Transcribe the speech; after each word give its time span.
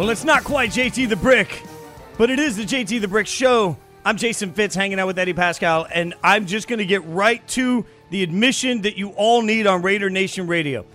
Well, 0.00 0.08
it's 0.08 0.24
not 0.24 0.44
quite 0.44 0.70
JT 0.70 1.10
the 1.10 1.16
Brick, 1.16 1.62
but 2.16 2.30
it 2.30 2.38
is 2.38 2.56
the 2.56 2.62
JT 2.62 3.02
the 3.02 3.06
Brick 3.06 3.26
show. 3.26 3.76
I'm 4.02 4.16
Jason 4.16 4.50
Fitz 4.54 4.74
hanging 4.74 4.98
out 4.98 5.06
with 5.06 5.18
Eddie 5.18 5.34
Pascal, 5.34 5.86
and 5.92 6.14
I'm 6.24 6.46
just 6.46 6.68
going 6.68 6.78
to 6.78 6.86
get 6.86 7.04
right 7.04 7.46
to 7.48 7.84
the 8.08 8.22
admission 8.22 8.80
that 8.80 8.96
you 8.96 9.10
all 9.10 9.42
need 9.42 9.66
on 9.66 9.82
Raider 9.82 10.08
Nation 10.08 10.46
Radio. 10.46 10.86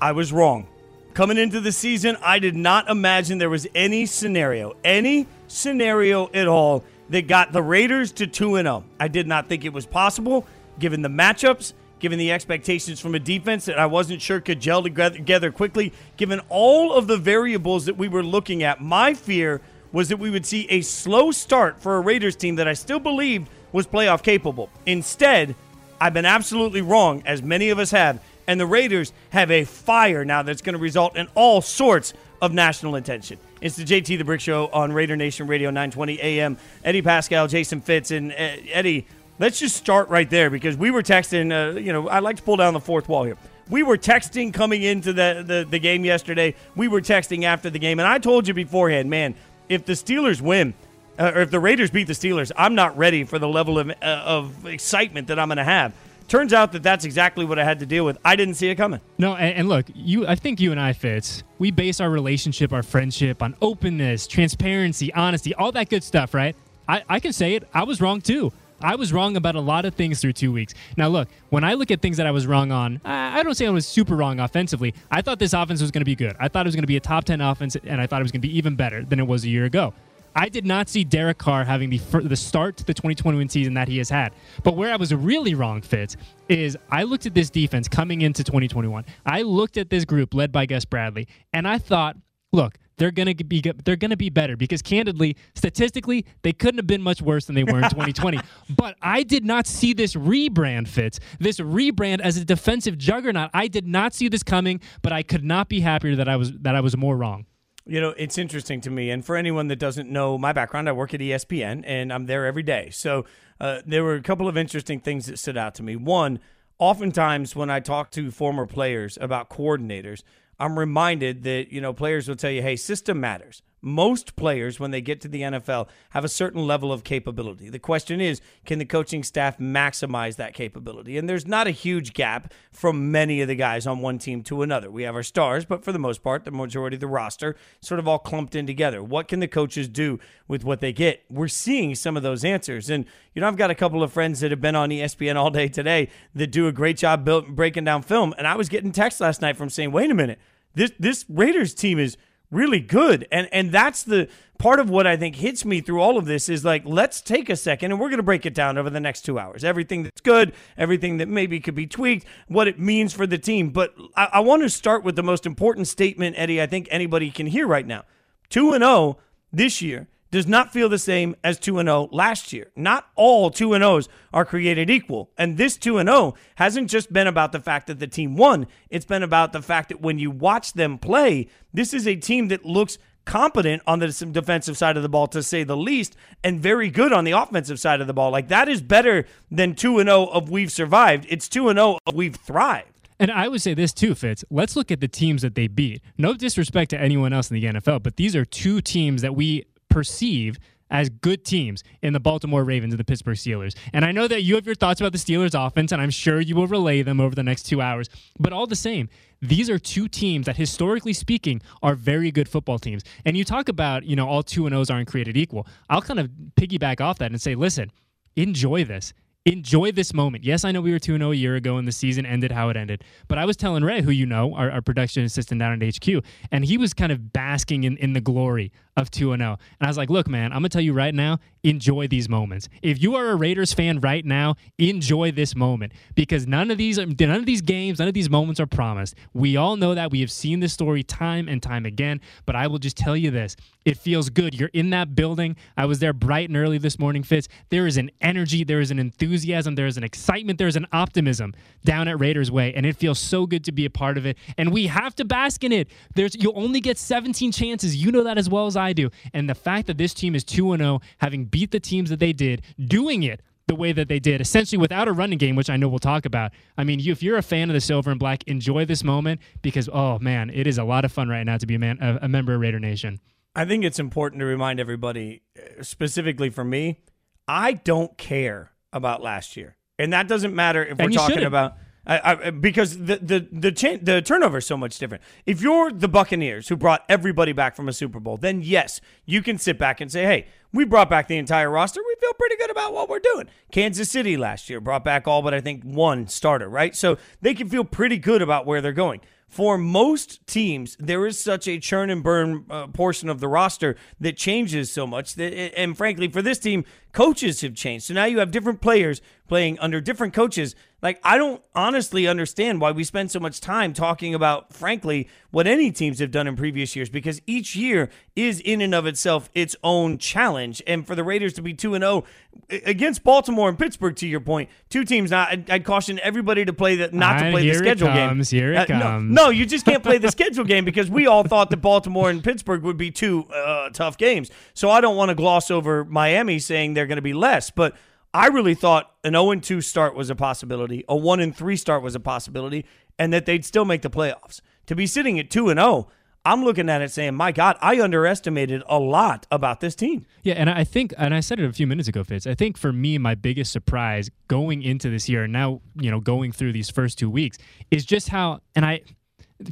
I 0.00 0.12
was 0.12 0.32
wrong. 0.32 0.68
Coming 1.14 1.36
into 1.36 1.60
the 1.60 1.72
season, 1.72 2.16
I 2.22 2.38
did 2.38 2.54
not 2.54 2.88
imagine 2.88 3.38
there 3.38 3.50
was 3.50 3.66
any 3.74 4.06
scenario, 4.06 4.76
any 4.84 5.26
scenario 5.48 6.30
at 6.32 6.46
all 6.46 6.84
that 7.08 7.26
got 7.26 7.50
the 7.50 7.60
Raiders 7.60 8.12
to 8.12 8.28
2 8.28 8.54
0. 8.54 8.84
I 9.00 9.08
did 9.08 9.26
not 9.26 9.48
think 9.48 9.64
it 9.64 9.72
was 9.72 9.84
possible 9.84 10.46
given 10.78 11.02
the 11.02 11.08
matchups, 11.08 11.72
given 11.98 12.18
the 12.18 12.32
expectations 12.32 13.00
from 13.00 13.14
a 13.14 13.18
defense 13.18 13.64
that 13.66 13.78
I 13.78 13.86
wasn't 13.86 14.20
sure 14.20 14.40
could 14.40 14.60
gel 14.60 14.82
together 14.82 15.50
quickly, 15.50 15.92
given 16.16 16.40
all 16.48 16.92
of 16.92 17.06
the 17.06 17.16
variables 17.16 17.86
that 17.86 17.96
we 17.96 18.08
were 18.08 18.22
looking 18.22 18.62
at. 18.62 18.80
My 18.80 19.14
fear 19.14 19.60
was 19.92 20.08
that 20.08 20.18
we 20.18 20.30
would 20.30 20.44
see 20.44 20.66
a 20.70 20.80
slow 20.80 21.30
start 21.30 21.80
for 21.80 21.96
a 21.96 22.00
Raiders 22.00 22.36
team 22.36 22.56
that 22.56 22.68
I 22.68 22.74
still 22.74 22.98
believed 22.98 23.48
was 23.72 23.86
playoff 23.86 24.22
capable. 24.22 24.68
Instead, 24.86 25.54
I've 26.00 26.14
been 26.14 26.26
absolutely 26.26 26.82
wrong, 26.82 27.22
as 27.24 27.42
many 27.42 27.70
of 27.70 27.78
us 27.78 27.92
have, 27.92 28.20
and 28.46 28.60
the 28.60 28.66
Raiders 28.66 29.12
have 29.30 29.50
a 29.50 29.64
fire 29.64 30.24
now 30.24 30.42
that's 30.42 30.62
going 30.62 30.74
to 30.74 30.80
result 30.80 31.16
in 31.16 31.28
all 31.34 31.60
sorts 31.60 32.12
of 32.42 32.52
national 32.52 32.96
attention. 32.96 33.38
It's 33.60 33.76
the 33.76 33.84
JT 33.84 34.18
the 34.18 34.24
Brick 34.24 34.40
Show 34.40 34.68
on 34.72 34.92
Raider 34.92 35.16
Nation 35.16 35.46
Radio 35.46 35.70
920 35.70 36.20
AM. 36.20 36.58
Eddie 36.84 37.00
Pascal, 37.00 37.48
Jason 37.48 37.80
Fitz, 37.80 38.10
and 38.10 38.32
uh, 38.32 38.34
Eddie. 38.72 39.06
Let's 39.38 39.58
just 39.58 39.76
start 39.76 40.08
right 40.08 40.30
there 40.30 40.48
because 40.48 40.76
we 40.76 40.90
were 40.90 41.02
texting. 41.02 41.52
Uh, 41.52 41.78
you 41.78 41.92
know, 41.92 42.08
I 42.08 42.20
like 42.20 42.36
to 42.36 42.42
pull 42.42 42.56
down 42.56 42.72
the 42.72 42.80
fourth 42.80 43.08
wall 43.08 43.24
here. 43.24 43.36
We 43.68 43.82
were 43.82 43.96
texting 43.96 44.52
coming 44.52 44.82
into 44.82 45.12
the, 45.12 45.42
the, 45.44 45.66
the 45.68 45.78
game 45.78 46.04
yesterday. 46.04 46.54
We 46.76 46.86
were 46.86 47.00
texting 47.00 47.44
after 47.44 47.70
the 47.70 47.78
game, 47.78 47.98
and 47.98 48.06
I 48.06 48.18
told 48.18 48.46
you 48.46 48.54
beforehand, 48.54 49.08
man, 49.08 49.34
if 49.68 49.86
the 49.86 49.94
Steelers 49.94 50.40
win, 50.40 50.74
uh, 51.18 51.32
or 51.34 51.40
if 51.40 51.50
the 51.50 51.58
Raiders 51.58 51.90
beat 51.90 52.06
the 52.06 52.12
Steelers, 52.12 52.52
I'm 52.56 52.74
not 52.74 52.96
ready 52.98 53.24
for 53.24 53.38
the 53.38 53.48
level 53.48 53.78
of, 53.78 53.88
uh, 53.88 53.94
of 54.02 54.66
excitement 54.66 55.28
that 55.28 55.38
I'm 55.38 55.48
going 55.48 55.56
to 55.56 55.64
have. 55.64 55.94
Turns 56.28 56.52
out 56.52 56.72
that 56.72 56.82
that's 56.82 57.04
exactly 57.04 57.44
what 57.44 57.58
I 57.58 57.64
had 57.64 57.80
to 57.80 57.86
deal 57.86 58.04
with. 58.04 58.18
I 58.24 58.36
didn't 58.36 58.54
see 58.54 58.68
it 58.68 58.76
coming. 58.76 59.00
No, 59.18 59.34
and, 59.34 59.58
and, 59.58 59.68
look, 59.68 59.86
you. 59.94 60.26
I 60.26 60.36
think 60.36 60.60
you 60.60 60.70
and 60.70 60.80
I, 60.80 60.92
Fitz, 60.92 61.42
we 61.58 61.70
base 61.70 62.00
our 62.00 62.08
relationship, 62.08 62.72
our 62.72 62.82
friendship 62.82 63.42
on 63.42 63.56
openness, 63.60 64.26
transparency, 64.26 65.12
honesty, 65.12 65.54
all 65.54 65.72
that 65.72 65.90
good 65.90 66.04
stuff, 66.04 66.32
right? 66.34 66.56
I, 66.88 67.02
I 67.08 67.20
can 67.20 67.32
say 67.32 67.54
it. 67.54 67.68
I 67.74 67.84
was 67.84 68.00
wrong 68.00 68.20
too. 68.20 68.52
I 68.80 68.96
was 68.96 69.12
wrong 69.12 69.36
about 69.36 69.54
a 69.54 69.60
lot 69.60 69.84
of 69.84 69.94
things 69.94 70.20
through 70.20 70.34
two 70.34 70.52
weeks. 70.52 70.74
Now, 70.96 71.08
look, 71.08 71.28
when 71.50 71.64
I 71.64 71.74
look 71.74 71.90
at 71.90 72.02
things 72.02 72.16
that 72.18 72.26
I 72.26 72.30
was 72.30 72.46
wrong 72.46 72.72
on, 72.72 73.00
I 73.04 73.42
don't 73.42 73.54
say 73.54 73.66
I 73.66 73.70
was 73.70 73.86
super 73.86 74.16
wrong 74.16 74.40
offensively. 74.40 74.94
I 75.10 75.22
thought 75.22 75.38
this 75.38 75.52
offense 75.52 75.80
was 75.80 75.90
going 75.90 76.02
to 76.02 76.06
be 76.06 76.16
good. 76.16 76.36
I 76.38 76.48
thought 76.48 76.66
it 76.66 76.68
was 76.68 76.74
going 76.74 76.82
to 76.82 76.88
be 76.88 76.96
a 76.96 77.00
top 77.00 77.24
10 77.24 77.40
offense, 77.40 77.76
and 77.84 78.00
I 78.00 78.06
thought 78.06 78.20
it 78.20 78.24
was 78.24 78.32
going 78.32 78.42
to 78.42 78.48
be 78.48 78.56
even 78.56 78.76
better 78.76 79.04
than 79.04 79.20
it 79.20 79.26
was 79.26 79.44
a 79.44 79.48
year 79.48 79.64
ago. 79.64 79.94
I 80.36 80.48
did 80.48 80.66
not 80.66 80.88
see 80.88 81.04
Derek 81.04 81.38
Carr 81.38 81.64
having 81.64 81.90
the 81.90 81.98
the 82.22 82.36
start 82.36 82.76
to 82.78 82.84
the 82.84 82.92
2021 82.92 83.48
season 83.48 83.74
that 83.74 83.86
he 83.86 83.98
has 83.98 84.10
had. 84.10 84.32
But 84.64 84.76
where 84.76 84.92
I 84.92 84.96
was 84.96 85.14
really 85.14 85.54
wrong, 85.54 85.80
Fitz, 85.80 86.16
is 86.48 86.76
I 86.90 87.04
looked 87.04 87.26
at 87.26 87.34
this 87.34 87.50
defense 87.50 87.86
coming 87.86 88.22
into 88.22 88.42
2021. 88.42 89.04
I 89.24 89.42
looked 89.42 89.76
at 89.76 89.90
this 89.90 90.04
group 90.04 90.34
led 90.34 90.50
by 90.50 90.66
Gus 90.66 90.84
Bradley, 90.84 91.28
and 91.52 91.68
I 91.68 91.78
thought, 91.78 92.16
look, 92.52 92.78
they're 92.96 93.10
gonna 93.10 93.34
be 93.34 93.62
they're 93.84 93.96
gonna 93.96 94.16
be 94.16 94.30
better 94.30 94.56
because 94.56 94.82
candidly, 94.82 95.36
statistically, 95.54 96.24
they 96.42 96.52
couldn't 96.52 96.78
have 96.78 96.86
been 96.86 97.02
much 97.02 97.20
worse 97.22 97.46
than 97.46 97.54
they 97.54 97.64
were 97.64 97.78
in 97.78 97.82
2020. 97.90 98.38
but 98.76 98.96
I 99.02 99.22
did 99.22 99.44
not 99.44 99.66
see 99.66 99.92
this 99.92 100.14
rebrand 100.14 100.88
Fitz, 100.88 101.20
this 101.38 101.58
rebrand 101.58 102.20
as 102.20 102.36
a 102.36 102.44
defensive 102.44 102.98
juggernaut. 102.98 103.50
I 103.52 103.68
did 103.68 103.86
not 103.86 104.14
see 104.14 104.28
this 104.28 104.42
coming, 104.42 104.80
but 105.02 105.12
I 105.12 105.22
could 105.22 105.44
not 105.44 105.68
be 105.68 105.80
happier 105.80 106.16
that 106.16 106.28
I 106.28 106.36
was 106.36 106.52
that 106.52 106.74
I 106.74 106.80
was 106.80 106.96
more 106.96 107.16
wrong. 107.16 107.46
You 107.86 108.00
know, 108.00 108.14
it's 108.16 108.38
interesting 108.38 108.80
to 108.82 108.90
me. 108.90 109.10
And 109.10 109.22
for 109.24 109.36
anyone 109.36 109.68
that 109.68 109.76
doesn't 109.76 110.08
know 110.08 110.38
my 110.38 110.54
background, 110.54 110.88
I 110.88 110.92
work 110.92 111.12
at 111.12 111.20
ESPN 111.20 111.84
and 111.86 112.12
I'm 112.12 112.24
there 112.24 112.46
every 112.46 112.62
day. 112.62 112.88
So 112.90 113.26
uh, 113.60 113.80
there 113.84 114.02
were 114.02 114.14
a 114.14 114.22
couple 114.22 114.48
of 114.48 114.56
interesting 114.56 115.00
things 115.00 115.26
that 115.26 115.38
stood 115.38 115.58
out 115.58 115.74
to 115.74 115.82
me. 115.82 115.94
One, 115.94 116.38
oftentimes 116.78 117.54
when 117.54 117.68
I 117.68 117.80
talk 117.80 118.10
to 118.12 118.30
former 118.30 118.66
players 118.66 119.18
about 119.20 119.50
coordinators, 119.50 120.22
I'm 120.58 120.78
reminded 120.78 121.42
that, 121.44 121.72
you 121.72 121.80
know, 121.80 121.92
players 121.92 122.28
will 122.28 122.36
tell 122.36 122.50
you, 122.50 122.62
hey, 122.62 122.76
system 122.76 123.20
matters 123.20 123.62
most 123.84 124.34
players, 124.34 124.80
when 124.80 124.90
they 124.90 125.00
get 125.00 125.20
to 125.20 125.28
the 125.28 125.42
NFL, 125.42 125.88
have 126.10 126.24
a 126.24 126.28
certain 126.28 126.66
level 126.66 126.92
of 126.92 127.04
capability. 127.04 127.68
The 127.68 127.78
question 127.78 128.20
is, 128.20 128.40
can 128.64 128.78
the 128.78 128.84
coaching 128.84 129.22
staff 129.22 129.58
maximize 129.58 130.36
that 130.36 130.54
capability? 130.54 131.18
And 131.18 131.28
there's 131.28 131.46
not 131.46 131.66
a 131.66 131.70
huge 131.70 132.14
gap 132.14 132.52
from 132.72 133.12
many 133.12 133.42
of 133.42 133.48
the 133.48 133.54
guys 133.54 133.86
on 133.86 134.00
one 134.00 134.18
team 134.18 134.42
to 134.44 134.62
another. 134.62 134.90
We 134.90 135.02
have 135.02 135.14
our 135.14 135.22
stars, 135.22 135.64
but 135.64 135.84
for 135.84 135.92
the 135.92 135.98
most 135.98 136.22
part, 136.22 136.44
the 136.44 136.50
majority 136.50 136.96
of 136.96 137.00
the 137.00 137.06
roster 137.06 137.56
sort 137.80 137.98
of 137.98 138.08
all 138.08 138.18
clumped 138.18 138.54
in 138.54 138.66
together. 138.66 139.02
What 139.02 139.28
can 139.28 139.40
the 139.40 139.48
coaches 139.48 139.88
do 139.88 140.18
with 140.48 140.64
what 140.64 140.80
they 140.80 140.92
get? 140.92 141.24
We're 141.28 141.48
seeing 141.48 141.94
some 141.94 142.16
of 142.16 142.22
those 142.22 142.44
answers. 142.44 142.88
And, 142.88 143.04
you 143.34 143.40
know, 143.40 143.48
I've 143.48 143.56
got 143.56 143.70
a 143.70 143.74
couple 143.74 144.02
of 144.02 144.12
friends 144.12 144.40
that 144.40 144.50
have 144.50 144.60
been 144.60 144.76
on 144.76 144.88
ESPN 144.88 145.36
all 145.36 145.50
day 145.50 145.68
today 145.68 146.08
that 146.34 146.48
do 146.48 146.66
a 146.66 146.72
great 146.72 146.96
job 146.96 147.28
breaking 147.48 147.84
down 147.84 148.02
film. 148.02 148.34
And 148.38 148.46
I 148.46 148.56
was 148.56 148.68
getting 148.68 148.92
texts 148.92 149.20
last 149.20 149.42
night 149.42 149.56
from 149.56 149.68
saying, 149.68 149.92
wait 149.92 150.10
a 150.10 150.14
minute, 150.14 150.38
this, 150.74 150.92
this 150.98 151.24
Raiders 151.28 151.74
team 151.74 151.98
is– 151.98 152.16
really 152.54 152.80
good. 152.80 153.26
And 153.30 153.48
and 153.52 153.72
that's 153.72 154.02
the 154.02 154.28
part 154.58 154.78
of 154.80 154.88
what 154.88 155.06
I 155.06 155.16
think 155.16 155.36
hits 155.36 155.64
me 155.64 155.80
through 155.80 156.00
all 156.00 156.16
of 156.16 156.26
this 156.26 156.48
is 156.48 156.64
like 156.64 156.82
let's 156.86 157.20
take 157.20 157.50
a 157.50 157.56
second 157.56 157.90
and 157.90 158.00
we're 158.00 158.08
going 158.08 158.18
to 158.18 158.22
break 158.22 158.46
it 158.46 158.54
down 158.54 158.78
over 158.78 158.88
the 158.88 159.00
next 159.00 159.22
2 159.22 159.38
hours. 159.38 159.64
Everything 159.64 160.04
that's 160.04 160.20
good, 160.20 160.54
everything 160.78 161.18
that 161.18 161.28
maybe 161.28 161.60
could 161.60 161.74
be 161.74 161.86
tweaked, 161.86 162.26
what 162.48 162.68
it 162.68 162.78
means 162.78 163.12
for 163.12 163.26
the 163.26 163.38
team. 163.38 163.70
But 163.70 163.94
I, 164.16 164.28
I 164.34 164.40
want 164.40 164.62
to 164.62 164.70
start 164.70 165.04
with 165.04 165.16
the 165.16 165.22
most 165.22 165.44
important 165.46 165.88
statement 165.88 166.36
Eddie 166.38 166.62
I 166.62 166.66
think 166.66 166.88
anybody 166.90 167.30
can 167.30 167.46
hear 167.46 167.66
right 167.66 167.86
now. 167.86 168.04
2 168.50 168.72
and 168.72 168.84
0 168.84 169.18
this 169.52 169.82
year 169.82 170.06
does 170.34 170.48
not 170.48 170.72
feel 170.72 170.88
the 170.88 170.98
same 170.98 171.36
as 171.44 171.60
2 171.60 171.76
0 171.76 172.08
last 172.10 172.52
year. 172.52 172.72
Not 172.74 173.06
all 173.14 173.52
2 173.52 173.68
0s 173.68 174.08
are 174.32 174.44
created 174.44 174.90
equal. 174.90 175.30
And 175.38 175.56
this 175.56 175.76
2 175.76 176.02
0 176.02 176.34
hasn't 176.56 176.90
just 176.90 177.12
been 177.12 177.28
about 177.28 177.52
the 177.52 177.60
fact 177.60 177.86
that 177.86 178.00
the 178.00 178.08
team 178.08 178.36
won, 178.36 178.66
it's 178.90 179.04
been 179.04 179.22
about 179.22 179.52
the 179.52 179.62
fact 179.62 179.90
that 179.90 180.00
when 180.00 180.18
you 180.18 180.32
watch 180.32 180.72
them 180.72 180.98
play, 180.98 181.46
this 181.72 181.94
is 181.94 182.08
a 182.08 182.16
team 182.16 182.48
that 182.48 182.66
looks 182.66 182.98
competent 183.24 183.80
on 183.86 184.00
the 184.00 184.08
defensive 184.32 184.76
side 184.76 184.96
of 184.96 185.04
the 185.04 185.08
ball 185.08 185.28
to 185.28 185.40
say 185.40 185.62
the 185.62 185.76
least 185.76 186.16
and 186.42 186.60
very 186.60 186.90
good 186.90 187.12
on 187.12 187.22
the 187.22 187.30
offensive 187.30 187.78
side 187.78 188.00
of 188.00 188.08
the 188.08 188.12
ball. 188.12 188.32
Like 188.32 188.48
that 188.48 188.68
is 188.68 188.82
better 188.82 189.26
than 189.52 189.76
2 189.76 190.02
0 190.02 190.24
of 190.24 190.50
we've 190.50 190.72
survived. 190.72 191.26
It's 191.28 191.48
2 191.48 191.72
0 191.72 191.98
of 192.04 192.12
we've 192.12 192.34
thrived. 192.34 193.08
And 193.20 193.30
I 193.30 193.46
would 193.46 193.62
say 193.62 193.74
this 193.74 193.92
too, 193.92 194.16
Fitz. 194.16 194.44
Let's 194.50 194.74
look 194.74 194.90
at 194.90 194.98
the 194.98 195.06
teams 195.06 195.42
that 195.42 195.54
they 195.54 195.68
beat. 195.68 196.02
No 196.18 196.34
disrespect 196.34 196.90
to 196.90 197.00
anyone 197.00 197.32
else 197.32 197.52
in 197.52 197.54
the 197.54 197.66
NFL, 197.66 198.02
but 198.02 198.16
these 198.16 198.34
are 198.34 198.44
two 198.44 198.80
teams 198.80 199.22
that 199.22 199.36
we 199.36 199.64
perceive 199.94 200.58
as 200.90 201.08
good 201.08 201.44
teams 201.44 201.84
in 202.02 202.12
the 202.12 202.20
Baltimore 202.20 202.64
Ravens 202.64 202.92
and 202.92 202.98
the 202.98 203.04
Pittsburgh 203.04 203.36
Steelers. 203.36 203.76
And 203.92 204.04
I 204.04 204.10
know 204.10 204.26
that 204.26 204.42
you 204.42 204.56
have 204.56 204.66
your 204.66 204.74
thoughts 204.74 205.00
about 205.00 205.12
the 205.12 205.18
Steelers 205.18 205.54
offense, 205.54 205.92
and 205.92 206.02
I'm 206.02 206.10
sure 206.10 206.40
you 206.40 206.56
will 206.56 206.66
relay 206.66 207.02
them 207.02 207.20
over 207.20 207.34
the 207.34 207.44
next 207.44 207.62
two 207.62 207.80
hours. 207.80 208.08
But 208.38 208.52
all 208.52 208.66
the 208.66 208.76
same, 208.76 209.08
these 209.40 209.70
are 209.70 209.78
two 209.78 210.08
teams 210.08 210.46
that 210.46 210.56
historically 210.56 211.12
speaking 211.12 211.62
are 211.80 211.94
very 211.94 212.32
good 212.32 212.48
football 212.48 212.80
teams. 212.80 213.02
And 213.24 213.36
you 213.36 213.44
talk 213.44 213.68
about, 213.68 214.04
you 214.04 214.16
know, 214.16 214.28
all 214.28 214.42
two 214.42 214.66
and 214.66 214.74
O's 214.74 214.90
aren't 214.90 215.08
created 215.08 215.36
equal. 215.36 215.66
I'll 215.88 216.02
kind 216.02 216.18
of 216.18 216.28
piggyback 216.56 217.00
off 217.00 217.18
that 217.18 217.30
and 217.30 217.40
say, 217.40 217.54
listen, 217.54 217.92
enjoy 218.36 218.84
this 218.84 219.14
enjoy 219.46 219.92
this 219.92 220.14
moment. 220.14 220.44
Yes, 220.44 220.64
I 220.64 220.72
know 220.72 220.80
we 220.80 220.90
were 220.90 220.98
2 220.98 221.18
0 221.18 221.32
a 221.32 221.34
year 221.34 221.56
ago 221.56 221.76
and 221.76 221.86
the 221.86 221.92
season 221.92 222.24
ended 222.24 222.50
how 222.50 222.70
it 222.70 222.76
ended. 222.76 223.04
But 223.28 223.38
I 223.38 223.44
was 223.44 223.56
telling 223.56 223.84
Ray, 223.84 224.02
who 224.02 224.10
you 224.10 224.26
know, 224.26 224.54
our, 224.54 224.70
our 224.70 224.80
production 224.80 225.24
assistant 225.24 225.58
down 225.58 225.82
at 225.82 225.96
HQ, 225.96 226.24
and 226.50 226.64
he 226.64 226.78
was 226.78 226.94
kind 226.94 227.12
of 227.12 227.32
basking 227.32 227.84
in, 227.84 227.96
in 227.98 228.14
the 228.14 228.20
glory 228.20 228.72
of 228.96 229.10
2 229.10 229.26
0. 229.26 229.32
And 229.32 229.58
I 229.80 229.86
was 229.86 229.96
like, 229.96 230.10
look, 230.10 230.28
man, 230.28 230.52
I'm 230.52 230.58
going 230.58 230.64
to 230.64 230.68
tell 230.68 230.82
you 230.82 230.92
right 230.92 231.14
now, 231.14 231.38
enjoy 231.62 232.06
these 232.06 232.28
moments. 232.28 232.68
If 232.82 233.02
you 233.02 233.14
are 233.16 233.30
a 233.30 233.36
Raiders 233.36 233.72
fan 233.72 234.00
right 234.00 234.24
now, 234.24 234.54
enjoy 234.78 235.32
this 235.32 235.56
moment 235.56 235.92
because 236.14 236.46
none 236.46 236.70
of 236.70 236.78
these 236.78 236.98
none 236.98 237.30
of 237.30 237.46
these 237.46 237.62
games, 237.62 237.98
none 237.98 238.08
of 238.08 238.14
these 238.14 238.30
moments 238.30 238.60
are 238.60 238.66
promised. 238.66 239.14
We 239.32 239.56
all 239.56 239.76
know 239.76 239.94
that. 239.94 240.10
We 240.10 240.20
have 240.20 240.30
seen 240.30 240.60
this 240.60 240.72
story 240.72 241.02
time 241.02 241.48
and 241.48 241.62
time 241.62 241.86
again, 241.86 242.20
but 242.46 242.54
I 242.54 242.66
will 242.66 242.78
just 242.78 242.96
tell 242.96 243.16
you 243.16 243.30
this. 243.30 243.56
It 243.84 243.98
feels 243.98 244.30
good. 244.30 244.58
You're 244.58 244.70
in 244.72 244.90
that 244.90 245.14
building. 245.14 245.56
I 245.76 245.84
was 245.86 245.98
there 245.98 246.12
bright 246.12 246.48
and 246.48 246.56
early 246.56 246.78
this 246.78 246.98
morning, 246.98 247.22
Fitz. 247.22 247.48
There 247.68 247.86
is 247.86 247.96
an 247.96 248.10
energy, 248.20 248.64
there 248.64 248.80
is 248.80 248.90
an 248.90 248.98
enthusiasm, 248.98 249.74
there 249.74 249.86
is 249.86 249.96
an 249.96 250.04
excitement, 250.04 250.58
there 250.58 250.68
is 250.68 250.76
an 250.76 250.86
optimism 250.92 251.52
down 251.84 252.08
at 252.08 252.18
Raiders 252.18 252.50
Way, 252.50 252.72
and 252.74 252.86
it 252.86 252.96
feels 252.96 253.18
so 253.18 253.46
good 253.46 253.64
to 253.64 253.72
be 253.72 253.84
a 253.84 253.90
part 253.90 254.16
of 254.16 254.24
it. 254.24 254.38
And 254.56 254.72
we 254.72 254.86
have 254.86 255.14
to 255.16 255.24
bask 255.24 255.64
in 255.64 255.72
it. 255.72 255.88
There's 256.14 256.34
you'll 256.34 256.58
only 256.58 256.80
get 256.80 256.98
17 256.98 257.52
chances. 257.52 257.96
You 257.96 258.10
know 258.10 258.24
that 258.24 258.38
as 258.38 258.48
well 258.48 258.66
as 258.66 258.76
I 258.76 258.83
I 258.84 258.92
do. 258.92 259.10
And 259.32 259.48
the 259.48 259.54
fact 259.54 259.86
that 259.86 259.98
this 259.98 260.14
team 260.14 260.34
is 260.34 260.44
2 260.44 260.76
0, 260.76 261.00
having 261.18 261.46
beat 261.46 261.70
the 261.70 261.80
teams 261.80 262.10
that 262.10 262.20
they 262.20 262.32
did, 262.32 262.62
doing 262.78 263.22
it 263.22 263.40
the 263.66 263.74
way 263.74 263.92
that 263.92 264.08
they 264.08 264.18
did, 264.18 264.40
essentially 264.40 264.78
without 264.78 265.08
a 265.08 265.12
running 265.12 265.38
game, 265.38 265.56
which 265.56 265.70
I 265.70 265.76
know 265.76 265.88
we'll 265.88 265.98
talk 265.98 266.26
about. 266.26 266.52
I 266.76 266.84
mean, 266.84 267.00
you, 267.00 267.12
if 267.12 267.22
you're 267.22 267.38
a 267.38 267.42
fan 267.42 267.70
of 267.70 267.74
the 267.74 267.80
silver 267.80 268.10
and 268.10 268.20
black, 268.20 268.44
enjoy 268.46 268.84
this 268.84 269.02
moment 269.02 269.40
because, 269.62 269.88
oh 269.92 270.18
man, 270.18 270.50
it 270.50 270.66
is 270.66 270.78
a 270.78 270.84
lot 270.84 271.04
of 271.04 271.12
fun 271.12 271.28
right 271.28 271.44
now 271.44 271.56
to 271.56 271.66
be 271.66 271.76
a, 271.76 271.78
man, 271.78 271.98
a, 272.00 272.20
a 272.22 272.28
member 272.28 272.54
of 272.54 272.60
Raider 272.60 272.80
Nation. 272.80 273.20
I 273.56 273.64
think 273.64 273.84
it's 273.84 273.98
important 273.98 274.40
to 274.40 274.46
remind 274.46 274.80
everybody, 274.80 275.42
uh, 275.56 275.82
specifically 275.82 276.50
for 276.50 276.64
me, 276.64 277.00
I 277.46 277.74
don't 277.74 278.16
care 278.18 278.72
about 278.92 279.22
last 279.22 279.56
year. 279.56 279.76
And 279.98 280.12
that 280.12 280.28
doesn't 280.28 280.54
matter 280.54 280.84
if 280.84 280.98
we're 280.98 281.10
talking 281.10 281.34
shouldn't. 281.36 281.46
about 281.46 281.76
I, 282.06 282.32
I, 282.46 282.50
because 282.50 282.98
the 282.98 283.16
the 283.16 283.48
the, 283.50 283.72
cha- 283.72 283.98
the 284.00 284.20
turnover 284.20 284.58
is 284.58 284.66
so 284.66 284.76
much 284.76 284.98
different. 284.98 285.22
If 285.46 285.62
you're 285.62 285.90
the 285.90 286.08
Buccaneers 286.08 286.68
who 286.68 286.76
brought 286.76 287.04
everybody 287.08 287.52
back 287.52 287.74
from 287.74 287.88
a 287.88 287.92
Super 287.92 288.20
Bowl, 288.20 288.36
then 288.36 288.62
yes, 288.62 289.00
you 289.24 289.42
can 289.42 289.58
sit 289.58 289.78
back 289.78 290.00
and 290.00 290.10
say, 290.10 290.24
"Hey, 290.24 290.46
we 290.72 290.84
brought 290.84 291.08
back 291.08 291.28
the 291.28 291.36
entire 291.36 291.70
roster. 291.70 292.00
We 292.06 292.16
feel 292.20 292.34
pretty 292.34 292.56
good 292.56 292.70
about 292.70 292.92
what 292.92 293.08
we're 293.08 293.20
doing." 293.20 293.48
Kansas 293.72 294.10
City 294.10 294.36
last 294.36 294.68
year 294.68 294.80
brought 294.80 295.04
back 295.04 295.26
all 295.26 295.42
but 295.42 295.54
I 295.54 295.60
think 295.60 295.82
one 295.82 296.26
starter, 296.26 296.68
right? 296.68 296.94
So 296.94 297.18
they 297.40 297.54
can 297.54 297.68
feel 297.68 297.84
pretty 297.84 298.18
good 298.18 298.42
about 298.42 298.66
where 298.66 298.80
they're 298.80 298.92
going 298.92 299.20
for 299.54 299.78
most 299.78 300.44
teams, 300.48 300.96
there 300.98 301.24
is 301.24 301.38
such 301.38 301.68
a 301.68 301.78
churn 301.78 302.10
and 302.10 302.24
burn 302.24 302.64
uh, 302.68 302.88
portion 302.88 303.28
of 303.28 303.38
the 303.38 303.46
roster 303.46 303.94
that 304.18 304.36
changes 304.36 304.90
so 304.90 305.06
much 305.06 305.36
that, 305.36 305.78
and 305.78 305.96
frankly, 305.96 306.26
for 306.26 306.42
this 306.42 306.58
team, 306.58 306.84
coaches 307.14 307.62
have 307.62 307.74
changed. 307.74 308.06
So 308.06 308.14
now 308.14 308.24
you 308.26 308.40
have 308.40 308.50
different 308.50 308.80
players 308.82 309.22
playing 309.48 309.78
under 309.78 310.00
different 310.00 310.34
coaches. 310.34 310.74
Like, 311.02 311.20
I 311.22 311.36
don't 311.36 311.62
honestly 311.74 312.26
understand 312.26 312.80
why 312.80 312.90
we 312.90 313.04
spend 313.04 313.30
so 313.30 313.38
much 313.38 313.60
time 313.60 313.92
talking 313.92 314.34
about, 314.34 314.72
frankly, 314.72 315.28
what 315.50 315.66
any 315.66 315.92
teams 315.92 316.18
have 316.18 316.30
done 316.30 316.46
in 316.46 316.56
previous 316.56 316.96
years 316.96 317.10
because 317.10 317.42
each 317.46 317.76
year 317.76 318.08
is 318.34 318.58
in 318.60 318.80
and 318.80 318.94
of 318.94 319.04
itself 319.04 319.50
its 319.54 319.76
own 319.84 320.16
challenge. 320.16 320.82
And 320.86 321.06
for 321.06 321.14
the 321.14 321.22
Raiders 321.22 321.52
to 321.54 321.62
be 321.62 321.74
2 321.74 321.94
and 321.94 322.02
0 322.02 322.24
against 322.70 323.22
Baltimore 323.22 323.68
and 323.68 323.78
Pittsburgh, 323.78 324.16
to 324.16 324.26
your 324.26 324.40
point, 324.40 324.70
two 324.88 325.04
teams, 325.04 325.30
not, 325.30 325.50
I'd, 325.50 325.70
I'd 325.70 325.84
caution 325.84 326.18
everybody 326.22 326.64
to 326.64 326.72
play 326.72 326.96
that, 326.96 327.12
not 327.12 327.38
to 327.38 327.50
play 327.50 327.68
the 327.68 327.74
schedule 327.74 328.08
comes, 328.08 328.50
game. 328.50 328.60
Here 328.60 328.72
it 328.72 328.76
uh, 328.78 328.86
comes. 328.86 329.30
No, 329.30 329.44
no, 329.44 329.50
you 329.50 329.66
just 329.66 329.84
can't 329.84 330.02
play 330.02 330.16
the 330.16 330.30
schedule 330.30 330.64
game 330.64 330.86
because 330.86 331.10
we 331.10 331.26
all 331.26 331.44
thought 331.44 331.68
that 331.68 331.82
Baltimore 331.82 332.30
and 332.30 332.42
Pittsburgh 332.42 332.82
would 332.82 332.96
be 332.96 333.10
two 333.10 333.44
uh, 333.52 333.90
tough 333.90 334.16
games. 334.16 334.50
So 334.72 334.88
I 334.88 335.02
don't 335.02 335.16
want 335.16 335.28
to 335.28 335.34
gloss 335.34 335.70
over 335.70 336.06
Miami 336.06 336.58
saying 336.58 336.94
they're 336.94 337.03
going 337.06 337.16
to 337.16 337.22
be 337.22 337.34
less, 337.34 337.70
but 337.70 337.96
I 338.32 338.48
really 338.48 338.74
thought 338.74 339.12
an 339.22 339.34
0 339.34 339.54
2 339.56 339.80
start 339.80 340.16
was 340.16 340.28
a 340.28 340.34
possibility, 340.34 341.04
a 341.08 341.16
1 341.16 341.52
3 341.52 341.76
start 341.76 342.02
was 342.02 342.14
a 342.14 342.20
possibility, 342.20 342.84
and 343.18 343.32
that 343.32 343.46
they'd 343.46 343.64
still 343.64 343.84
make 343.84 344.02
the 344.02 344.10
playoffs. 344.10 344.60
To 344.86 344.96
be 344.96 345.06
sitting 345.06 345.38
at 345.38 345.50
2 345.50 345.70
and 345.70 345.78
0, 345.78 346.08
I'm 346.44 346.62
looking 346.62 346.90
at 346.90 347.00
it 347.00 347.10
saying, 347.10 347.34
my 347.34 347.52
God, 347.52 347.78
I 347.80 348.00
underestimated 348.02 348.82
a 348.86 348.98
lot 348.98 349.46
about 349.50 349.80
this 349.80 349.94
team. 349.94 350.26
Yeah, 350.42 350.54
and 350.54 350.68
I 350.68 350.84
think, 350.84 351.14
and 351.16 351.32
I 351.32 351.40
said 351.40 351.58
it 351.58 351.64
a 351.64 351.72
few 351.72 351.86
minutes 351.86 352.06
ago, 352.06 352.22
Fitz. 352.22 352.46
I 352.46 352.54
think 352.54 352.76
for 352.76 352.92
me, 352.92 353.16
my 353.16 353.34
biggest 353.34 353.72
surprise 353.72 354.30
going 354.48 354.82
into 354.82 355.08
this 355.08 355.28
year, 355.28 355.44
and 355.44 355.52
now 355.52 355.80
you 355.98 356.10
know 356.10 356.20
going 356.20 356.52
through 356.52 356.72
these 356.72 356.90
first 356.90 357.18
two 357.18 357.30
weeks, 357.30 357.56
is 357.90 358.04
just 358.04 358.28
how, 358.28 358.60
and 358.74 358.84
I, 358.84 359.02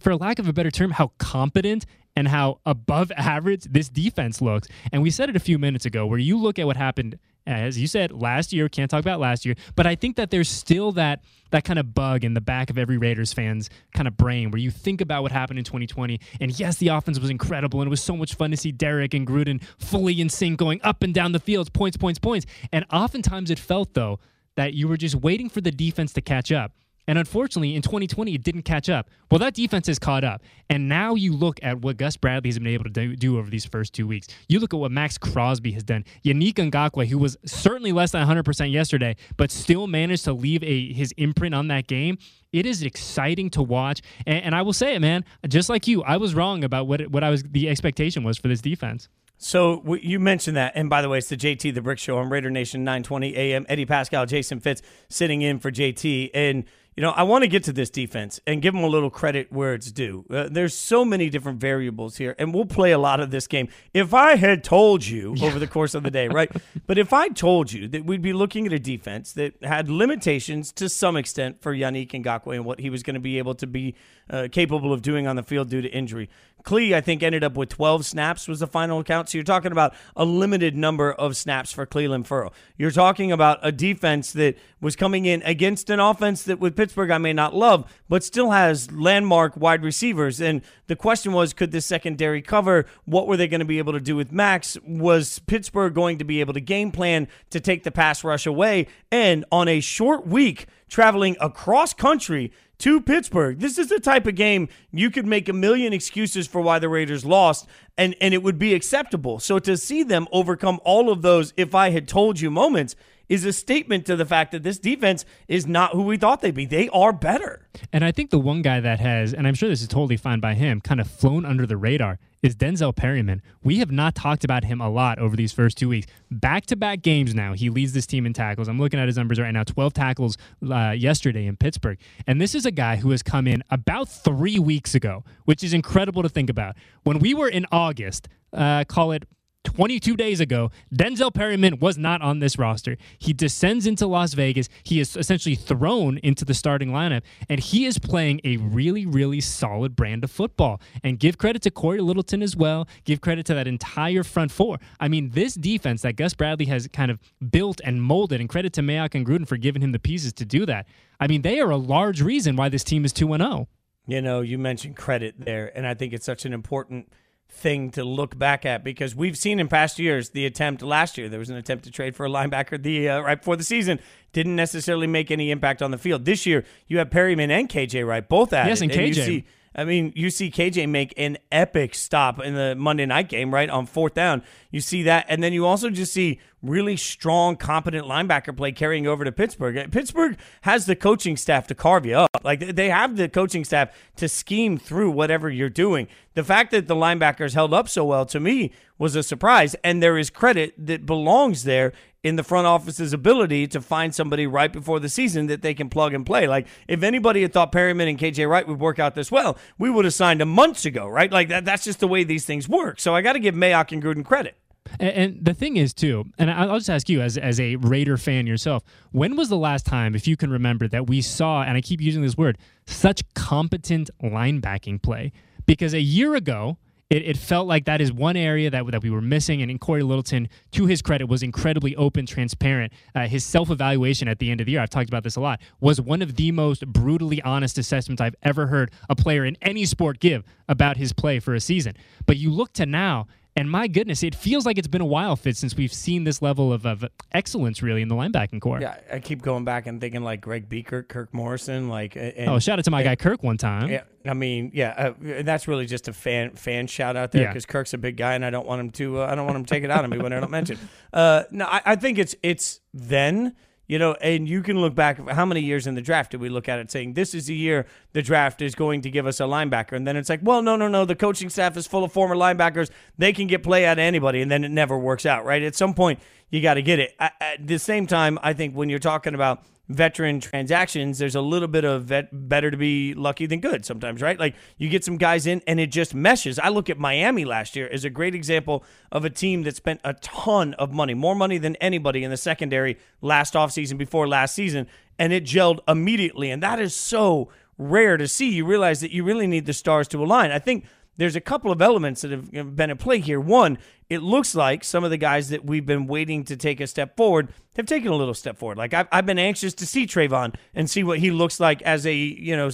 for 0.00 0.16
lack 0.16 0.38
of 0.38 0.48
a 0.48 0.52
better 0.52 0.70
term, 0.70 0.92
how 0.92 1.12
competent 1.18 1.84
and 2.16 2.28
how 2.28 2.60
above 2.66 3.12
average 3.16 3.64
this 3.64 3.88
defense 3.88 4.40
looks. 4.40 4.68
And 4.92 5.02
we 5.02 5.10
said 5.10 5.28
it 5.28 5.36
a 5.36 5.40
few 5.40 5.58
minutes 5.58 5.86
ago, 5.86 6.06
where 6.06 6.18
you 6.18 6.38
look 6.38 6.58
at 6.58 6.66
what 6.66 6.76
happened 6.76 7.18
as 7.46 7.78
you 7.78 7.86
said 7.86 8.12
last 8.12 8.52
year 8.52 8.68
can't 8.68 8.90
talk 8.90 9.00
about 9.00 9.18
last 9.18 9.44
year 9.44 9.54
but 9.74 9.86
i 9.86 9.94
think 9.94 10.16
that 10.16 10.30
there's 10.30 10.48
still 10.48 10.92
that 10.92 11.22
that 11.50 11.64
kind 11.64 11.78
of 11.78 11.94
bug 11.94 12.24
in 12.24 12.34
the 12.34 12.40
back 12.40 12.70
of 12.70 12.78
every 12.78 12.96
raiders 12.96 13.32
fans 13.32 13.68
kind 13.94 14.06
of 14.06 14.16
brain 14.16 14.50
where 14.50 14.60
you 14.60 14.70
think 14.70 15.00
about 15.00 15.22
what 15.22 15.32
happened 15.32 15.58
in 15.58 15.64
2020 15.64 16.20
and 16.40 16.58
yes 16.58 16.76
the 16.76 16.88
offense 16.88 17.18
was 17.18 17.30
incredible 17.30 17.80
and 17.80 17.88
it 17.88 17.90
was 17.90 18.02
so 18.02 18.16
much 18.16 18.34
fun 18.34 18.50
to 18.50 18.56
see 18.56 18.70
derek 18.70 19.14
and 19.14 19.26
gruden 19.26 19.62
fully 19.78 20.20
in 20.20 20.28
sync 20.28 20.58
going 20.58 20.80
up 20.84 21.02
and 21.02 21.14
down 21.14 21.32
the 21.32 21.40
field 21.40 21.72
points 21.72 21.96
points 21.96 22.18
points 22.18 22.46
and 22.70 22.84
oftentimes 22.92 23.50
it 23.50 23.58
felt 23.58 23.94
though 23.94 24.18
that 24.54 24.74
you 24.74 24.86
were 24.86 24.96
just 24.96 25.16
waiting 25.16 25.48
for 25.48 25.60
the 25.60 25.72
defense 25.72 26.12
to 26.12 26.20
catch 26.20 26.52
up 26.52 26.72
and 27.08 27.18
unfortunately, 27.18 27.74
in 27.74 27.82
2020, 27.82 28.34
it 28.34 28.42
didn't 28.42 28.62
catch 28.62 28.88
up. 28.88 29.10
Well, 29.30 29.40
that 29.40 29.54
defense 29.54 29.88
has 29.88 29.98
caught 29.98 30.22
up. 30.22 30.42
And 30.70 30.88
now 30.88 31.14
you 31.14 31.32
look 31.32 31.58
at 31.62 31.80
what 31.80 31.96
Gus 31.96 32.16
Bradley 32.16 32.48
has 32.48 32.58
been 32.58 32.68
able 32.68 32.84
to 32.84 33.16
do, 33.16 33.38
over 33.38 33.50
these 33.50 33.64
first 33.64 33.92
two 33.92 34.06
weeks. 34.06 34.28
You 34.48 34.60
look 34.60 34.72
at 34.72 34.78
what 34.78 34.92
Maxx 34.92 35.18
Crosby 35.18 35.72
has 35.72 35.82
done. 35.82 36.04
Yannick 36.24 36.54
Ngakoue, 36.54 37.06
who 37.06 37.18
was 37.18 37.36
certainly 37.44 37.92
less 37.92 38.12
than 38.12 38.26
100% 38.26 38.70
yesterday, 38.70 39.16
but 39.36 39.50
still 39.50 39.86
managed 39.86 40.24
to 40.24 40.32
leave 40.32 40.62
a 40.62 40.92
his 40.92 41.12
imprint 41.16 41.54
on 41.54 41.68
that 41.68 41.86
game. 41.86 42.18
It 42.52 42.66
is 42.66 42.82
exciting 42.82 43.50
to 43.50 43.62
watch. 43.62 44.00
And, 44.26 44.44
and 44.44 44.54
I 44.54 44.62
will 44.62 44.72
say 44.72 44.94
it, 44.94 45.00
man, 45.00 45.24
just 45.48 45.68
like 45.68 45.88
you, 45.88 46.02
I 46.02 46.18
was 46.18 46.34
wrong 46.34 46.62
about 46.62 46.86
what, 46.86 47.08
what 47.08 47.24
I 47.24 47.30
was 47.30 47.42
the 47.42 47.68
expectation 47.68 48.22
was 48.22 48.38
for 48.38 48.48
this 48.48 48.60
defense. 48.60 49.08
So 49.38 49.96
you 50.00 50.20
mentioned 50.20 50.56
that, 50.56 50.72
and 50.76 50.88
by 50.88 51.02
the 51.02 51.08
way, 51.08 51.18
it's 51.18 51.28
the 51.28 51.36
JT 51.36 51.74
the 51.74 51.82
Brick 51.82 51.98
Show 51.98 52.16
on 52.18 52.28
Raider 52.30 52.48
Nation 52.48 52.84
920 52.84 53.34
AM. 53.34 53.66
Eddie 53.68 53.86
Pascal, 53.86 54.24
Jason 54.24 54.60
Fitz 54.60 54.82
sitting 55.08 55.42
in 55.42 55.58
for 55.58 55.72
JT, 55.72 56.30
and 56.32 56.64
you 56.96 57.02
know, 57.02 57.10
I 57.10 57.22
want 57.22 57.42
to 57.42 57.48
get 57.48 57.64
to 57.64 57.72
this 57.72 57.88
defense 57.88 58.38
and 58.46 58.60
give 58.60 58.74
them 58.74 58.84
a 58.84 58.88
little 58.88 59.08
credit 59.08 59.50
where 59.50 59.72
it's 59.72 59.90
due. 59.90 60.26
Uh, 60.28 60.48
there's 60.50 60.74
so 60.74 61.04
many 61.04 61.30
different 61.30 61.58
variables 61.58 62.18
here, 62.18 62.34
and 62.38 62.52
we'll 62.52 62.66
play 62.66 62.92
a 62.92 62.98
lot 62.98 63.18
of 63.20 63.30
this 63.30 63.46
game. 63.46 63.68
If 63.94 64.12
I 64.12 64.36
had 64.36 64.62
told 64.62 65.06
you 65.06 65.34
yeah. 65.36 65.46
over 65.46 65.58
the 65.58 65.66
course 65.66 65.94
of 65.94 66.02
the 66.02 66.10
day, 66.10 66.28
right? 66.28 66.50
but 66.86 66.98
if 66.98 67.14
I 67.14 67.28
told 67.28 67.72
you 67.72 67.88
that 67.88 68.04
we'd 68.04 68.20
be 68.20 68.34
looking 68.34 68.66
at 68.66 68.74
a 68.74 68.78
defense 68.78 69.32
that 69.32 69.54
had 69.62 69.88
limitations 69.88 70.70
to 70.72 70.88
some 70.88 71.16
extent 71.16 71.62
for 71.62 71.74
Yannick 71.74 72.10
Ngakoue 72.10 72.54
and 72.54 72.64
what 72.66 72.80
he 72.80 72.90
was 72.90 73.02
going 73.02 73.14
to 73.14 73.20
be 73.20 73.38
able 73.38 73.54
to 73.54 73.66
be 73.66 73.94
uh, 74.28 74.48
capable 74.52 74.92
of 74.92 75.00
doing 75.00 75.26
on 75.26 75.36
the 75.36 75.42
field 75.42 75.70
due 75.70 75.80
to 75.80 75.88
injury, 75.88 76.28
Klee, 76.62 76.94
I 76.94 77.00
think, 77.00 77.22
ended 77.22 77.42
up 77.42 77.56
with 77.56 77.68
12 77.70 78.06
snaps 78.06 78.46
was 78.46 78.60
the 78.60 78.66
final 78.66 79.02
count. 79.02 79.28
So 79.28 79.38
you're 79.38 79.44
talking 79.44 79.72
about 79.72 79.94
a 80.14 80.24
limited 80.24 80.76
number 80.76 81.12
of 81.12 81.36
snaps 81.36 81.72
for 81.72 81.86
Clelin 81.86 82.24
Ferrell. 82.24 82.54
You're 82.76 82.90
talking 82.90 83.32
about 83.32 83.58
a 83.62 83.72
defense 83.72 84.32
that 84.32 84.56
was 84.80 84.96
coming 84.96 85.26
in 85.26 85.42
against 85.42 85.90
an 85.90 86.00
offense 86.00 86.44
that 86.44 86.60
with 86.60 86.76
Pittsburgh 86.82 87.12
I 87.12 87.18
may 87.18 87.32
not 87.32 87.54
love, 87.54 87.88
but 88.08 88.24
still 88.24 88.50
has 88.50 88.90
landmark 88.90 89.56
wide 89.56 89.84
receivers. 89.84 90.40
And 90.40 90.62
the 90.88 90.96
question 90.96 91.32
was, 91.32 91.52
could 91.52 91.70
this 91.70 91.86
secondary 91.86 92.42
cover? 92.42 92.86
What 93.04 93.28
were 93.28 93.36
they 93.36 93.46
going 93.46 93.60
to 93.60 93.64
be 93.64 93.78
able 93.78 93.92
to 93.92 94.00
do 94.00 94.16
with 94.16 94.32
Maxx? 94.32 94.76
Was 94.84 95.38
Pittsburgh 95.38 95.94
going 95.94 96.18
to 96.18 96.24
be 96.24 96.40
able 96.40 96.54
to 96.54 96.60
game 96.60 96.90
plan 96.90 97.28
to 97.50 97.60
take 97.60 97.84
the 97.84 97.92
pass 97.92 98.24
rush 98.24 98.46
away? 98.46 98.88
And 99.12 99.44
on 99.52 99.68
a 99.68 99.78
short 99.78 100.26
week, 100.26 100.66
traveling 100.88 101.36
across 101.40 101.94
country 101.94 102.52
to 102.78 103.00
Pittsburgh. 103.00 103.60
This 103.60 103.78
is 103.78 103.88
the 103.88 104.00
type 104.00 104.26
of 104.26 104.34
game 104.34 104.68
you 104.90 105.08
could 105.08 105.24
make 105.24 105.48
a 105.48 105.52
million 105.52 105.92
excuses 105.92 106.48
for 106.48 106.60
why 106.60 106.80
the 106.80 106.88
Raiders 106.88 107.24
lost 107.24 107.68
and 107.96 108.16
and 108.20 108.34
it 108.34 108.42
would 108.42 108.58
be 108.58 108.74
acceptable. 108.74 109.38
So 109.38 109.60
to 109.60 109.76
see 109.76 110.02
them 110.02 110.26
overcome 110.32 110.80
all 110.82 111.12
of 111.12 111.22
those 111.22 111.54
if 111.56 111.76
I 111.76 111.90
had 111.90 112.08
told 112.08 112.40
you 112.40 112.50
moments 112.50 112.96
is 113.32 113.46
a 113.46 113.52
statement 113.52 114.04
to 114.04 114.14
the 114.14 114.26
fact 114.26 114.52
that 114.52 114.62
this 114.62 114.78
defense 114.78 115.24
is 115.48 115.66
not 115.66 115.92
who 115.92 116.02
we 116.02 116.18
thought 116.18 116.42
they'd 116.42 116.54
be. 116.54 116.66
They 116.66 116.90
are 116.90 117.14
better. 117.14 117.66
And 117.90 118.04
I 118.04 118.12
think 118.12 118.28
the 118.28 118.38
one 118.38 118.60
guy 118.60 118.78
that 118.80 119.00
has, 119.00 119.32
and 119.32 119.48
I'm 119.48 119.54
sure 119.54 119.70
this 119.70 119.80
is 119.80 119.88
totally 119.88 120.18
fine 120.18 120.38
by 120.38 120.52
him, 120.52 120.82
kind 120.82 121.00
of 121.00 121.10
flown 121.10 121.46
under 121.46 121.64
the 121.64 121.78
radar 121.78 122.18
is 122.42 122.54
Denzel 122.54 122.94
Perryman. 122.94 123.40
We 123.62 123.78
have 123.78 123.90
not 123.90 124.14
talked 124.14 124.44
about 124.44 124.64
him 124.64 124.82
a 124.82 124.90
lot 124.90 125.18
over 125.18 125.34
these 125.34 125.50
first 125.50 125.78
two 125.78 125.88
weeks. 125.88 126.08
Back 126.30 126.66
to 126.66 126.76
back 126.76 127.00
games 127.00 127.34
now, 127.34 127.54
he 127.54 127.70
leads 127.70 127.94
this 127.94 128.04
team 128.04 128.26
in 128.26 128.34
tackles. 128.34 128.68
I'm 128.68 128.78
looking 128.78 129.00
at 129.00 129.06
his 129.06 129.16
numbers 129.16 129.40
right 129.40 129.50
now 129.50 129.64
12 129.64 129.94
tackles 129.94 130.36
uh, 130.70 130.90
yesterday 130.90 131.46
in 131.46 131.56
Pittsburgh. 131.56 131.98
And 132.26 132.38
this 132.38 132.54
is 132.54 132.66
a 132.66 132.70
guy 132.70 132.96
who 132.96 133.12
has 133.12 133.22
come 133.22 133.46
in 133.46 133.64
about 133.70 134.10
three 134.10 134.58
weeks 134.58 134.94
ago, 134.94 135.24
which 135.46 135.64
is 135.64 135.72
incredible 135.72 136.22
to 136.22 136.28
think 136.28 136.50
about. 136.50 136.76
When 137.04 137.18
we 137.18 137.32
were 137.32 137.48
in 137.48 137.64
August, 137.72 138.28
uh, 138.52 138.84
call 138.84 139.12
it 139.12 139.24
22 139.64 140.16
days 140.16 140.40
ago, 140.40 140.70
Denzel 140.94 141.32
Perryman 141.32 141.78
was 141.78 141.96
not 141.96 142.20
on 142.20 142.40
this 142.40 142.58
roster. 142.58 142.96
He 143.18 143.32
descends 143.32 143.86
into 143.86 144.06
Las 144.06 144.34
Vegas. 144.34 144.68
He 144.82 145.00
is 145.00 145.16
essentially 145.16 145.54
thrown 145.54 146.18
into 146.18 146.44
the 146.44 146.54
starting 146.54 146.90
lineup, 146.90 147.22
and 147.48 147.60
he 147.60 147.86
is 147.86 147.98
playing 147.98 148.40
a 148.44 148.56
really, 148.58 149.06
really 149.06 149.40
solid 149.40 149.96
brand 149.96 150.24
of 150.24 150.30
football. 150.30 150.80
And 151.02 151.18
give 151.18 151.38
credit 151.38 151.62
to 151.62 151.70
Cory 151.70 152.00
Littleton 152.00 152.42
as 152.42 152.56
well. 152.56 152.88
Give 153.04 153.20
credit 153.20 153.46
to 153.46 153.54
that 153.54 153.66
entire 153.66 154.22
front 154.22 154.50
four. 154.50 154.78
I 155.00 155.08
mean, 155.08 155.30
this 155.30 155.54
defense 155.54 156.02
that 156.02 156.16
Gus 156.16 156.34
Bradley 156.34 156.66
has 156.66 156.88
kind 156.88 157.10
of 157.10 157.18
built 157.50 157.80
and 157.84 158.02
molded, 158.02 158.40
and 158.40 158.48
credit 158.48 158.72
to 158.74 158.82
Mayock 158.82 159.14
and 159.14 159.26
Gruden 159.26 159.46
for 159.46 159.56
giving 159.56 159.82
him 159.82 159.92
the 159.92 159.98
pieces 159.98 160.32
to 160.34 160.44
do 160.44 160.66
that. 160.66 160.86
I 161.20 161.26
mean, 161.28 161.42
they 161.42 161.60
are 161.60 161.70
a 161.70 161.76
large 161.76 162.20
reason 162.20 162.56
why 162.56 162.68
this 162.68 162.84
team 162.84 163.04
is 163.04 163.12
2 163.12 163.26
0. 163.26 163.68
You 164.06 164.20
know, 164.20 164.40
you 164.40 164.58
mentioned 164.58 164.96
credit 164.96 165.36
there, 165.38 165.70
and 165.76 165.86
I 165.86 165.94
think 165.94 166.12
it's 166.12 166.26
such 166.26 166.44
an 166.44 166.52
important 166.52 167.12
thing 167.48 167.90
to 167.92 168.02
look 168.04 168.36
back 168.38 168.66
at 168.66 168.82
because 168.82 169.14
we've 169.14 169.38
seen 169.38 169.60
in 169.60 169.68
past 169.68 169.98
years 169.98 170.30
the 170.30 170.44
attempt 170.46 170.82
last 170.82 171.16
year. 171.16 171.28
There 171.28 171.38
was 171.38 171.50
an 171.50 171.56
attempt 171.56 171.84
to 171.84 171.90
trade 171.90 172.16
for 172.16 172.26
a 172.26 172.28
linebacker 172.28 172.82
the 172.82 173.08
uh, 173.08 173.20
right 173.20 173.38
before 173.38 173.56
the 173.56 173.64
season. 173.64 174.00
Didn't 174.32 174.56
necessarily 174.56 175.06
make 175.06 175.30
any 175.30 175.50
impact 175.50 175.82
on 175.82 175.90
the 175.90 175.98
field. 175.98 176.24
This 176.24 176.46
year 176.46 176.64
you 176.86 176.98
have 176.98 177.10
Perryman 177.10 177.50
and 177.50 177.68
KJ 177.68 178.06
right 178.06 178.28
both 178.28 178.52
at 178.52 178.66
yes 178.66 178.80
it. 178.80 178.84
and 178.84 178.92
KJ 178.92 179.14
see, 179.14 179.44
I 179.74 179.84
mean, 179.84 180.12
you 180.14 180.30
see 180.30 180.50
KJ 180.50 180.88
make 180.88 181.14
an 181.16 181.38
epic 181.50 181.94
stop 181.94 182.40
in 182.40 182.54
the 182.54 182.74
Monday 182.74 183.06
night 183.06 183.28
game, 183.28 183.52
right? 183.52 183.70
On 183.70 183.86
fourth 183.86 184.14
down. 184.14 184.42
You 184.70 184.80
see 184.80 185.02
that. 185.04 185.26
And 185.28 185.42
then 185.42 185.52
you 185.52 185.66
also 185.66 185.90
just 185.90 186.12
see 186.12 186.40
really 186.62 186.96
strong, 186.96 187.56
competent 187.56 188.06
linebacker 188.06 188.56
play 188.56 188.72
carrying 188.72 189.06
over 189.06 189.24
to 189.24 189.32
Pittsburgh. 189.32 189.90
Pittsburgh 189.90 190.38
has 190.62 190.86
the 190.86 190.94
coaching 190.94 191.36
staff 191.36 191.66
to 191.68 191.74
carve 191.74 192.06
you 192.06 192.16
up. 192.16 192.30
Like 192.44 192.76
they 192.76 192.88
have 192.90 193.16
the 193.16 193.28
coaching 193.28 193.64
staff 193.64 193.90
to 194.16 194.28
scheme 194.28 194.78
through 194.78 195.10
whatever 195.10 195.50
you're 195.50 195.68
doing. 195.68 196.06
The 196.34 196.44
fact 196.44 196.70
that 196.70 196.86
the 196.86 196.94
linebackers 196.94 197.54
held 197.54 197.74
up 197.74 197.88
so 197.88 198.04
well 198.04 198.24
to 198.26 198.40
me 198.40 198.72
was 198.98 199.16
a 199.16 199.22
surprise. 199.22 199.74
And 199.82 200.02
there 200.02 200.18
is 200.18 200.30
credit 200.30 200.74
that 200.86 201.04
belongs 201.04 201.64
there 201.64 201.92
in 202.22 202.36
the 202.36 202.44
front 202.44 202.66
office's 202.66 203.12
ability 203.12 203.66
to 203.66 203.80
find 203.80 204.14
somebody 204.14 204.46
right 204.46 204.72
before 204.72 205.00
the 205.00 205.08
season 205.08 205.48
that 205.48 205.62
they 205.62 205.74
can 205.74 205.88
plug 205.88 206.14
and 206.14 206.24
play. 206.24 206.46
Like 206.46 206.66
if 206.86 207.02
anybody 207.02 207.42
had 207.42 207.52
thought 207.52 207.72
Perryman 207.72 208.08
and 208.08 208.18
KJ 208.18 208.48
Wright 208.48 208.66
would 208.66 208.78
work 208.78 208.98
out 208.98 209.14
this 209.14 209.30
well, 209.30 209.58
we 209.78 209.90
would 209.90 210.04
have 210.04 210.14
signed 210.14 210.40
them 210.40 210.48
months 210.48 210.84
ago, 210.84 211.08
right? 211.08 211.30
Like 211.32 211.48
that, 211.48 211.64
that's 211.64 211.84
just 211.84 212.00
the 212.00 212.08
way 212.08 212.22
these 212.22 212.44
things 212.44 212.68
work. 212.68 213.00
So 213.00 213.14
I 213.14 213.22
got 213.22 213.32
to 213.32 213.40
give 213.40 213.54
Mayock 213.54 213.90
and 213.92 214.02
Gruden 214.02 214.24
credit. 214.24 214.56
And, 215.00 215.10
and 215.10 215.44
the 215.44 215.54
thing 215.54 215.76
is, 215.76 215.94
too, 215.94 216.26
and 216.38 216.50
I'll 216.50 216.78
just 216.78 216.90
ask 216.90 217.08
you 217.08 217.20
as, 217.20 217.38
as 217.38 217.60
a 217.60 217.76
Raider 217.76 218.16
fan 218.16 218.46
yourself, 218.46 218.82
when 219.10 219.36
was 219.36 219.48
the 219.48 219.56
last 219.56 219.86
time, 219.86 220.14
if 220.14 220.26
you 220.26 220.36
can 220.36 220.50
remember, 220.50 220.88
that 220.88 221.08
we 221.08 221.22
saw, 221.22 221.62
and 221.62 221.76
I 221.76 221.80
keep 221.80 222.00
using 222.00 222.22
this 222.22 222.36
word, 222.36 222.58
such 222.86 223.22
competent 223.34 224.10
linebacking 224.22 225.02
play? 225.02 225.32
Because 225.66 225.94
a 225.94 226.00
year 226.00 226.34
ago, 226.34 226.78
it, 227.12 227.28
it, 227.28 227.36
felt 227.36 227.66
like 227.66 227.84
that 227.84 228.00
is 228.00 228.10
one 228.10 228.36
area 228.36 228.70
that, 228.70 228.90
that 228.90 229.02
we 229.02 229.10
were 229.10 229.20
missing. 229.20 229.60
And 229.60 229.70
in 229.70 229.78
Cory 229.78 230.02
Littleton, 230.02 230.48
to 230.70 230.86
his 230.86 231.02
credit, 231.02 231.26
was 231.26 231.42
incredibly 231.42 231.94
open, 231.96 232.24
transparent. 232.24 232.90
Uh, 233.14 233.28
his 233.28 233.44
self 233.44 233.70
evaluation 233.70 234.28
at 234.28 234.38
the 234.38 234.50
end 234.50 234.62
of 234.62 234.64
the 234.64 234.72
year, 234.72 234.80
I've 234.80 234.88
talked 234.88 235.10
about 235.10 235.22
this 235.22 235.36
a 235.36 235.40
lot, 235.40 235.60
was 235.78 236.00
one 236.00 236.22
of 236.22 236.36
the 236.36 236.50
most 236.52 236.86
brutally 236.86 237.42
honest 237.42 237.76
assessments 237.76 238.22
I've 238.22 238.34
ever 238.42 238.68
heard 238.68 238.92
a 239.10 239.14
player 239.14 239.44
in 239.44 239.58
any 239.60 239.84
sport 239.84 240.20
give 240.20 240.42
about 240.68 240.96
his 240.96 241.12
play 241.12 241.38
for 241.38 241.54
a 241.54 241.60
season. 241.60 241.94
But 242.24 242.38
you 242.38 242.50
look 242.50 242.72
to 242.74 242.86
now, 242.86 243.26
and 243.54 243.70
my 243.70 243.86
goodness, 243.86 244.22
it 244.22 244.34
feels 244.34 244.64
like 244.64 244.78
it's 244.78 244.88
been 244.88 245.02
a 245.02 245.06
while, 245.06 245.36
Fitz, 245.36 245.58
since 245.58 245.76
we've 245.76 245.92
seen 245.92 246.24
this 246.24 246.40
level 246.40 246.72
of, 246.72 246.86
of 246.86 247.04
excellence 247.32 247.82
really 247.82 248.00
in 248.00 248.08
the 248.08 248.14
linebacking 248.14 248.60
core. 248.62 248.80
Yeah, 248.80 248.96
I 249.12 249.18
keep 249.18 249.42
going 249.42 249.64
back 249.64 249.86
and 249.86 250.00
thinking 250.00 250.22
like 250.22 250.40
Greg 250.40 250.70
Biekert, 250.70 251.08
Kirk 251.08 251.34
Morrison, 251.34 251.88
like. 251.88 252.16
And, 252.16 252.48
oh, 252.48 252.58
shout 252.58 252.78
out 252.78 252.84
to 252.86 252.90
my 252.90 253.00
and, 253.00 253.08
guy 253.08 253.16
Kirk 253.16 253.42
one 253.42 253.58
time. 253.58 253.90
Yeah, 253.90 254.04
I 254.24 254.32
mean, 254.32 254.70
yeah, 254.72 255.12
uh, 255.22 255.42
that's 255.42 255.68
really 255.68 255.84
just 255.84 256.08
a 256.08 256.14
fan 256.14 256.52
fan 256.52 256.86
shout 256.86 257.14
out 257.14 257.32
there 257.32 257.46
because 257.46 257.64
yeah. 257.64 257.72
Kirk's 257.72 257.92
a 257.92 257.98
big 257.98 258.16
guy, 258.16 258.34
and 258.34 258.44
I 258.44 258.48
don't 258.48 258.66
want 258.66 258.80
him 258.80 258.90
to. 258.92 259.20
Uh, 259.20 259.26
I 259.26 259.34
don't 259.34 259.44
want 259.44 259.56
him 259.56 259.64
to 259.66 259.74
take 259.74 259.84
it 259.84 259.90
out 259.90 260.04
of 260.04 260.10
me 260.10 260.18
when 260.18 260.32
I 260.32 260.40
don't 260.40 260.50
mention. 260.50 260.78
Uh, 261.12 261.42
no, 261.50 261.66
I, 261.66 261.82
I 261.84 261.96
think 261.96 262.18
it's 262.18 262.34
it's 262.42 262.80
then 262.94 263.54
you 263.92 263.98
know, 263.98 264.14
and 264.22 264.48
you 264.48 264.62
can 264.62 264.80
look 264.80 264.94
back 264.94 265.18
how 265.28 265.44
many 265.44 265.60
years 265.60 265.86
in 265.86 265.94
the 265.94 266.00
draft 266.00 266.30
did 266.30 266.40
we 266.40 266.48
look 266.48 266.66
at 266.66 266.78
it 266.78 266.90
saying 266.90 267.12
this 267.12 267.34
is 267.34 267.44
the 267.44 267.54
year 267.54 267.84
the 268.14 268.22
draft 268.22 268.62
is 268.62 268.74
going 268.74 269.02
to 269.02 269.10
give 269.10 269.26
us 269.26 269.38
a 269.38 269.42
linebacker, 269.42 269.92
and 269.92 270.06
then 270.06 270.16
it's 270.16 270.30
like, 270.30 270.40
well, 270.42 270.62
no, 270.62 270.76
no, 270.76 270.88
no, 270.88 271.04
the 271.04 271.14
coaching 271.14 271.50
staff 271.50 271.76
is 271.76 271.86
full 271.86 272.02
of 272.02 272.10
former 272.10 272.34
linebackers; 272.34 272.88
they 273.18 273.34
can 273.34 273.46
get 273.46 273.62
play 273.62 273.84
out 273.84 273.98
of 273.98 274.02
anybody, 274.02 274.40
and 274.40 274.50
then 274.50 274.64
it 274.64 274.70
never 274.70 274.98
works 274.98 275.26
out, 275.26 275.44
right? 275.44 275.62
At 275.62 275.74
some 275.74 275.92
point, 275.92 276.20
you 276.48 276.62
got 276.62 276.74
to 276.74 276.82
get 276.82 277.00
it. 277.00 277.14
At 277.18 277.66
the 277.66 277.78
same 277.78 278.06
time, 278.06 278.38
I 278.42 278.54
think 278.54 278.74
when 278.74 278.88
you're 278.88 278.98
talking 278.98 279.34
about 279.34 279.62
veteran 279.94 280.40
transactions, 280.40 281.18
there's 281.18 281.34
a 281.34 281.40
little 281.40 281.68
bit 281.68 281.84
of 281.84 282.04
vet, 282.04 282.28
better 282.32 282.70
to 282.70 282.76
be 282.76 283.14
lucky 283.14 283.46
than 283.46 283.60
good 283.60 283.84
sometimes, 283.84 284.22
right? 284.22 284.38
Like 284.38 284.54
you 284.78 284.88
get 284.88 285.04
some 285.04 285.16
guys 285.16 285.46
in 285.46 285.62
and 285.66 285.78
it 285.78 285.88
just 285.88 286.14
meshes. 286.14 286.58
I 286.58 286.68
look 286.68 286.90
at 286.90 286.98
Miami 286.98 287.44
last 287.44 287.76
year 287.76 287.88
as 287.92 288.04
a 288.04 288.10
great 288.10 288.34
example 288.34 288.84
of 289.10 289.24
a 289.24 289.30
team 289.30 289.62
that 289.62 289.76
spent 289.76 290.00
a 290.04 290.14
ton 290.14 290.74
of 290.74 290.92
money, 290.92 291.14
more 291.14 291.34
money 291.34 291.58
than 291.58 291.76
anybody 291.76 292.24
in 292.24 292.30
the 292.30 292.36
secondary 292.36 292.98
last 293.20 293.54
offseason 293.54 293.98
before 293.98 294.26
last 294.26 294.54
season, 294.54 294.86
and 295.18 295.32
it 295.32 295.44
gelled 295.44 295.80
immediately. 295.86 296.50
And 296.50 296.62
that 296.62 296.80
is 296.80 296.94
so 296.94 297.50
rare 297.78 298.16
to 298.16 298.28
see. 298.28 298.50
You 298.50 298.64
realize 298.64 299.00
that 299.00 299.12
you 299.12 299.24
really 299.24 299.46
need 299.46 299.66
the 299.66 299.72
stars 299.72 300.08
to 300.08 300.22
align. 300.22 300.50
I 300.50 300.58
think 300.58 300.84
there's 301.16 301.36
a 301.36 301.40
couple 301.40 301.70
of 301.70 301.82
elements 301.82 302.22
that 302.22 302.30
have 302.30 302.76
been 302.76 302.90
at 302.90 302.98
play 302.98 303.18
here. 303.20 303.40
One, 303.40 303.78
it 304.08 304.22
looks 304.22 304.54
like 304.54 304.84
some 304.84 305.04
of 305.04 305.10
the 305.10 305.16
guys 305.16 305.50
that 305.50 305.64
we've 305.64 305.84
been 305.84 306.06
waiting 306.06 306.44
to 306.44 306.56
take 306.56 306.80
a 306.80 306.86
step 306.86 307.16
forward 307.16 307.52
have 307.76 307.86
taken 307.86 308.10
a 308.10 308.16
little 308.16 308.34
step 308.34 308.58
forward. 308.58 308.78
Like 308.78 308.94
I've, 308.94 309.08
I've 309.12 309.26
been 309.26 309.38
anxious 309.38 309.74
to 309.74 309.86
see 309.86 310.06
Trevon 310.06 310.54
and 310.74 310.88
see 310.88 311.04
what 311.04 311.18
he 311.18 311.30
looks 311.30 311.60
like 311.60 311.82
as 311.82 312.06
a 312.06 312.14
you 312.14 312.56
know 312.56 312.70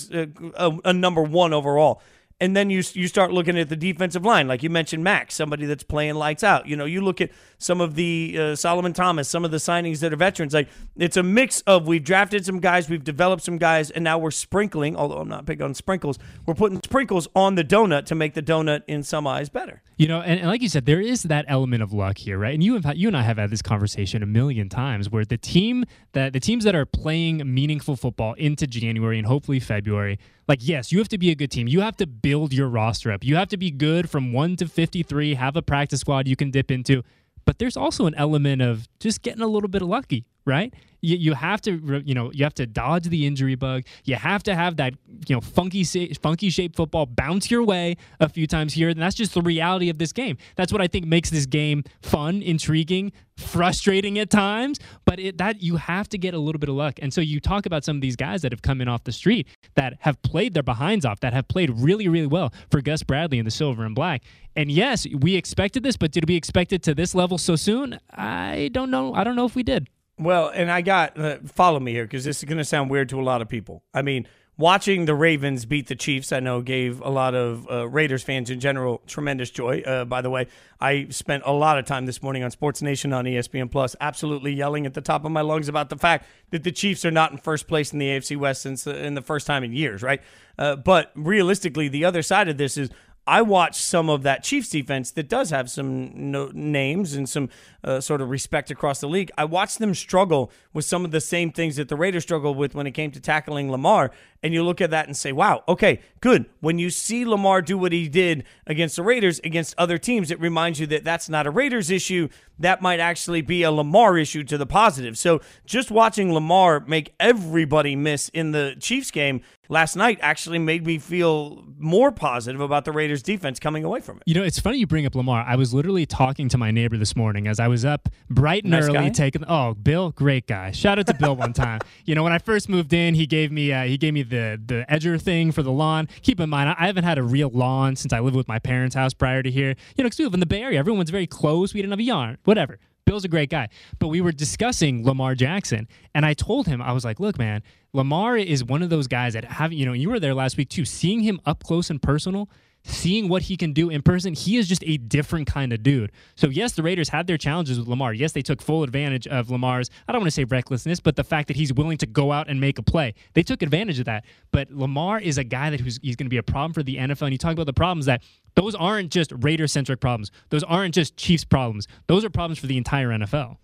a, 0.57 0.79
a 0.85 0.93
number 0.93 1.23
one 1.23 1.53
overall 1.53 2.03
and 2.41 2.57
then 2.57 2.71
you 2.71 2.83
you 2.93 3.09
start 3.09 3.33
looking 3.33 3.59
at 3.59 3.69
the 3.69 3.77
defensive 3.77 4.25
line, 4.25 4.47
like 4.47 4.63
you 4.63 4.71
mentioned, 4.71 5.03
Maxx, 5.03 5.35
somebody 5.35 5.67
that's 5.67 5.83
playing 5.83 6.15
lights 6.15 6.45
out. 6.45 6.67
You 6.67 6.77
know, 6.77 6.85
you 6.85 7.01
look 7.01 7.21
at 7.21 7.31
some 7.59 7.81
of 7.81 7.97
the 7.97 8.37
uh, 8.39 8.57
Solomon 8.57 8.93
Thomas, 8.93 9.29
some 9.29 9.45
of 9.45 9.51
the 9.51 9.57
signings 9.57 10.01
that 10.01 10.13
are 10.13 10.17
veterans. 10.17 10.55
Like 10.55 10.69
it's 10.97 11.17
a 11.17 11.23
mix 11.23 11.63
of 11.63 11.87
we've 11.87 12.05
drafted 12.05 12.45
some 12.47 12.61
guys, 12.61 12.89
we've 12.89 13.03
developed 13.03 13.43
some 13.43 13.59
guys, 13.59 13.91
and 13.91 14.05
now 14.05 14.19
we're 14.19 14.31
sprinkling. 14.31 14.97
Although 14.97 15.19
I'm 15.19 15.29
not 15.29 15.47
big 15.47 15.61
on 15.61 15.75
sprinkles, 15.75 16.19
we're 16.47 16.55
putting 16.55 16.81
sprinkles 16.83 17.27
on 17.35 17.57
the 17.57 17.65
donut 17.65 18.07
to 18.07 18.15
make 18.15 18.35
the 18.35 18.43
donut 18.43 18.83
in 18.87 19.03
some 19.03 19.27
eyes 19.27 19.49
better. 19.49 19.83
You 19.99 20.07
know, 20.07 20.21
and, 20.21 20.39
and 20.39 20.49
like 20.49 20.63
you 20.63 20.69
said, 20.69 20.87
there 20.87 21.01
is 21.01 21.25
that 21.25 21.45
element 21.49 21.83
of 21.83 21.93
luck 21.93 22.19
here, 22.19 22.39
right? 22.39 22.55
And 22.55 22.63
you 22.63 22.81
have 22.81 22.97
you 22.97 23.09
and 23.09 23.17
I 23.17 23.23
have 23.23 23.37
had 23.37 23.51
this 23.51 23.63
conversation 23.63 24.23
a 24.23 24.27
million 24.27 24.69
times, 24.69 25.11
where 25.11 25.25
the 25.25 25.37
team 25.37 25.85
that 26.13 26.33
the 26.33 26.39
teams 26.39 26.63
that 26.63 26.77
are 26.77 26.87
playing 26.87 27.43
meaningful 27.53 27.97
football 27.97 28.35
into 28.35 28.69
January 28.69 29.19
and 29.19 29.27
hopefully 29.27 29.59
February 29.59 30.21
like 30.47 30.61
yes 30.63 30.93
you 30.93 30.99
have 30.99 31.09
to 31.09 31.19
be 31.19 31.31
a 31.31 31.35
good 31.35 31.51
team. 31.51 31.67
You 31.67 31.81
have 31.81 31.97
to 31.97 32.07
build 32.07 32.53
your 32.53 32.69
roster 32.69 33.11
up. 33.11 33.25
You 33.25 33.35
have 33.35 33.49
to 33.49 33.57
be 33.57 33.73
good 33.73 34.09
from 34.09 34.33
1 34.33 34.57
to 34.57 34.69
53 34.69 35.35
have 35.35 35.57
a 35.57 35.63
practice 35.63 36.01
squad 36.01 36.29
you 36.29 36.37
can 36.37 36.53
dip 36.53 36.71
into. 36.71 37.03
But 37.45 37.59
there's 37.59 37.77
also 37.77 38.07
an 38.07 38.15
element 38.15 38.63
of 38.63 38.87
just 39.01 39.23
getting 39.23 39.43
a 39.43 39.49
little 39.49 39.69
bit 39.69 39.83
lucky 39.83 40.27
right? 40.49 40.75
You, 41.01 41.17
you 41.17 41.35
have 41.35 41.61
to 41.63 42.03
you 42.05 42.15
know 42.15 42.33
you 42.33 42.45
have 42.45 42.55
to 42.55 42.67
dodge 42.67 43.05
the 43.09 43.27
injury 43.27 43.55
bug. 43.55 43.85
You 44.05 44.17
have 44.17 44.43
to 44.45 44.55
have 44.55 44.77
that 44.77 44.95
you 45.29 45.37
know 45.37 45.41
funky 45.41 45.85
funky 46.15 46.51
shaped 46.51 46.77
football 46.77 47.07
bounce 47.07 47.51
your 47.51 47.63
way 47.63 47.97
a 48.19 48.29
few 48.29 48.47
times 48.47 48.73
here. 48.75 48.89
And 48.89 49.01
that's 49.01 49.15
just 49.15 49.35
the 49.35 49.43
reality 49.43 49.91
of 49.91 49.99
this 49.99 50.13
game. 50.13 50.39
That's 50.57 50.73
what 50.73 50.81
i 50.81 50.87
think 50.89 51.07
makes 51.07 51.31
this 51.31 51.47
game 51.47 51.85
fun 52.03 52.43
intriguing 52.43 53.13
frustrating 53.37 54.19
at 54.19 54.31
times. 54.31 54.81
But 55.05 55.21
it, 55.21 55.39
that 55.39 55.63
you 55.63 55.77
have 55.77 56.09
to 56.09 56.19
get 56.19 56.35
a 56.35 56.39
little 56.39 56.59
bit 56.59 56.69
of 56.69 56.75
luck. 56.75 56.99
And 57.01 57.15
so 57.15 57.21
you 57.21 57.39
talk 57.39 57.67
about 57.67 57.85
some 57.85 57.97
of 57.97 58.03
these 58.03 58.17
guys 58.17 58.43
that 58.43 58.51
have 58.51 58.63
come 58.63 58.81
in 58.81 58.89
off 58.89 59.05
the 59.05 59.13
street 59.13 59.47
that 59.77 59.99
have 60.01 60.21
played 60.23 60.55
their 60.55 60.65
behinds 60.65 61.05
off 61.05 61.21
that 61.21 61.33
have 61.33 61.47
played 61.47 61.71
really 61.71 62.09
really 62.09 62.27
well 62.27 62.53
for 62.71 62.81
gus 62.81 63.03
bradley 63.05 63.39
in 63.39 63.45
the 63.45 63.51
silver 63.53 63.85
and 63.85 63.95
black. 63.95 64.23
And 64.57 64.73
yes 64.73 65.07
we 65.21 65.37
expected 65.37 65.85
this 65.85 65.97
but 65.97 66.11
did 66.11 66.29
we 66.29 66.35
expect 66.35 66.73
it 66.73 66.83
to 66.85 66.95
this 66.95 67.15
level 67.15 67.39
so 67.39 67.55
soon? 67.55 68.01
I 68.11 68.71
don't 68.73 68.91
know. 68.91 69.15
I 69.15 69.23
don't 69.23 69.37
know 69.37 69.47
if 69.47 69.55
we 69.55 69.63
did 69.63 69.89
well, 70.19 70.49
and 70.49 70.71
I 70.71 70.81
got 70.81 71.19
uh, 71.19 71.39
follow 71.47 71.81
me 71.81 71.93
here 71.93 72.05
because 72.05 72.25
this 72.25 72.39
is 72.39 72.45
going 72.45 72.59
to 72.59 72.65
sound 72.65 72.91
weird 72.91 73.09
to 73.11 73.21
a 73.21 73.23
lot 73.23 73.43
of 73.43 73.49
people. 73.49 73.83
I 73.95 74.03
mean, 74.03 74.27
watching 74.59 75.05
the 75.05 75.15
Ravens 75.15 75.65
beat 75.65 75.87
the 75.87 75.95
Chiefs, 75.95 76.33
I 76.33 76.41
know 76.41 76.61
gave 76.61 77.01
a 77.01 77.09
lot 77.09 77.35
of 77.35 77.71
uh, 77.71 77.89
Raiders 77.89 78.23
fans 78.23 78.51
in 78.51 78.61
general 78.61 79.01
tremendous 79.07 79.51
joy. 79.51 79.81
Uh, 79.81 80.05
by 80.05 80.21
the 80.21 80.29
way, 80.29 80.49
I 80.81 81.07
spent 81.11 81.45
a 81.47 81.53
lot 81.53 81.79
of 81.79 81.87
time 81.87 82.07
this 82.07 82.23
morning 82.23 82.43
on 82.43 82.51
Sports 82.51 82.83
Nation 82.83 83.13
on 83.13 83.25
ESPN 83.25 83.71
Plus, 83.71 83.97
absolutely 84.01 84.53
yelling 84.53 84.85
at 84.85 84.95
the 84.95 85.01
top 85.01 85.25
of 85.25 85.31
my 85.31 85.41
lungs 85.41 85.69
about 85.69 85.89
the 85.89 85.97
fact 85.97 86.27
that 86.51 86.65
the 86.65 86.73
Chiefs 86.73 87.05
are 87.05 87.11
not 87.11 87.33
in 87.33 87.39
first 87.39 87.69
place 87.69 87.93
in 87.93 87.99
the 87.99 88.07
AFC 88.07 88.37
West 88.37 88.63
since 88.63 88.85
the, 88.85 89.03
in 89.03 89.15
the 89.15 89.23
first 89.23 89.47
time 89.47 89.65
in 89.65 89.73
years, 89.73 90.03
right? 90.03 90.21
Uh, 90.59 90.75
but 90.75 91.13
realistically, 91.15 91.89
the 91.89 92.05
other 92.05 92.23
side 92.23 92.49
of 92.49 92.59
this 92.59 92.77
is 92.77 92.91
I 93.29 93.43
watched 93.43 93.83
some 93.83 94.09
of 94.09 94.23
that 94.23 94.43
Chiefs 94.43 94.71
defense 94.71 95.11
that 95.11 95.29
does 95.29 95.51
have 95.51 95.69
some 95.69 96.31
no- 96.31 96.51
names 96.55 97.13
and 97.13 97.29
some 97.29 97.51
uh, 97.85 98.01
sort 98.01 98.23
of 98.23 98.31
respect 98.31 98.71
across 98.71 99.01
the 99.01 99.09
league. 99.09 99.31
I 99.37 99.45
watched 99.45 99.79
them 99.79 99.95
struggle 99.95 100.51
with 100.73 100.87
some 100.87 101.05
of 101.05 101.11
the 101.11 101.21
same 101.21 101.53
things 101.53 101.77
that 101.77 101.89
the 101.89 101.97
Raiders 101.97 102.23
struggled 102.23 102.57
with 102.57 102.75
when 102.75 102.87
it 102.87 102.93
came 102.93 103.11
to 103.11 103.21
tackling 103.21 103.71
Lamar. 103.71 104.13
And 104.43 104.55
you 104.55 104.63
look 104.63 104.81
at 104.81 104.91
that 104.91 105.07
and 105.07 105.17
say, 105.17 105.33
wow, 105.33 105.65
okay, 105.69 106.01
good. 106.21 106.47
When 106.61 106.79
you 106.79 106.91
see 106.91 107.25
Lamar 107.25 107.61
do 107.61 107.77
what 107.77 107.93
he 107.93 108.09
did 108.09 108.45
against 108.67 108.97
the 108.97 109.03
Raiders, 109.03 109.41
against 109.43 109.75
other 109.77 109.99
teams, 109.99 110.31
it 110.31 110.41
reminds 110.41 110.79
you 110.79 110.87
that 110.89 111.05
that's 111.05 111.29
not 111.29 111.47
a 111.47 111.51
Raiders 111.51 111.91
issue. 111.91 112.29
That 112.59 112.81
might 112.81 113.01
actually 113.01 113.43
be 113.43 113.63
a 113.63 113.73
Lamar 113.73 114.17
issue 114.17 114.45
to 114.45 114.57
the 114.57 114.67
positive. 114.67 115.19
So 115.19 115.41
just 115.67 115.91
watching 115.91 116.33
Lamar 116.33 116.81
make 116.81 117.15
everybody 117.19 117.97
miss 117.97 118.29
in 118.29 118.53
the 118.53 118.77
Chiefs 118.79 119.11
game 119.11 119.43
last 119.69 119.97
night 119.97 120.19
actually 120.23 120.59
made 120.59 120.87
me 120.87 120.99
feel 120.99 121.65
more 121.79 122.11
positive 122.11 122.61
about 122.61 122.85
the 122.85 122.93
Raiders 122.93 123.23
defense 123.23 123.61
coming 123.61 123.85
away 123.85 124.01
from 124.01 124.17
it. 124.19 124.23
You 124.27 124.35
know, 124.35 124.43
it's 124.43 124.59
funny 124.59 124.79
you 124.79 124.87
bring 124.87 125.07
up 125.07 125.15
Lamar. 125.15 125.45
I 125.47 125.57
was 125.57 125.75
literally 125.75 126.07
talking 126.07 126.49
to 126.51 126.59
my 126.59 126.71
neighbor 126.71 126.97
this 126.97 127.15
morning 127.15 127.47
as 127.47 127.61
I 127.61 127.69
was 127.69 127.85
up 127.85 128.09
bright 128.31 128.65
and 128.65 128.73
nice 128.73 128.85
early 128.85 128.95
guy. 128.95 129.09
taking 129.11 129.45
oh, 129.47 129.75
Bill, 129.75 130.11
great 130.11 130.47
guy. 130.47 130.71
Shout 130.71 130.99
out 130.99 131.07
to 131.07 131.15
Bill 131.15 131.37
one 131.37 131.53
time. 131.53 131.81
You 132.05 132.15
know, 132.15 132.23
when 132.23 132.33
I 132.33 132.39
first 132.39 132.69
moved 132.69 132.93
in, 132.93 133.15
he 133.15 133.27
gave 133.27 133.53
me 133.53 133.73
uh, 133.73 133.85
he 133.85 133.99
gave 133.99 134.15
me 134.15 134.23
the 134.29 134.61
the 134.65 134.87
edger 134.89 135.21
thing 135.21 135.53
for 135.53 135.63
the 135.63 135.73
lawn. 135.73 136.09
Keep 136.23 136.41
in 136.41 136.51
mind, 136.51 136.75
I 136.79 136.87
haven't 136.87 137.05
had 137.05 137.19
a 137.19 137.23
real 137.23 137.51
lawn 137.51 137.97
since 137.97 138.13
I 138.13 138.21
lived 138.21 138.37
with 138.37 138.49
my 138.49 138.59
parents' 138.59 138.95
house 138.95 139.15
prior 139.15 139.43
to 139.43 139.51
here. 139.51 139.69
You 139.97 140.05
know, 140.05 140.05
because 140.05 140.19
we 140.19 140.25
live 140.25 140.35
in 140.35 140.41
the 140.41 140.47
Bay 140.47 140.63
Area, 140.63 140.79
everyone's 140.79 141.11
very 141.11 141.27
close. 141.27 141.75
We 141.75 141.81
didn't 141.81 141.93
have 141.93 142.01
a 142.01 142.05
yard, 142.05 142.39
whatever. 142.45 142.79
Bill's 143.05 143.25
a 143.25 143.29
great 143.29 143.49
guy. 143.49 143.69
But 143.99 144.09
we 144.09 144.21
were 144.21 144.33
discussing 144.33 145.03
Lamar 145.03 145.35
Jackson, 145.35 145.89
and 146.15 146.27
I 146.27 146.35
told 146.35 146.67
him, 146.67 146.83
I 146.83 146.93
was 146.93 147.07
like, 147.07 147.19
look, 147.19 147.39
man, 147.39 147.63
Lamar 147.95 148.37
is 148.37 148.63
one 148.63 148.83
of 148.83 148.91
those 148.91 149.07
guys 149.07 149.33
that 149.33 149.45
have, 149.45 149.73
you 149.73 149.87
know, 149.87 149.95
you 149.95 150.11
were 150.11 150.21
there 150.21 150.35
last 150.35 150.59
week 150.59 150.69
too, 150.69 150.85
seeing 150.85 151.21
him 151.21 151.41
up 151.47 151.65
close 151.65 151.89
and 151.89 152.03
personal 152.03 152.51
seeing 152.89 153.29
what 153.29 153.43
he 153.43 153.57
can 153.57 153.73
do 153.73 153.91
in 153.91 154.03
person, 154.03 154.35
he 154.35 154.57
is 154.57 154.69
just 154.69 154.83
a 154.87 154.97
different 154.97 155.47
kind 155.47 155.73
of 155.73 155.83
dude. 155.83 156.11
So, 156.35 156.49
yes, 156.49 156.73
the 156.73 156.83
Raiders 156.83 157.11
had 157.11 157.27
their 157.27 157.39
challenges 157.39 157.79
with 157.79 157.89
Lamar. 157.89 158.13
Yes, 158.13 158.33
they 158.33 158.43
took 158.43 158.63
full 158.63 158.83
advantage 158.83 159.27
of 159.27 159.51
Lamar's, 159.51 159.91
I 160.07 160.13
don't 160.13 160.23
want 160.23 160.29
to 160.29 160.35
say 160.35 160.45
recklessness, 160.45 161.01
but 161.01 161.17
the 161.17 161.25
fact 161.25 161.49
that 161.49 161.57
he's 161.57 161.73
willing 161.73 161.99
to 161.99 162.07
go 162.07 162.33
out 162.33 162.49
and 162.49 162.61
make 162.61 162.79
a 162.79 162.83
play. 162.83 163.15
They 163.35 163.43
took 163.43 163.63
advantage 163.63 163.99
of 163.99 164.07
that. 164.07 164.25
But 164.51 164.71
Lamar 164.71 165.21
is 165.21 165.39
a 165.39 165.45
guy 165.45 165.71
that 165.71 165.81
who's, 165.81 165.99
he's 166.03 166.17
going 166.17 166.27
to 166.27 166.31
be 166.31 166.39
a 166.39 166.43
problem 166.43 166.73
for 166.73 166.83
the 166.83 166.97
NFL. 166.97 167.23
And 167.23 167.33
you 167.33 167.39
talk 167.39 167.53
about 167.53 167.67
the 167.67 167.73
problems 167.73 168.07
that 168.07 168.23
those 168.55 168.75
aren't 168.75 169.11
just 169.11 169.33
Raider 169.37 169.67
centric 169.67 170.01
problems, 170.01 170.31
those 170.51 170.65
aren't 170.65 170.95
just 170.95 171.17
Chiefs 171.17 171.45
problems. 171.45 171.87
Those 172.07 172.25
are 172.25 172.31
problems 172.31 172.59
for 172.59 172.67
the 172.67 172.77
entire 172.77 173.09
NFL. 173.09 173.57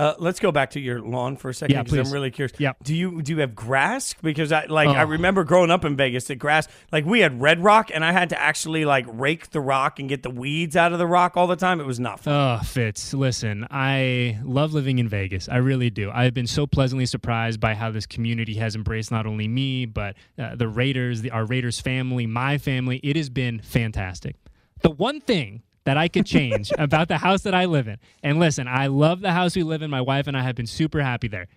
Uh, 0.00 0.14
let's 0.18 0.40
go 0.40 0.50
back 0.50 0.70
to 0.70 0.80
your 0.80 1.02
lawn 1.02 1.36
for 1.36 1.50
a 1.50 1.54
second 1.54 1.76
because 1.76 1.92
yeah, 1.92 2.02
I'm 2.02 2.10
really 2.10 2.30
curious. 2.30 2.58
Yeah. 2.58 2.72
Do 2.82 2.96
you 2.96 3.20
do 3.20 3.34
you 3.34 3.40
have 3.40 3.54
grass? 3.54 4.14
Because 4.22 4.50
I 4.50 4.64
like 4.64 4.88
oh. 4.88 4.92
I 4.92 5.02
remember 5.02 5.44
growing 5.44 5.70
up 5.70 5.84
in 5.84 5.94
Vegas, 5.94 6.24
the 6.24 6.36
grass 6.36 6.68
like 6.90 7.04
we 7.04 7.20
had 7.20 7.38
red 7.38 7.62
rock, 7.62 7.90
and 7.92 8.02
I 8.02 8.12
had 8.12 8.30
to 8.30 8.40
actually 8.40 8.86
like 8.86 9.04
rake 9.10 9.50
the 9.50 9.60
rock 9.60 9.98
and 9.98 10.08
get 10.08 10.22
the 10.22 10.30
weeds 10.30 10.74
out 10.74 10.94
of 10.94 10.98
the 10.98 11.06
rock 11.06 11.36
all 11.36 11.46
the 11.46 11.54
time. 11.54 11.80
It 11.80 11.86
was 11.86 12.00
not 12.00 12.20
fun. 12.20 12.32
Oh, 12.32 12.64
Fitz, 12.64 13.12
listen, 13.12 13.66
I 13.70 14.38
love 14.42 14.72
living 14.72 14.98
in 15.00 15.06
Vegas. 15.06 15.50
I 15.50 15.58
really 15.58 15.90
do. 15.90 16.10
I've 16.10 16.32
been 16.32 16.46
so 16.46 16.66
pleasantly 16.66 17.04
surprised 17.04 17.60
by 17.60 17.74
how 17.74 17.90
this 17.90 18.06
community 18.06 18.54
has 18.54 18.74
embraced 18.74 19.10
not 19.10 19.26
only 19.26 19.48
me 19.48 19.84
but 19.84 20.16
uh, 20.38 20.54
the 20.56 20.66
Raiders, 20.66 21.20
the, 21.20 21.30
our 21.30 21.44
Raiders 21.44 21.78
family, 21.78 22.26
my 22.26 22.56
family. 22.56 23.00
It 23.04 23.16
has 23.16 23.28
been 23.28 23.60
fantastic. 23.60 24.36
The 24.80 24.90
one 24.90 25.20
thing 25.20 25.60
that 25.90 25.96
I 25.96 26.06
could 26.06 26.24
change 26.24 26.70
about 26.78 27.08
the 27.08 27.18
house 27.18 27.42
that 27.42 27.52
I 27.52 27.64
live 27.64 27.88
in. 27.88 27.96
And 28.22 28.38
listen, 28.38 28.68
I 28.68 28.86
love 28.86 29.22
the 29.22 29.32
house 29.32 29.56
we 29.56 29.64
live 29.64 29.82
in. 29.82 29.90
My 29.90 30.00
wife 30.00 30.28
and 30.28 30.36
I 30.36 30.42
have 30.42 30.54
been 30.54 30.68
super 30.68 31.02
happy 31.02 31.26
there. 31.26 31.48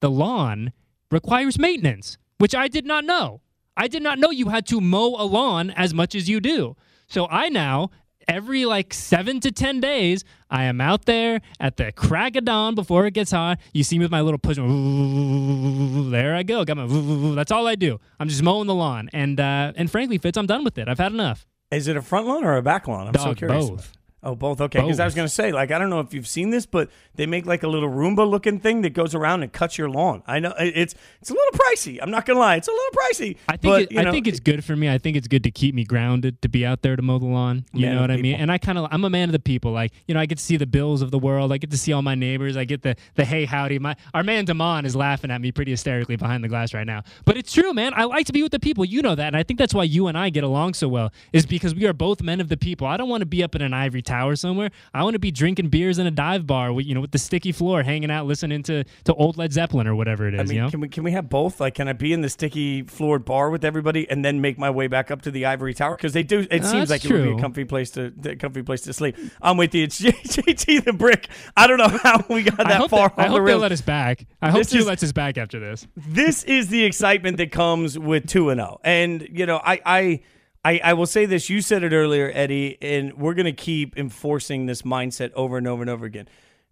The 0.00 0.10
lawn 0.10 0.72
requires 1.10 1.58
maintenance, 1.58 2.16
which 2.38 2.54
I 2.54 2.66
did 2.68 2.86
not 2.86 3.04
know. 3.04 3.42
I 3.76 3.88
did 3.88 4.02
not 4.02 4.18
know 4.18 4.30
you 4.30 4.48
had 4.48 4.66
to 4.68 4.80
mow 4.80 5.16
a 5.18 5.26
lawn 5.26 5.68
as 5.70 5.92
much 5.92 6.14
as 6.14 6.30
you 6.30 6.40
do. 6.40 6.76
So 7.08 7.26
I 7.28 7.50
now 7.50 7.90
every 8.26 8.64
like 8.64 8.94
seven 8.94 9.38
to 9.40 9.52
ten 9.52 9.80
days, 9.80 10.24
I 10.48 10.64
am 10.64 10.80
out 10.80 11.04
there 11.04 11.42
at 11.60 11.76
the 11.76 11.92
crack 11.92 12.36
of 12.36 12.46
dawn 12.46 12.74
before 12.74 13.04
it 13.04 13.12
gets 13.12 13.32
hot. 13.32 13.60
You 13.74 13.84
see 13.84 13.98
me 13.98 14.06
with 14.06 14.12
my 14.12 14.22
little 14.22 14.38
push. 14.38 14.56
There 14.56 16.34
I 16.34 16.42
go. 16.42 16.64
Got 16.64 16.78
my. 16.78 17.34
That's 17.34 17.52
all 17.52 17.66
I 17.66 17.74
do. 17.74 18.00
I'm 18.18 18.30
just 18.30 18.42
mowing 18.42 18.66
the 18.66 18.74
lawn, 18.74 19.10
and 19.12 19.38
uh, 19.38 19.74
and 19.76 19.90
frankly, 19.90 20.16
Fitz, 20.16 20.38
I'm 20.38 20.46
done 20.46 20.64
with 20.64 20.78
it. 20.78 20.88
I've 20.88 20.98
had 20.98 21.12
enough. 21.12 21.46
Is 21.74 21.88
it 21.88 21.96
a 21.96 22.02
front 22.02 22.26
lawn 22.26 22.44
or 22.44 22.56
a 22.56 22.62
back 22.62 22.86
lawn? 22.88 23.06
I'm 23.08 23.12
Dog, 23.12 23.24
so 23.24 23.34
curious. 23.34 23.68
both. 23.70 23.92
Oh, 24.24 24.34
both. 24.34 24.58
Okay, 24.58 24.80
because 24.80 24.98
I 25.00 25.04
was 25.04 25.14
going 25.14 25.28
to 25.28 25.34
say, 25.34 25.52
like, 25.52 25.70
I 25.70 25.78
don't 25.78 25.90
know 25.90 26.00
if 26.00 26.14
you've 26.14 26.26
seen 26.26 26.48
this, 26.48 26.64
but 26.64 26.88
they 27.14 27.26
make 27.26 27.44
like 27.44 27.62
a 27.62 27.68
little 27.68 27.90
Roomba 27.90 28.28
looking 28.28 28.58
thing 28.58 28.80
that 28.82 28.94
goes 28.94 29.14
around 29.14 29.42
and 29.42 29.52
cuts 29.52 29.76
your 29.76 29.90
lawn. 29.90 30.22
I 30.26 30.40
know 30.40 30.54
it's 30.58 30.94
it's 31.20 31.30
a 31.30 31.34
little 31.34 31.52
pricey. 31.52 31.98
I'm 32.00 32.10
not 32.10 32.24
going 32.24 32.36
to 32.36 32.40
lie, 32.40 32.56
it's 32.56 32.66
a 32.66 32.70
little 32.70 32.90
pricey. 32.92 33.36
I 33.48 33.58
think 33.58 33.62
but, 33.62 33.82
it, 33.82 33.92
you 33.92 34.02
know, 34.02 34.08
I 34.08 34.12
think 34.12 34.26
it's 34.26 34.40
good 34.40 34.64
for 34.64 34.74
me. 34.74 34.88
I 34.88 34.96
think 34.96 35.18
it's 35.18 35.28
good 35.28 35.44
to 35.44 35.50
keep 35.50 35.74
me 35.74 35.84
grounded 35.84 36.40
to 36.40 36.48
be 36.48 36.64
out 36.64 36.80
there 36.80 36.96
to 36.96 37.02
mow 37.02 37.18
the 37.18 37.26
lawn. 37.26 37.66
You 37.74 37.90
know 37.90 38.00
what 38.00 38.10
I 38.10 38.16
mean? 38.16 38.36
And 38.36 38.50
I 38.50 38.56
kind 38.56 38.78
of 38.78 38.88
I'm 38.90 39.04
a 39.04 39.10
man 39.10 39.28
of 39.28 39.34
the 39.34 39.38
people. 39.38 39.72
Like 39.72 39.92
you 40.08 40.14
know, 40.14 40.20
I 40.20 40.26
get 40.26 40.38
to 40.38 40.44
see 40.44 40.56
the 40.56 40.66
bills 40.66 41.02
of 41.02 41.10
the 41.10 41.18
world. 41.18 41.52
I 41.52 41.58
get 41.58 41.70
to 41.72 41.78
see 41.78 41.92
all 41.92 42.02
my 42.02 42.14
neighbors. 42.14 42.56
I 42.56 42.64
get 42.64 42.82
the 42.82 42.96
the 43.16 43.26
hey 43.26 43.44
howdy. 43.44 43.78
My 43.78 43.94
our 44.14 44.22
man 44.22 44.46
Damon 44.46 44.86
is 44.86 44.96
laughing 44.96 45.30
at 45.30 45.40
me 45.42 45.52
pretty 45.52 45.72
hysterically 45.72 46.16
behind 46.16 46.42
the 46.42 46.48
glass 46.48 46.72
right 46.72 46.86
now. 46.86 47.02
But 47.26 47.36
it's 47.36 47.52
true, 47.52 47.74
man. 47.74 47.92
I 47.94 48.04
like 48.04 48.24
to 48.26 48.32
be 48.32 48.42
with 48.42 48.52
the 48.52 48.60
people. 48.60 48.86
You 48.86 49.02
know 49.02 49.14
that, 49.14 49.26
and 49.26 49.36
I 49.36 49.42
think 49.42 49.58
that's 49.58 49.74
why 49.74 49.84
you 49.84 50.06
and 50.06 50.16
I 50.16 50.30
get 50.30 50.44
along 50.44 50.74
so 50.74 50.88
well. 50.88 51.12
Is 51.34 51.44
because 51.44 51.74
we 51.74 51.86
are 51.86 51.92
both 51.92 52.22
men 52.22 52.40
of 52.40 52.48
the 52.48 52.56
people. 52.56 52.86
I 52.86 52.96
don't 52.96 53.10
want 53.10 53.20
to 53.20 53.26
be 53.26 53.42
up 53.42 53.54
in 53.54 53.60
an 53.60 53.74
ivory 53.74 54.00
tower 54.00 54.13
somewhere. 54.36 54.70
I 54.92 55.02
want 55.02 55.14
to 55.14 55.18
be 55.18 55.30
drinking 55.30 55.68
beers 55.68 55.98
in 55.98 56.06
a 56.06 56.10
dive 56.10 56.46
bar, 56.46 56.72
with, 56.72 56.86
you 56.86 56.94
know, 56.94 57.00
with 57.00 57.10
the 57.12 57.18
sticky 57.18 57.52
floor, 57.52 57.82
hanging 57.82 58.10
out, 58.10 58.26
listening 58.26 58.62
to 58.64 58.84
to 59.04 59.14
old 59.14 59.36
Led 59.36 59.52
Zeppelin 59.52 59.86
or 59.86 59.94
whatever 59.94 60.26
it 60.28 60.34
is. 60.34 60.40
I 60.40 60.44
mean, 60.44 60.54
you 60.56 60.62
know. 60.62 60.70
can 60.70 60.80
we 60.80 60.88
can 60.88 61.04
we 61.04 61.12
have 61.12 61.28
both? 61.28 61.60
Like, 61.60 61.74
can 61.74 61.88
I 61.88 61.92
be 61.92 62.12
in 62.12 62.20
the 62.20 62.28
sticky 62.28 62.82
floored 62.82 63.24
bar 63.24 63.50
with 63.50 63.64
everybody 63.64 64.08
and 64.10 64.24
then 64.24 64.40
make 64.40 64.58
my 64.58 64.70
way 64.70 64.86
back 64.86 65.10
up 65.10 65.22
to 65.22 65.30
the 65.30 65.46
ivory 65.46 65.74
tower? 65.74 65.96
Because 65.96 66.12
they 66.12 66.22
do. 66.22 66.46
It 66.50 66.64
seems 66.64 66.90
like 66.90 67.04
it 67.04 67.10
would 67.12 67.22
be 67.24 67.32
a 67.32 67.40
comfy 67.40 67.64
place 67.64 67.90
to 67.92 68.12
a 68.24 68.36
comfy 68.36 68.62
place 68.62 68.82
to 68.82 68.92
sleep. 68.92 69.16
I'm 69.42 69.56
with 69.56 69.74
you. 69.74 69.84
It's 69.84 70.00
JT 70.02 70.84
the 70.84 70.92
brick. 70.92 71.28
I 71.56 71.66
don't 71.66 71.78
know 71.78 71.88
how 72.02 72.24
we 72.28 72.42
got 72.42 72.56
that 72.58 72.80
hope, 72.80 72.90
far 72.90 73.12
they, 73.16 73.22
I 73.22 73.26
on 73.26 73.32
the 73.32 73.38
hope 73.38 73.46
they 73.46 73.54
let 73.54 73.72
us 73.72 73.80
back. 73.80 74.26
I 74.40 74.50
hope 74.50 74.60
This 74.60 74.74
is- 74.74 74.86
lets 74.86 75.02
us 75.02 75.12
back 75.12 75.38
after 75.38 75.58
this. 75.58 75.86
this 75.96 76.44
is 76.44 76.68
the 76.68 76.84
excitement 76.84 77.36
that 77.38 77.50
comes 77.52 77.98
with 77.98 78.26
2 78.26 78.50
and 78.50 78.60
0. 78.60 78.80
And 78.84 79.28
you 79.32 79.46
know, 79.46 79.60
I 79.64 79.80
I 79.84 80.20
I, 80.64 80.80
I 80.82 80.92
will 80.94 81.06
say 81.06 81.26
this, 81.26 81.50
you 81.50 81.60
said 81.60 81.84
it 81.84 81.92
earlier, 81.92 82.30
Eddie, 82.34 82.78
and 82.80 83.12
we're 83.14 83.34
going 83.34 83.44
to 83.46 83.52
keep 83.52 83.98
enforcing 83.98 84.66
this 84.66 84.82
mindset 84.82 85.30
over 85.34 85.58
and 85.58 85.68
over 85.68 85.82
and 85.82 85.90
over 85.90 86.06
again. 86.06 86.26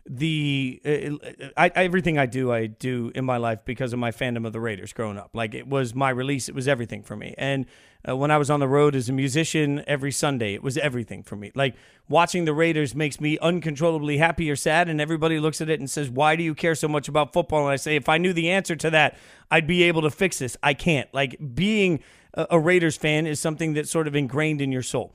The 0.04 0.80
uh, 0.84 1.50
I, 1.56 1.70
everything 1.76 2.18
I 2.18 2.26
do, 2.26 2.50
I 2.50 2.66
do 2.66 3.12
in 3.14 3.24
my 3.24 3.36
life 3.36 3.60
because 3.64 3.92
of 3.92 4.00
my 4.00 4.10
fandom 4.10 4.44
of 4.44 4.52
the 4.52 4.58
Raiders 4.58 4.92
growing 4.92 5.16
up. 5.16 5.30
Like 5.32 5.54
it 5.54 5.68
was 5.68 5.94
my 5.94 6.10
release, 6.10 6.48
it 6.48 6.56
was 6.56 6.66
everything 6.66 7.04
for 7.04 7.14
me. 7.14 7.36
And 7.38 7.66
uh, 8.08 8.16
when 8.16 8.32
I 8.32 8.36
was 8.36 8.50
on 8.50 8.58
the 8.58 8.66
road 8.66 8.96
as 8.96 9.08
a 9.08 9.12
musician 9.12 9.84
every 9.86 10.10
Sunday, 10.10 10.54
it 10.54 10.62
was 10.62 10.76
everything 10.76 11.22
for 11.22 11.36
me. 11.36 11.52
Like 11.54 11.76
watching 12.08 12.46
the 12.46 12.52
Raiders 12.52 12.96
makes 12.96 13.20
me 13.20 13.38
uncontrollably 13.38 14.18
happy 14.18 14.50
or 14.50 14.56
sad, 14.56 14.88
and 14.88 15.00
everybody 15.00 15.38
looks 15.38 15.60
at 15.60 15.70
it 15.70 15.78
and 15.78 15.88
says, 15.88 16.10
"Why 16.10 16.34
do 16.34 16.42
you 16.42 16.54
care 16.54 16.74
so 16.74 16.88
much 16.88 17.06
about 17.06 17.32
football?" 17.32 17.60
And 17.60 17.70
I 17.70 17.76
say, 17.76 17.94
if 17.94 18.08
I 18.08 18.18
knew 18.18 18.32
the 18.32 18.50
answer 18.50 18.74
to 18.74 18.90
that, 18.90 19.16
I'd 19.52 19.68
be 19.68 19.84
able 19.84 20.02
to 20.02 20.10
fix 20.10 20.40
this. 20.40 20.56
I 20.64 20.74
can't. 20.74 21.12
Like 21.14 21.36
being 21.54 22.00
a, 22.34 22.58
Raiders 22.58 22.96
fan 22.96 23.26
is 23.26 23.40
something 23.40 23.74
that's 23.74 23.90
sort 23.90 24.06
of 24.06 24.16
ingrained 24.16 24.60
in 24.60 24.72
your 24.72 24.82
soul, 24.82 25.14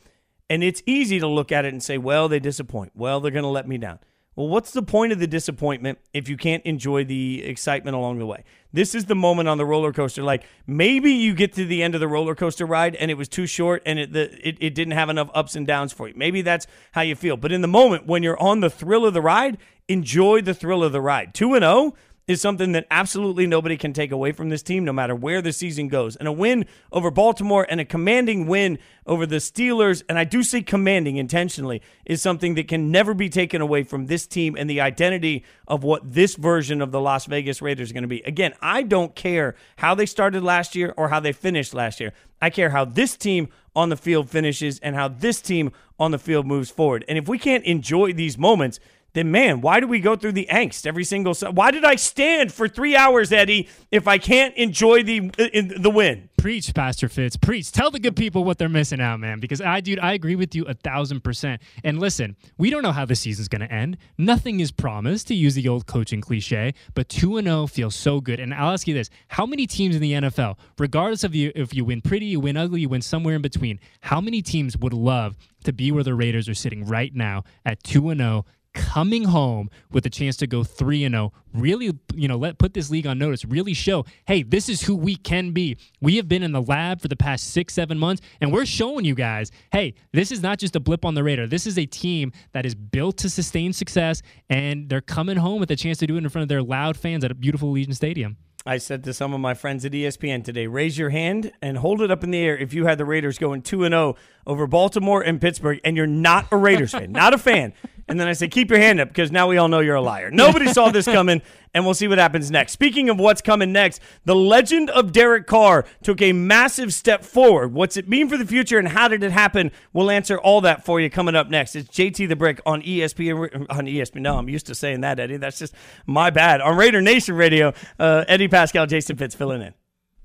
and 0.49 0.63
it's 0.63 0.81
easy 0.85 1.19
to 1.19 1.27
look 1.27 1.51
at 1.51 1.65
it 1.65 1.73
and 1.73 1.81
say, 1.81 1.97
"Well, 1.97 2.27
they 2.27 2.39
disappoint. 2.39 2.91
Well, 2.95 3.19
they're 3.19 3.31
going 3.31 3.43
to 3.43 3.49
let 3.49 3.67
me 3.67 3.77
down." 3.77 3.99
Well, 4.37 4.49
what's 4.49 4.69
the 4.69 4.83
point 4.83 5.11
of 5.11 5.17
the 5.17 5.25
disappointment 5.25 5.97
if 6.13 6.29
you 6.29 6.37
can't 6.37 6.63
enjoy 6.63 7.03
the 7.05 7.43
excitement 7.43 7.97
along 7.97 8.19
the 8.19 8.27
way? 8.27 8.43
This 8.71 8.93
is 8.93 9.05
the 9.05 9.15
moment 9.15 9.49
on 9.49 9.57
the 9.57 9.65
roller 9.65 9.91
coaster. 9.91 10.21
Like 10.21 10.45
maybe 10.67 11.11
you 11.11 11.33
get 11.33 11.53
to 11.53 11.65
the 11.65 11.81
end 11.81 11.95
of 11.95 12.01
the 12.01 12.07
roller 12.07 12.35
coaster 12.35 12.67
ride 12.67 12.95
and 12.97 13.09
it 13.09 13.15
was 13.15 13.27
too 13.27 13.47
short 13.47 13.81
and 13.83 13.97
it, 13.97 14.13
the, 14.13 14.47
it, 14.47 14.57
it 14.59 14.75
didn't 14.75 14.93
have 14.93 15.09
enough 15.09 15.31
ups 15.33 15.55
and 15.55 15.65
downs 15.65 15.91
for 15.91 16.07
you. 16.07 16.13
Maybe 16.15 16.43
that's 16.43 16.67
how 16.91 17.01
you 17.01 17.15
feel. 17.15 17.35
But 17.35 17.51
in 17.51 17.61
the 17.61 17.67
moment 17.67 18.05
when 18.05 18.21
you're 18.21 18.39
on 18.39 18.59
the 18.59 18.69
thrill 18.69 19.07
of 19.07 19.15
the 19.15 19.23
ride, 19.23 19.57
enjoy 19.87 20.41
the 20.41 20.53
thrill 20.53 20.83
of 20.83 20.91
the 20.91 21.01
ride. 21.01 21.33
2 21.33 21.55
and 21.55 21.63
0 21.63 21.95
is 22.27 22.41
something 22.41 22.73
that 22.73 22.85
absolutely 22.91 23.47
nobody 23.47 23.77
can 23.77 23.93
take 23.93 24.11
away 24.11 24.33
from 24.33 24.49
this 24.49 24.61
team, 24.61 24.83
no 24.83 24.91
matter 24.91 25.15
where 25.15 25.41
the 25.41 25.53
season 25.53 25.87
goes. 25.87 26.17
And 26.17 26.27
a 26.27 26.31
win 26.31 26.65
over 26.91 27.09
Baltimore 27.09 27.65
and 27.69 27.79
a 27.79 27.85
commanding 27.85 28.47
win 28.47 28.79
over 29.05 29.25
the 29.25 29.37
Steelers, 29.37 30.03
and 30.09 30.19
I 30.19 30.25
do 30.25 30.43
say 30.43 30.61
commanding 30.61 31.15
intentionally, 31.15 31.81
is 32.05 32.21
something 32.21 32.55
that 32.55 32.67
can 32.67 32.91
never 32.91 33.13
be 33.13 33.29
taken 33.29 33.61
away 33.61 33.83
from 33.83 34.07
this 34.07 34.27
team 34.27 34.57
and 34.57 34.69
the 34.69 34.81
identity 34.81 35.45
of 35.67 35.83
what 35.83 36.13
this 36.13 36.35
version 36.35 36.81
of 36.81 36.91
the 36.91 36.99
Las 36.99 37.25
Vegas 37.25 37.61
Raiders 37.61 37.87
is 37.87 37.93
going 37.93 38.03
to 38.03 38.09
be. 38.09 38.21
Again, 38.23 38.53
I 38.61 38.83
don't 38.83 39.15
care 39.15 39.55
how 39.77 39.95
they 39.95 40.05
started 40.05 40.43
last 40.43 40.75
year 40.75 40.93
or 40.97 41.07
how 41.07 41.21
they 41.21 41.31
finished 41.31 41.73
last 41.73 42.01
year. 42.01 42.11
I 42.41 42.49
care 42.49 42.71
how 42.71 42.83
this 42.83 43.15
team 43.15 43.47
on 43.75 43.89
the 43.89 43.95
field 43.95 44.29
finishes 44.29 44.79
and 44.79 44.95
how 44.95 45.07
this 45.07 45.41
team 45.41 45.71
on 45.99 46.11
the 46.11 46.19
field 46.19 46.45
moves 46.45 46.69
forward. 46.69 47.05
And 47.07 47.17
if 47.17 47.27
we 47.27 47.39
can't 47.39 47.63
enjoy 47.63 48.11
these 48.13 48.37
moments, 48.37 48.79
then 49.17 49.31
man, 49.31 49.61
why 49.61 49.79
do 49.79 49.87
we 49.87 49.99
go 49.99 50.15
through 50.15 50.33
the 50.33 50.47
angst 50.51 50.85
every 50.85 51.03
single? 51.03 51.33
Why 51.33 51.71
did 51.71 51.83
I 51.83 51.95
stand 51.95 52.51
for 52.51 52.67
three 52.67 52.95
hours, 52.95 53.31
Eddie, 53.31 53.67
if 53.91 54.07
I 54.07 54.19
can't 54.19 54.55
enjoy 54.55 55.01
the 55.01 55.31
uh, 55.39 55.43
in, 55.53 55.81
the 55.81 55.89
win? 55.89 56.29
Preach, 56.37 56.71
Pastor 56.75 57.09
Fitz. 57.09 57.35
Preach. 57.35 57.71
Tell 57.71 57.89
the 57.89 57.99
good 57.99 58.15
people 58.15 58.43
what 58.43 58.59
they're 58.59 58.69
missing 58.69 59.01
out, 59.01 59.19
man. 59.19 59.39
Because 59.39 59.59
I, 59.59 59.81
dude, 59.81 59.97
I 59.99 60.13
agree 60.13 60.35
with 60.35 60.53
you 60.53 60.65
a 60.65 60.75
thousand 60.75 61.23
percent. 61.23 61.63
And 61.83 61.99
listen, 61.99 62.35
we 62.59 62.69
don't 62.69 62.83
know 62.83 62.91
how 62.91 63.05
the 63.05 63.15
season's 63.15 63.47
going 63.47 63.67
to 63.67 63.73
end. 63.73 63.97
Nothing 64.19 64.59
is 64.59 64.71
promised, 64.71 65.27
to 65.29 65.33
use 65.33 65.55
the 65.55 65.67
old 65.67 65.87
coaching 65.87 66.21
cliche. 66.21 66.75
But 66.93 67.09
two 67.09 67.37
and 67.37 67.47
zero 67.47 67.65
feels 67.65 67.95
so 67.95 68.21
good. 68.21 68.39
And 68.39 68.53
I'll 68.53 68.71
ask 68.71 68.87
you 68.87 68.93
this: 68.93 69.09
How 69.29 69.47
many 69.47 69.65
teams 69.65 69.95
in 69.95 70.01
the 70.01 70.13
NFL, 70.13 70.59
regardless 70.77 71.23
of 71.23 71.33
you, 71.33 71.51
if 71.55 71.73
you 71.73 71.85
win 71.85 72.01
pretty, 72.01 72.27
you 72.27 72.39
win 72.39 72.55
ugly, 72.55 72.81
you 72.81 72.89
win 72.89 73.01
somewhere 73.01 73.33
in 73.33 73.41
between, 73.41 73.79
how 74.01 74.21
many 74.21 74.43
teams 74.43 74.77
would 74.77 74.93
love 74.93 75.35
to 75.63 75.73
be 75.73 75.91
where 75.91 76.03
the 76.03 76.13
Raiders 76.13 76.47
are 76.47 76.53
sitting 76.53 76.85
right 76.85 77.15
now 77.15 77.45
at 77.65 77.81
two 77.81 78.11
and 78.11 78.19
zero? 78.19 78.45
Coming 78.77 79.25
home 79.25 79.69
with 79.91 80.05
a 80.05 80.09
chance 80.09 80.37
to 80.37 80.47
go 80.47 80.63
3 80.63 81.03
and 81.03 81.13
0 81.13 81.33
really 81.53 81.91
you 82.13 82.27
know 82.27 82.37
let 82.37 82.59
put 82.59 82.73
this 82.73 82.89
league 82.89 83.07
on 83.07 83.17
notice. 83.17 83.43
Really 83.43 83.73
show 83.73 84.05
hey 84.25 84.43
this 84.43 84.69
is 84.69 84.81
who 84.81 84.95
we 84.95 85.15
can 85.15 85.51
be. 85.51 85.77
We 86.01 86.17
have 86.17 86.27
been 86.27 86.43
in 86.43 86.51
the 86.51 86.61
lab 86.61 87.01
for 87.01 87.07
the 87.07 87.15
past 87.15 87.51
6 87.51 87.73
7 87.73 87.97
months 87.97 88.21
and 88.39 88.53
we're 88.53 88.65
showing 88.65 89.05
you 89.05 89.15
guys 89.15 89.51
hey 89.71 89.95
this 90.13 90.31
is 90.31 90.41
not 90.41 90.59
just 90.59 90.75
a 90.75 90.79
blip 90.79 91.05
on 91.05 91.15
the 91.15 91.23
radar. 91.23 91.47
This 91.47 91.67
is 91.67 91.77
a 91.77 91.85
team 91.85 92.31
that 92.53 92.65
is 92.65 92.75
built 92.75 93.17
to 93.17 93.29
sustain 93.29 93.73
success 93.73 94.21
and 94.49 94.89
they're 94.89 95.01
coming 95.01 95.37
home 95.37 95.59
with 95.59 95.71
a 95.71 95.75
chance 95.75 95.97
to 95.99 96.07
do 96.07 96.15
it 96.15 96.23
in 96.23 96.29
front 96.29 96.43
of 96.43 96.49
their 96.49 96.63
loud 96.63 96.97
fans 96.97 97.23
at 97.23 97.31
a 97.31 97.35
beautiful 97.35 97.73
Allegiant 97.73 97.95
Stadium. 97.95 98.37
I 98.67 98.79
said 98.79 99.05
to 99.05 99.13
some 99.13 99.33
of 99.33 99.39
my 99.39 99.53
friends 99.53 99.85
at 99.85 99.93
ESPN 99.93 100.43
today, 100.43 100.67
raise 100.67 100.97
your 100.97 101.09
hand 101.09 101.53
and 101.61 101.77
hold 101.77 102.01
it 102.01 102.11
up 102.11 102.21
in 102.21 102.31
the 102.31 102.39
air 102.39 102.57
if 102.57 102.73
you 102.73 102.85
had 102.85 102.97
the 102.97 103.05
Raiders 103.05 103.37
going 103.37 103.61
2 103.61 103.85
and 103.85 103.93
0 103.93 104.15
over 104.45 104.67
Baltimore 104.67 105.21
and 105.21 105.39
Pittsburgh 105.39 105.79
and 105.85 105.95
you're 105.95 106.05
not 106.05 106.47
a 106.51 106.57
Raiders 106.57 106.91
fan, 106.91 107.13
not 107.13 107.33
a 107.33 107.37
fan. 107.37 107.73
And 108.07 108.19
then 108.19 108.27
I 108.27 108.33
said, 108.33 108.51
keep 108.51 108.69
your 108.69 108.79
hand 108.79 109.01
up 109.01 109.09
because 109.09 109.31
now 109.31 109.47
we 109.47 109.57
all 109.57 109.67
know 109.67 109.79
you're 109.81 109.95
a 109.95 110.01
liar. 110.01 110.31
Nobody 110.31 110.67
saw 110.67 110.89
this 110.91 111.05
coming, 111.17 111.41
and 111.73 111.83
we'll 111.83 111.93
see 111.93 112.07
what 112.07 112.17
happens 112.17 112.49
next. 112.49 112.71
Speaking 112.71 113.09
of 113.09 113.19
what's 113.19 113.41
coming 113.41 113.73
next, 113.73 114.01
the 114.23 114.35
legend 114.35 114.89
of 114.91 115.11
Derek 115.11 115.45
Carr 115.45 115.85
took 116.03 116.21
a 116.21 116.31
massive 116.31 116.93
step 116.93 117.25
forward. 117.25 117.73
What's 117.73 117.97
it 117.97 118.07
mean 118.07 118.29
for 118.29 118.37
the 118.37 118.45
future 118.45 118.79
and 118.79 118.87
how 118.87 119.09
did 119.09 119.23
it 119.23 119.31
happen? 119.31 119.71
We'll 119.91 120.09
answer 120.09 120.37
all 120.37 120.61
that 120.61 120.85
for 120.85 121.01
you 121.01 121.09
coming 121.09 121.35
up 121.35 121.49
next. 121.49 121.75
It's 121.75 121.89
JT 121.89 122.29
the 122.29 122.35
Brick 122.37 122.61
on 122.65 122.81
ESPN. 122.81 123.65
On 123.69 123.85
ESPN. 123.85 124.21
No, 124.21 124.37
I'm 124.37 124.47
used 124.47 124.67
to 124.67 124.75
saying 124.75 125.01
that, 125.01 125.19
Eddie. 125.19 125.37
That's 125.37 125.59
just 125.59 125.73
my 126.05 126.29
bad. 126.29 126.61
On 126.61 126.77
Raider 126.77 127.01
Nation 127.01 127.35
Radio, 127.35 127.73
uh, 127.99 128.23
Eddie 128.27 128.47
Pascal, 128.47 128.85
Jason 128.85 129.17
Fitz 129.17 129.35
filling 129.35 129.61
in. 129.61 129.73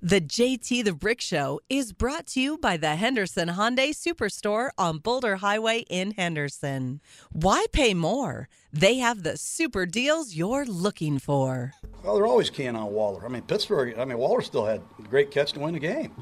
The 0.05 0.21
JT 0.21 0.83
the 0.83 0.95
Brick 0.95 1.21
Show 1.21 1.61
is 1.71 1.93
brought 1.93 2.27
to 2.29 2.41
you 2.41 2.59
by 2.59 2.77
the 2.77 2.97
Henderson 2.97 3.51
Hyundai 3.51 3.91
Superstore 3.91 4.71
on 4.77 4.99
Boulder 4.99 5.37
Highway 5.37 5.85
in 5.89 6.11
Henderson. 6.11 7.01
Why 7.31 7.67
pay 7.71 7.95
more? 7.95 8.49
They 8.73 8.97
have 8.97 9.23
the 9.23 9.37
super 9.37 9.87
deals 9.87 10.35
you're 10.35 10.65
looking 10.65 11.21
for. 11.21 11.75
Well, 12.03 12.17
they're 12.17 12.27
always 12.27 12.51
keying 12.51 12.75
on 12.75 12.91
Waller. 12.91 13.25
I 13.25 13.29
mean, 13.29 13.43
Pittsburgh, 13.43 13.97
I 13.97 14.05
mean, 14.05 14.19
Waller 14.19 14.43
still 14.43 14.65
had 14.65 14.83
a 14.99 15.03
great 15.03 15.31
catch 15.31 15.53
to 15.53 15.61
win 15.61 15.75
the 15.75 15.79
game. 15.79 16.13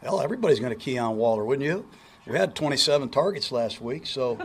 Hell, 0.00 0.20
everybody's 0.20 0.60
going 0.60 0.70
to 0.70 0.78
key 0.78 0.96
on 0.96 1.16
Waller, 1.16 1.44
wouldn't 1.44 1.66
you? 1.66 1.88
We 2.28 2.38
had 2.38 2.54
27 2.54 3.08
targets 3.08 3.50
last 3.50 3.80
week, 3.80 4.06
so, 4.06 4.38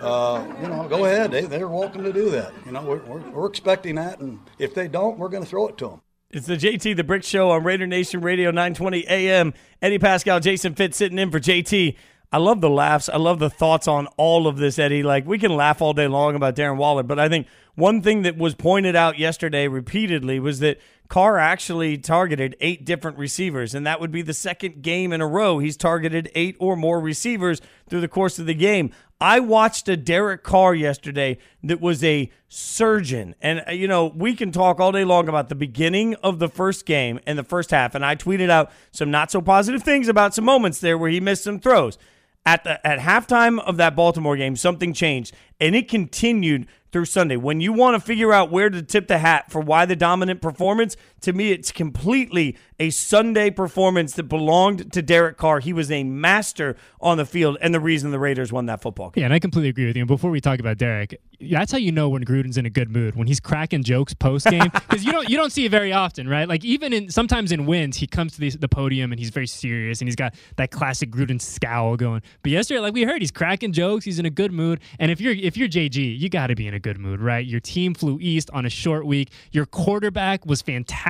uh, 0.00 0.46
you 0.62 0.68
know, 0.68 0.86
go 0.88 1.04
ahead. 1.04 1.32
They, 1.32 1.46
they're 1.46 1.66
welcome 1.66 2.04
to 2.04 2.12
do 2.12 2.30
that. 2.30 2.52
You 2.64 2.70
know, 2.70 2.82
we're, 2.82 3.02
we're, 3.02 3.28
we're 3.28 3.46
expecting 3.48 3.96
that, 3.96 4.20
and 4.20 4.38
if 4.60 4.72
they 4.72 4.86
don't, 4.86 5.18
we're 5.18 5.30
going 5.30 5.42
to 5.42 5.48
throw 5.48 5.66
it 5.66 5.76
to 5.78 5.88
them. 5.88 6.00
It's 6.30 6.48
the 6.48 6.56
JT 6.56 6.96
the 6.96 7.04
Brick 7.04 7.22
Show 7.22 7.50
on 7.50 7.62
Raider 7.62 7.86
Nation 7.86 8.20
Radio 8.20 8.50
920 8.50 9.06
AM. 9.06 9.54
Eddie 9.80 10.00
Pascal, 10.00 10.40
Jason 10.40 10.74
Fitz 10.74 10.96
sitting 10.96 11.18
in 11.18 11.30
for 11.30 11.38
JT. 11.38 11.96
I 12.32 12.38
love 12.38 12.60
the 12.60 12.68
laughs. 12.68 13.08
I 13.08 13.16
love 13.16 13.38
the 13.38 13.48
thoughts 13.48 13.86
on 13.86 14.08
all 14.16 14.48
of 14.48 14.56
this, 14.56 14.76
Eddie. 14.80 15.04
Like 15.04 15.24
we 15.24 15.38
can 15.38 15.54
laugh 15.54 15.80
all 15.80 15.92
day 15.92 16.08
long 16.08 16.34
about 16.34 16.56
Darren 16.56 16.78
Waller, 16.78 17.04
but 17.04 17.20
I 17.20 17.28
think 17.28 17.46
one 17.76 18.02
thing 18.02 18.22
that 18.22 18.36
was 18.36 18.54
pointed 18.54 18.96
out 18.96 19.18
yesterday 19.18 19.68
repeatedly 19.68 20.40
was 20.40 20.58
that 20.60 20.80
Carr 21.08 21.38
actually 21.38 21.98
targeted 21.98 22.56
eight 22.60 22.84
different 22.84 23.16
receivers, 23.18 23.74
and 23.74 23.86
that 23.86 24.00
would 24.00 24.10
be 24.10 24.22
the 24.22 24.34
second 24.34 24.82
game 24.82 25.12
in 25.12 25.20
a 25.20 25.26
row 25.26 25.58
he's 25.58 25.76
targeted 25.76 26.30
eight 26.34 26.56
or 26.58 26.74
more 26.74 27.00
receivers 27.00 27.60
through 27.88 28.00
the 28.00 28.08
course 28.08 28.38
of 28.38 28.46
the 28.46 28.54
game. 28.54 28.90
I 29.20 29.40
watched 29.40 29.88
a 29.88 29.96
Derek 29.96 30.42
Carr 30.42 30.74
yesterday 30.74 31.38
that 31.62 31.80
was 31.80 32.02
a 32.04 32.30
surgeon. 32.48 33.34
And, 33.40 33.64
uh, 33.66 33.72
you 33.72 33.88
know, 33.88 34.06
we 34.06 34.34
can 34.34 34.52
talk 34.52 34.78
all 34.78 34.92
day 34.92 35.04
long 35.04 35.28
about 35.28 35.48
the 35.48 35.54
beginning 35.54 36.14
of 36.16 36.38
the 36.38 36.48
first 36.48 36.84
game 36.84 37.20
and 37.26 37.38
the 37.38 37.44
first 37.44 37.70
half. 37.70 37.94
And 37.94 38.04
I 38.04 38.16
tweeted 38.16 38.50
out 38.50 38.70
some 38.90 39.10
not 39.10 39.30
so 39.30 39.40
positive 39.40 39.82
things 39.82 40.08
about 40.08 40.34
some 40.34 40.44
moments 40.44 40.80
there 40.80 40.98
where 40.98 41.10
he 41.10 41.20
missed 41.20 41.44
some 41.44 41.60
throws. 41.60 41.96
At, 42.44 42.62
the, 42.62 42.86
at 42.86 43.00
halftime 43.00 43.58
of 43.58 43.76
that 43.78 43.96
Baltimore 43.96 44.36
game, 44.36 44.54
something 44.54 44.92
changed, 44.92 45.34
and 45.60 45.74
it 45.74 45.88
continued 45.88 46.68
through 46.96 47.04
Sunday. 47.04 47.36
When 47.36 47.60
you 47.60 47.74
want 47.74 47.94
to 47.94 48.00
figure 48.00 48.32
out 48.32 48.50
where 48.50 48.70
to 48.70 48.80
tip 48.80 49.06
the 49.06 49.18
hat 49.18 49.52
for 49.52 49.60
why 49.60 49.84
the 49.84 49.94
dominant 49.94 50.40
performance, 50.40 50.96
to 51.22 51.32
me, 51.32 51.50
it's 51.50 51.72
completely 51.72 52.56
a 52.78 52.90
Sunday 52.90 53.50
performance 53.50 54.14
that 54.14 54.24
belonged 54.24 54.92
to 54.92 55.02
Derek 55.02 55.36
Carr. 55.36 55.60
He 55.60 55.72
was 55.72 55.90
a 55.90 56.04
master 56.04 56.76
on 57.00 57.16
the 57.16 57.24
field 57.24 57.56
and 57.60 57.74
the 57.74 57.80
reason 57.80 58.10
the 58.10 58.18
Raiders 58.18 58.52
won 58.52 58.66
that 58.66 58.82
football 58.82 59.10
game. 59.10 59.22
Yeah, 59.22 59.26
and 59.26 59.34
I 59.34 59.38
completely 59.38 59.70
agree 59.70 59.86
with 59.86 59.96
you. 59.96 60.02
And 60.02 60.08
before 60.08 60.30
we 60.30 60.40
talk 60.40 60.60
about 60.60 60.76
Derek, 60.76 61.20
that's 61.40 61.72
how 61.72 61.78
you 61.78 61.92
know 61.92 62.08
when 62.08 62.24
Gruden's 62.24 62.56
in 62.56 62.66
a 62.66 62.70
good 62.70 62.90
mood 62.90 63.14
when 63.14 63.26
he's 63.26 63.40
cracking 63.40 63.82
jokes 63.82 64.14
post 64.14 64.46
game 64.46 64.70
because 64.72 65.04
you 65.06 65.12
don't 65.12 65.28
you 65.28 65.36
don't 65.36 65.50
see 65.50 65.64
it 65.64 65.70
very 65.70 65.92
often, 65.92 66.28
right? 66.28 66.48
Like 66.48 66.64
even 66.64 66.92
in 66.92 67.10
sometimes 67.10 67.52
in 67.52 67.66
wins, 67.66 67.96
he 67.96 68.06
comes 68.06 68.34
to 68.34 68.40
the, 68.40 68.50
the 68.50 68.68
podium 68.68 69.12
and 69.12 69.18
he's 69.18 69.30
very 69.30 69.46
serious 69.46 70.00
and 70.00 70.08
he's 70.08 70.16
got 70.16 70.34
that 70.56 70.70
classic 70.70 71.10
Gruden 71.10 71.40
scowl 71.40 71.96
going. 71.96 72.22
But 72.42 72.52
yesterday, 72.52 72.80
like 72.80 72.94
we 72.94 73.04
heard, 73.04 73.20
he's 73.20 73.30
cracking 73.30 73.72
jokes. 73.72 74.04
He's 74.04 74.18
in 74.18 74.26
a 74.26 74.30
good 74.30 74.52
mood. 74.52 74.80
And 74.98 75.10
if 75.10 75.20
you're 75.20 75.34
if 75.34 75.56
you're 75.56 75.68
JG, 75.68 76.18
you 76.18 76.28
got 76.28 76.48
to 76.48 76.54
be 76.54 76.66
in 76.66 76.74
a 76.74 76.80
good 76.80 76.98
mood, 76.98 77.20
right? 77.20 77.44
Your 77.44 77.60
team 77.60 77.94
flew 77.94 78.18
east 78.20 78.50
on 78.52 78.66
a 78.66 78.70
short 78.70 79.06
week. 79.06 79.30
Your 79.52 79.66
quarterback 79.66 80.46
was 80.46 80.62
fantastic. 80.62 81.05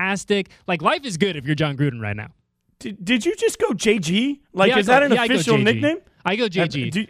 Like 0.67 0.83
life 0.83 1.05
is 1.05 1.17
good 1.17 1.37
if 1.37 1.45
you're 1.47 1.55
Jon 1.55 1.77
Gruden 1.77 2.01
right 2.01 2.17
now. 2.17 2.29
Did, 2.79 3.03
did 3.05 3.25
you 3.27 3.35
just 3.37 3.59
go 3.59 3.69
JG? 3.71 4.41
Like, 4.53 4.71
Yeah, 4.71 4.79
is 4.79 4.87
go- 4.87 4.93
that 4.93 5.03
an 5.03 5.13
yeah, 5.13 5.25
official 5.25 5.57
JG. 5.57 5.65
nickname? 5.65 5.99
I 6.25 6.37
go 6.37 6.45
Uh, 6.45 6.49
JG. 6.49 6.91
do- 6.91 7.07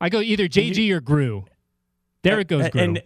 I 0.00 0.08
go 0.08 0.20
either 0.20 0.48
JG 0.48 0.90
or 0.90 1.00
Gru. 1.00 1.44
There 2.22 2.40
it 2.40 2.48
goes 2.48 2.68
Gru. 2.70 2.80
And 2.80 3.02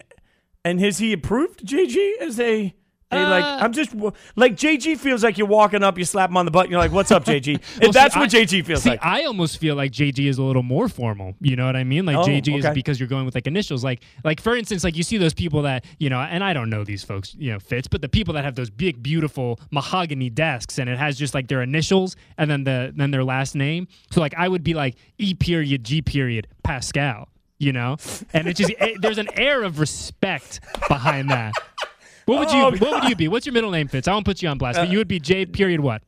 and 0.64 0.80
has 0.80 0.98
he 0.98 1.12
approved 1.12 1.64
JG 1.66 2.12
as 2.20 2.40
a, 2.40 2.74
a 3.12 3.16
like? 3.28 3.44
Uh, 3.44 3.58
I'm 3.60 3.72
just 3.72 3.94
like 4.34 4.56
JG 4.56 4.98
feels 4.98 5.22
like 5.22 5.38
you're 5.38 5.46
walking 5.46 5.82
up, 5.82 5.96
you 5.96 6.04
slap 6.04 6.28
him 6.30 6.36
on 6.36 6.44
the 6.44 6.50
butt, 6.50 6.64
and 6.64 6.72
you're 6.72 6.80
like, 6.80 6.90
"What's 6.90 7.10
up, 7.12 7.24
JG?" 7.24 7.60
Well, 7.76 7.84
and 7.86 7.92
that's 7.92 8.14
see, 8.14 8.20
what 8.20 8.34
I- 8.34 8.38
JG 8.44 8.64
feels 8.64 8.82
see, 8.82 8.90
like. 8.90 9.04
I 9.04 9.24
almost 9.24 9.58
feel 9.58 9.76
like 9.76 9.92
JG 9.92 10.26
is 10.28 10.38
a 10.38 10.42
little 10.42 10.62
more 10.64 10.88
formal. 10.88 11.34
You 11.40 11.54
know 11.56 11.66
what 11.66 11.76
I 11.76 11.84
mean? 11.84 12.04
Like 12.04 12.16
Oh, 12.16 12.22
JG 12.22 12.58
okay. 12.58 12.68
is 12.68 12.74
because 12.74 12.98
you're 12.98 13.08
going 13.08 13.24
with 13.24 13.34
like 13.34 13.46
initials. 13.46 13.84
Like, 13.84 14.02
like 14.24 14.40
for 14.40 14.56
instance, 14.56 14.82
like 14.82 14.96
you 14.96 15.02
see 15.04 15.18
those 15.18 15.34
people 15.34 15.62
that 15.62 15.84
you 15.98 16.10
know, 16.10 16.18
and 16.20 16.42
I 16.42 16.52
don't 16.52 16.68
know 16.68 16.82
these 16.84 17.04
folks, 17.04 17.34
you 17.38 17.52
know, 17.52 17.60
Fitz, 17.60 17.86
but 17.86 18.00
the 18.00 18.08
people 18.08 18.34
that 18.34 18.44
have 18.44 18.56
those 18.56 18.70
big, 18.70 19.02
beautiful 19.02 19.60
mahogany 19.70 20.28
desks, 20.30 20.78
and 20.78 20.90
it 20.90 20.98
has 20.98 21.16
just 21.16 21.32
like 21.32 21.46
their 21.48 21.62
initials 21.62 22.16
and 22.38 22.50
then 22.50 22.64
the 22.64 22.92
then 22.96 23.12
their 23.12 23.24
last 23.24 23.54
name. 23.54 23.86
So 24.10 24.20
like 24.20 24.34
I 24.36 24.48
would 24.48 24.64
be 24.64 24.74
like 24.74 24.96
E 25.18 25.34
period 25.34 25.84
G 25.84 26.02
period 26.02 26.48
Pascal. 26.64 27.28
You 27.58 27.72
know, 27.72 27.96
and 28.34 28.46
it 28.48 28.54
just 28.56 28.70
it, 28.78 29.00
there's 29.00 29.16
an 29.16 29.28
air 29.32 29.62
of 29.62 29.78
respect 29.80 30.60
behind 30.88 31.30
that. 31.30 31.52
What 32.26 32.38
would 32.40 32.50
you 32.52 32.58
Oh, 32.60 32.70
What 32.70 33.02
would 33.02 33.08
you 33.08 33.16
be? 33.16 33.28
What's 33.28 33.46
your 33.46 33.52
middle 33.54 33.70
name, 33.70 33.88
Fitz? 33.88 34.06
I 34.08 34.12
won't 34.12 34.24
put 34.26 34.42
you 34.42 34.48
on 34.48 34.58
blast, 34.58 34.78
but 34.78 34.88
you 34.90 34.98
would 34.98 35.08
be 35.08 35.18
J 35.18 35.46
period 35.46 35.80
what? 35.80 36.02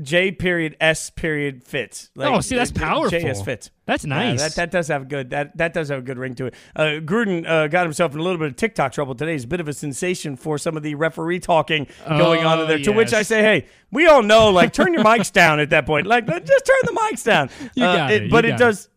J 0.00 0.30
period 0.32 0.76
S 0.80 1.10
period 1.10 1.62
Fitz. 1.64 2.10
Like, 2.14 2.32
Oh, 2.32 2.40
see, 2.40 2.54
that's 2.56 2.70
uh, 2.70 2.74
J- 2.74 2.80
powerful. 2.80 3.18
JS 3.18 3.44
Fitz. 3.44 3.70
That's 3.84 4.04
Yeah, 4.04 4.08
nice. 4.08 4.40
that, 4.40 4.54
that 4.54 4.70
does 4.70 4.88
have 4.88 5.02
a 5.02 5.04
good 5.04 5.30
that 5.30 5.56
that 5.58 5.74
does 5.74 5.88
have 5.90 5.98
a 5.98 6.02
good 6.02 6.16
ring 6.16 6.34
to 6.36 6.46
it. 6.46 6.54
Uh, 6.74 6.82
Gruden 7.02 7.46
uh, 7.46 7.66
got 7.66 7.84
himself 7.84 8.14
in 8.14 8.20
a 8.20 8.22
little 8.22 8.38
bit 8.38 8.46
of 8.48 8.56
TikTok 8.56 8.92
trouble 8.92 9.14
today. 9.16 9.32
He's 9.32 9.44
a 9.44 9.48
bit 9.48 9.60
of 9.60 9.68
a 9.68 9.72
sensation 9.74 10.36
for 10.36 10.56
some 10.56 10.76
of 10.76 10.82
the 10.84 10.94
referee 10.94 11.40
talking 11.40 11.86
going 12.08 12.44
on 12.46 12.60
in 12.60 12.68
there. 12.68 12.78
To 12.78 12.92
which. 12.92 13.12
I 13.12 13.22
say, 13.22 13.42
hey, 13.42 13.66
we 13.90 14.06
all 14.06 14.22
know, 14.22 14.48
like, 14.50 14.72
turn 14.72 14.94
your 14.94 15.02
mics 15.04 15.32
down 15.40 15.58
at 15.60 15.70
that 15.70 15.84
point. 15.84 16.06
Like, 16.06 16.24
just 16.26 16.64
turn 16.64 16.76
the 16.84 16.92
mics 16.92 17.24
down. 17.24 17.50
You 17.74 17.84
Uh, 17.84 17.96
got 17.96 18.10
it, 18.12 18.22
you 18.22 18.30
But 18.30 18.44
it 18.46 18.56
does. 18.56 18.88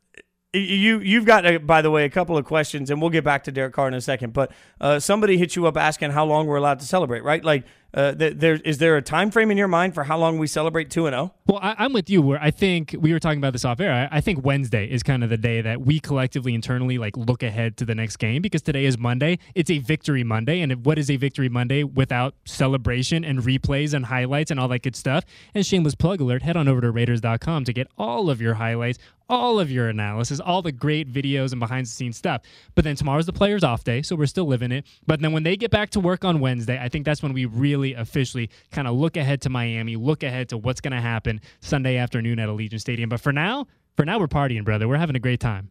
You 0.53 0.99
you've 0.99 1.25
got 1.25 1.45
uh, 1.47 1.57
by 1.57 1.81
the 1.81 1.89
way 1.89 2.05
a 2.05 2.09
couple 2.09 2.37
of 2.37 2.45
questions 2.45 2.91
and 2.91 3.01
we'll 3.01 3.09
get 3.09 3.23
back 3.23 3.43
to 3.45 3.51
Derek 3.51 3.73
Carr 3.73 3.87
in 3.87 3.95
a 3.95 4.01
second. 4.01 4.33
But 4.33 4.51
uh, 4.79 4.99
somebody 4.99 5.37
hit 5.37 5.55
you 5.55 5.65
up 5.65 5.77
asking 5.77 6.11
how 6.11 6.25
long 6.25 6.45
we're 6.45 6.57
allowed 6.57 6.79
to 6.79 6.85
celebrate, 6.85 7.23
right? 7.23 7.43
Like, 7.43 7.65
uh, 7.93 8.13
there 8.15 8.55
is 8.55 8.79
there 8.79 8.97
a 8.97 9.01
time 9.01 9.29
frame 9.29 9.51
in 9.51 9.57
your 9.57 9.67
mind 9.67 9.93
for 9.93 10.03
how 10.03 10.17
long 10.17 10.39
we 10.39 10.47
celebrate 10.47 10.89
two 10.89 11.05
and 11.05 11.15
oh? 11.15 11.17
zero? 11.17 11.33
Well, 11.47 11.59
I, 11.61 11.75
I'm 11.77 11.93
with 11.93 12.09
you. 12.09 12.21
Where 12.21 12.41
I 12.41 12.49
think 12.49 12.95
we 12.97 13.13
were 13.13 13.19
talking 13.19 13.37
about 13.37 13.53
this 13.53 13.65
off 13.65 13.79
air. 13.79 14.09
I, 14.11 14.17
I 14.17 14.21
think 14.21 14.43
Wednesday 14.43 14.89
is 14.89 15.03
kind 15.03 15.23
of 15.23 15.29
the 15.29 15.37
day 15.37 15.61
that 15.61 15.81
we 15.81 15.99
collectively 15.99 16.55
internally 16.55 16.97
like 16.97 17.15
look 17.15 17.43
ahead 17.43 17.77
to 17.77 17.85
the 17.85 17.93
next 17.93 18.17
game 18.17 18.41
because 18.41 18.63
today 18.63 18.85
is 18.85 18.97
Monday. 18.97 19.37
It's 19.53 19.69
a 19.69 19.77
victory 19.77 20.23
Monday, 20.23 20.61
and 20.61 20.83
what 20.85 20.97
is 20.97 21.11
a 21.11 21.17
victory 21.17 21.49
Monday 21.49 21.83
without 21.83 22.33
celebration 22.45 23.23
and 23.23 23.39
replays 23.39 23.93
and 23.93 24.05
highlights 24.05 24.49
and 24.49 24.59
all 24.59 24.67
that 24.69 24.81
good 24.81 24.95
stuff? 24.95 25.23
And 25.53 25.65
shameless 25.65 25.95
plug 25.95 26.19
alert: 26.19 26.41
head 26.41 26.57
on 26.57 26.67
over 26.67 26.81
to 26.81 26.89
Raiders.com 26.89 27.65
to 27.65 27.73
get 27.73 27.87
all 27.97 28.29
of 28.29 28.41
your 28.41 28.55
highlights, 28.55 28.97
all 29.29 29.59
of 29.59 29.71
your 29.71 29.89
analysis, 29.89 30.39
all 30.39 30.61
the 30.61 30.71
great 30.71 31.11
videos 31.11 31.51
and 31.51 31.59
behind 31.59 31.85
the 31.85 31.89
scenes 31.89 32.17
stuff. 32.17 32.41
But 32.75 32.83
then 32.83 32.95
tomorrow's 32.95 33.25
the 33.25 33.33
players' 33.33 33.63
off 33.63 33.83
day, 33.83 34.01
so 34.01 34.15
we're 34.15 34.25
still 34.25 34.45
living 34.45 34.71
it. 34.71 34.85
But 35.07 35.21
then 35.21 35.31
when 35.31 35.43
they 35.43 35.55
get 35.55 35.71
back 35.71 35.89
to 35.91 35.99
work 35.99 36.25
on 36.25 36.39
Wednesday, 36.39 36.79
I 36.79 36.89
think 36.89 37.05
that's 37.05 37.23
when 37.23 37.33
we 37.33 37.45
really 37.45 37.82
officially 37.91 38.49
kind 38.71 38.87
of 38.87 38.95
look 38.95 39.17
ahead 39.17 39.41
to 39.41 39.49
Miami, 39.49 39.97
look 39.97 40.23
ahead 40.23 40.47
to 40.49 40.57
what's 40.57 40.79
going 40.79 40.93
to 40.93 41.01
happen 41.01 41.41
Sunday 41.59 41.97
afternoon 41.97 42.39
at 42.39 42.47
Allegiant 42.47 42.79
Stadium. 42.79 43.09
But 43.09 43.19
for 43.19 43.33
now, 43.33 43.67
for 43.97 44.05
now 44.05 44.17
we're 44.19 44.27
partying, 44.27 44.63
brother. 44.63 44.87
We're 44.87 44.95
having 44.95 45.17
a 45.17 45.19
great 45.19 45.41
time. 45.41 45.69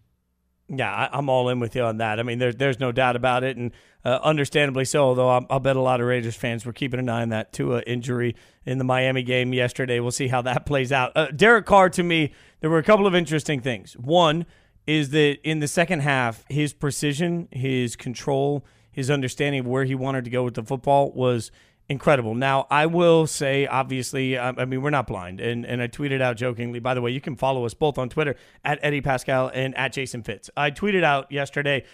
Yeah, 0.68 0.92
I, 0.92 1.18
I'm 1.18 1.28
all 1.28 1.48
in 1.48 1.60
with 1.60 1.74
you 1.74 1.82
on 1.82 1.98
that. 1.98 2.18
I 2.20 2.22
mean, 2.22 2.38
there's 2.38 2.56
there's 2.56 2.80
no 2.80 2.92
doubt 2.92 3.16
about 3.16 3.44
it, 3.44 3.56
and 3.56 3.72
uh, 4.04 4.20
understandably 4.22 4.84
so. 4.84 5.04
Although 5.04 5.28
I'll, 5.28 5.46
I'll 5.50 5.60
bet 5.60 5.76
a 5.76 5.80
lot 5.80 6.00
of 6.00 6.06
Raiders 6.06 6.36
fans 6.36 6.64
were 6.64 6.72
keeping 6.72 7.00
an 7.00 7.08
eye 7.08 7.22
on 7.22 7.28
that 7.30 7.52
Tua 7.52 7.82
injury 7.86 8.36
in 8.64 8.78
the 8.78 8.84
Miami 8.84 9.22
game 9.22 9.52
yesterday. 9.52 10.00
We'll 10.00 10.12
see 10.12 10.28
how 10.28 10.42
that 10.42 10.64
plays 10.66 10.92
out. 10.92 11.12
Uh, 11.14 11.26
Derek 11.26 11.66
Carr, 11.66 11.90
to 11.90 12.02
me, 12.02 12.32
there 12.60 12.70
were 12.70 12.78
a 12.78 12.82
couple 12.82 13.06
of 13.06 13.14
interesting 13.14 13.60
things. 13.60 13.94
One 13.98 14.46
is 14.86 15.10
that 15.10 15.38
in 15.44 15.60
the 15.60 15.68
second 15.68 16.00
half, 16.00 16.44
his 16.48 16.72
precision, 16.72 17.48
his 17.50 17.94
control, 17.94 18.64
his 18.90 19.10
understanding 19.10 19.60
of 19.60 19.66
where 19.66 19.84
he 19.84 19.94
wanted 19.94 20.24
to 20.24 20.30
go 20.30 20.42
with 20.42 20.54
the 20.54 20.62
football 20.62 21.12
was 21.12 21.50
incredible. 21.88 22.34
Now, 22.34 22.66
I 22.70 22.86
will 22.86 23.26
say, 23.26 23.66
obviously, 23.66 24.38
I, 24.38 24.50
I 24.50 24.64
mean, 24.64 24.82
we're 24.82 24.90
not 24.90 25.06
blind. 25.06 25.40
And, 25.40 25.64
and 25.66 25.82
I 25.82 25.88
tweeted 25.88 26.20
out 26.20 26.36
jokingly, 26.36 26.80
by 26.80 26.94
the 26.94 27.00
way, 27.00 27.10
you 27.10 27.20
can 27.20 27.36
follow 27.36 27.64
us 27.64 27.74
both 27.74 27.98
on 27.98 28.08
Twitter 28.08 28.36
at 28.64 28.78
Eddie 28.82 29.00
Pascal 29.00 29.50
and 29.52 29.76
at 29.76 29.92
Jason 29.92 30.22
Fitz. 30.22 30.50
I 30.56 30.70
tweeted 30.70 31.04
out 31.04 31.30
yesterday, 31.30 31.84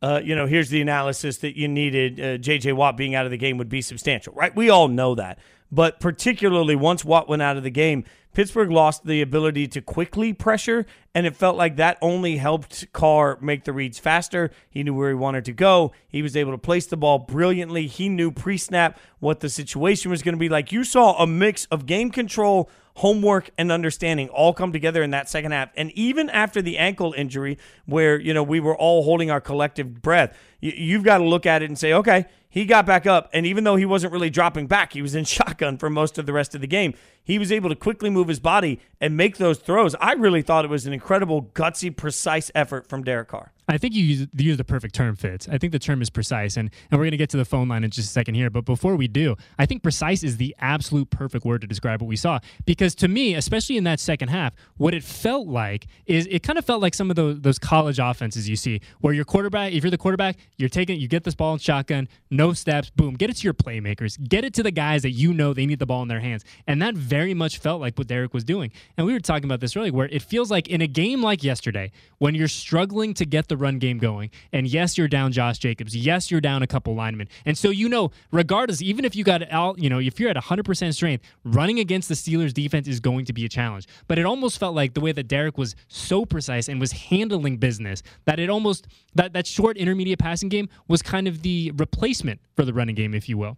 uh, 0.00 0.20
you 0.22 0.36
know, 0.36 0.46
here's 0.46 0.70
the 0.70 0.80
analysis 0.80 1.38
that 1.38 1.56
you 1.56 1.66
needed. 1.66 2.20
Uh, 2.20 2.38
JJ 2.38 2.74
Watt 2.74 2.96
being 2.96 3.14
out 3.14 3.24
of 3.24 3.30
the 3.30 3.36
game 3.36 3.58
would 3.58 3.68
be 3.68 3.82
substantial, 3.82 4.32
right? 4.34 4.54
We 4.54 4.70
all 4.70 4.88
know 4.88 5.14
that. 5.16 5.38
But 5.70 6.00
particularly 6.00 6.76
once 6.76 7.04
Watt 7.04 7.28
went 7.28 7.42
out 7.42 7.56
of 7.56 7.62
the 7.62 7.70
game, 7.70 8.04
Pittsburgh 8.38 8.70
lost 8.70 9.04
the 9.04 9.20
ability 9.20 9.66
to 9.66 9.80
quickly 9.80 10.32
pressure, 10.32 10.86
and 11.12 11.26
it 11.26 11.34
felt 11.34 11.56
like 11.56 11.74
that 11.74 11.98
only 12.00 12.36
helped 12.36 12.86
Carr 12.92 13.36
make 13.40 13.64
the 13.64 13.72
reads 13.72 13.98
faster. 13.98 14.52
He 14.70 14.84
knew 14.84 14.94
where 14.94 15.08
he 15.08 15.16
wanted 15.16 15.44
to 15.46 15.52
go. 15.52 15.90
He 16.06 16.22
was 16.22 16.36
able 16.36 16.52
to 16.52 16.58
place 16.58 16.86
the 16.86 16.96
ball 16.96 17.18
brilliantly. 17.18 17.88
He 17.88 18.08
knew 18.08 18.30
pre 18.30 18.56
snap 18.56 18.96
what 19.18 19.40
the 19.40 19.48
situation 19.48 20.12
was 20.12 20.22
going 20.22 20.36
to 20.36 20.38
be 20.38 20.48
like. 20.48 20.70
You 20.70 20.84
saw 20.84 21.20
a 21.20 21.26
mix 21.26 21.64
of 21.64 21.84
game 21.84 22.12
control, 22.12 22.70
homework, 22.98 23.50
and 23.56 23.70
understanding 23.70 24.28
all 24.28 24.52
come 24.52 24.72
together 24.72 25.04
in 25.04 25.10
that 25.10 25.28
second 25.28 25.52
half. 25.52 25.70
And 25.76 25.92
even 25.92 26.28
after 26.30 26.60
the 26.60 26.78
ankle 26.78 27.14
injury, 27.16 27.56
where, 27.86 28.18
you 28.20 28.34
know, 28.34 28.42
we 28.42 28.58
were 28.58 28.76
all 28.76 29.04
holding 29.04 29.30
our 29.30 29.40
collective 29.40 30.02
breath, 30.02 30.36
you, 30.60 30.72
you've 30.76 31.04
got 31.04 31.18
to 31.18 31.24
look 31.24 31.46
at 31.46 31.62
it 31.62 31.66
and 31.66 31.78
say, 31.78 31.92
okay, 31.92 32.26
he 32.48 32.64
got 32.64 32.86
back 32.86 33.06
up, 33.06 33.30
and 33.32 33.46
even 33.46 33.62
though 33.62 33.76
he 33.76 33.84
wasn't 33.84 34.12
really 34.12 34.30
dropping 34.30 34.66
back, 34.66 34.94
he 34.94 35.02
was 35.02 35.14
in 35.14 35.24
shotgun 35.36 35.78
for 35.78 35.88
most 35.88 36.18
of 36.18 36.26
the 36.26 36.32
rest 36.32 36.56
of 36.56 36.60
the 36.60 36.66
game. 36.66 36.92
He 37.22 37.38
was 37.38 37.52
able 37.52 37.68
to 37.68 37.76
quickly 37.76 38.10
move 38.10 38.26
his 38.26 38.40
body 38.40 38.80
and 39.00 39.16
make 39.16 39.36
those 39.36 39.58
throws. 39.58 39.94
I 40.00 40.14
really 40.14 40.42
thought 40.42 40.64
it 40.64 40.70
was 40.70 40.86
an 40.86 40.92
incredible, 40.92 41.50
gutsy, 41.54 41.94
precise 41.94 42.50
effort 42.54 42.88
from 42.88 43.04
Derek 43.04 43.28
Carr. 43.28 43.52
I 43.68 43.76
think 43.78 43.94
you 43.94 44.02
use, 44.02 44.26
you 44.34 44.56
the 44.56 44.64
perfect 44.64 44.94
term, 44.94 45.14
Fitz. 45.14 45.48
I 45.48 45.58
think 45.58 45.72
the 45.72 45.78
term 45.78 46.00
is 46.00 46.08
precise, 46.08 46.56
and, 46.56 46.70
and 46.90 46.98
we're 46.98 47.04
going 47.04 47.12
to 47.12 47.18
get 47.18 47.28
to 47.30 47.36
the 47.36 47.44
phone 47.44 47.68
line 47.68 47.84
in 47.84 47.90
just 47.90 48.08
a 48.08 48.12
second 48.12 48.34
here. 48.34 48.48
But 48.48 48.64
before 48.64 48.96
we 48.96 49.08
do, 49.08 49.36
I 49.58 49.66
think 49.66 49.82
precise 49.82 50.24
is 50.24 50.38
the 50.38 50.56
absolute 50.58 51.10
perfect 51.10 51.44
word 51.44 51.60
to 51.60 51.66
describe 51.66 52.00
what 52.00 52.08
we 52.08 52.16
saw. 52.16 52.40
Because 52.64 52.94
to 52.96 53.08
me, 53.08 53.34
especially 53.34 53.76
in 53.76 53.84
that 53.84 54.00
second 54.00 54.28
half, 54.28 54.54
what 54.78 54.94
it 54.94 55.04
felt 55.04 55.46
like 55.46 55.86
is 56.06 56.26
it 56.30 56.42
kind 56.42 56.58
of 56.58 56.64
felt 56.64 56.80
like 56.80 56.94
some 56.94 57.10
of 57.10 57.16
those, 57.16 57.40
those 57.40 57.58
college 57.58 57.98
offenses 57.98 58.48
you 58.48 58.56
see, 58.56 58.80
where 59.00 59.12
your 59.12 59.26
quarterback, 59.26 59.72
if 59.72 59.84
you're 59.84 59.90
the 59.90 59.98
quarterback, 59.98 60.36
you're 60.56 60.70
taking, 60.70 60.98
you 60.98 61.06
get 61.06 61.24
this 61.24 61.34
ball 61.34 61.52
in 61.52 61.58
shotgun, 61.58 62.08
no 62.30 62.54
steps, 62.54 62.88
boom, 62.90 63.14
get 63.14 63.28
it 63.28 63.36
to 63.36 63.44
your 63.44 63.54
playmakers, 63.54 64.18
get 64.28 64.44
it 64.44 64.54
to 64.54 64.62
the 64.62 64.70
guys 64.70 65.02
that 65.02 65.10
you 65.10 65.34
know 65.34 65.52
they 65.52 65.66
need 65.66 65.78
the 65.78 65.86
ball 65.86 66.00
in 66.00 66.08
their 66.08 66.20
hands, 66.20 66.44
and 66.66 66.80
that 66.80 66.94
very 66.94 67.34
much 67.34 67.58
felt 67.58 67.82
like 67.82 67.98
what 67.98 68.06
Derek 68.06 68.32
was 68.32 68.44
doing. 68.44 68.72
And 68.96 69.06
we 69.06 69.12
were 69.12 69.20
talking 69.20 69.44
about 69.44 69.60
this 69.60 69.76
earlier, 69.76 69.92
where 69.92 70.08
it 70.08 70.22
feels 70.22 70.50
like 70.50 70.68
in 70.68 70.80
a 70.80 70.86
game 70.86 71.22
like 71.22 71.44
yesterday, 71.44 71.92
when 72.16 72.34
you're 72.34 72.48
struggling 72.48 73.12
to 73.14 73.26
get 73.26 73.48
the 73.48 73.57
run 73.60 73.78
game 73.78 73.98
going, 73.98 74.30
and 74.52 74.66
yes, 74.66 74.96
you're 74.96 75.08
down 75.08 75.32
Josh 75.32 75.58
Jacobs, 75.58 75.96
yes, 75.96 76.30
you're 76.30 76.40
down 76.40 76.62
a 76.62 76.66
couple 76.66 76.94
linemen, 76.94 77.28
and 77.44 77.56
so 77.56 77.70
you 77.70 77.88
know, 77.88 78.10
regardless, 78.32 78.82
even 78.82 79.04
if 79.04 79.14
you 79.14 79.24
got 79.24 79.50
out, 79.52 79.78
you 79.78 79.90
know, 79.90 79.98
if 79.98 80.18
you're 80.18 80.30
at 80.30 80.36
100% 80.36 80.94
strength, 80.94 81.24
running 81.44 81.78
against 81.78 82.08
the 82.08 82.14
Steelers 82.14 82.52
defense 82.52 82.88
is 82.88 83.00
going 83.00 83.24
to 83.24 83.32
be 83.32 83.44
a 83.44 83.48
challenge. 83.48 83.86
But 84.06 84.18
it 84.18 84.26
almost 84.26 84.58
felt 84.58 84.74
like 84.74 84.94
the 84.94 85.00
way 85.00 85.12
that 85.12 85.28
Derek 85.28 85.58
was 85.58 85.76
so 85.88 86.24
precise 86.24 86.68
and 86.68 86.80
was 86.80 86.92
handling 86.92 87.58
business 87.58 88.02
that 88.24 88.38
it 88.38 88.50
almost 88.50 88.86
that 89.14 89.32
that 89.32 89.46
short 89.46 89.76
intermediate 89.76 90.18
passing 90.18 90.48
game 90.48 90.68
was 90.86 91.02
kind 91.02 91.28
of 91.28 91.42
the 91.42 91.72
replacement 91.76 92.40
for 92.56 92.64
the 92.64 92.72
running 92.72 92.94
game, 92.94 93.14
if 93.14 93.28
you 93.28 93.38
will. 93.38 93.56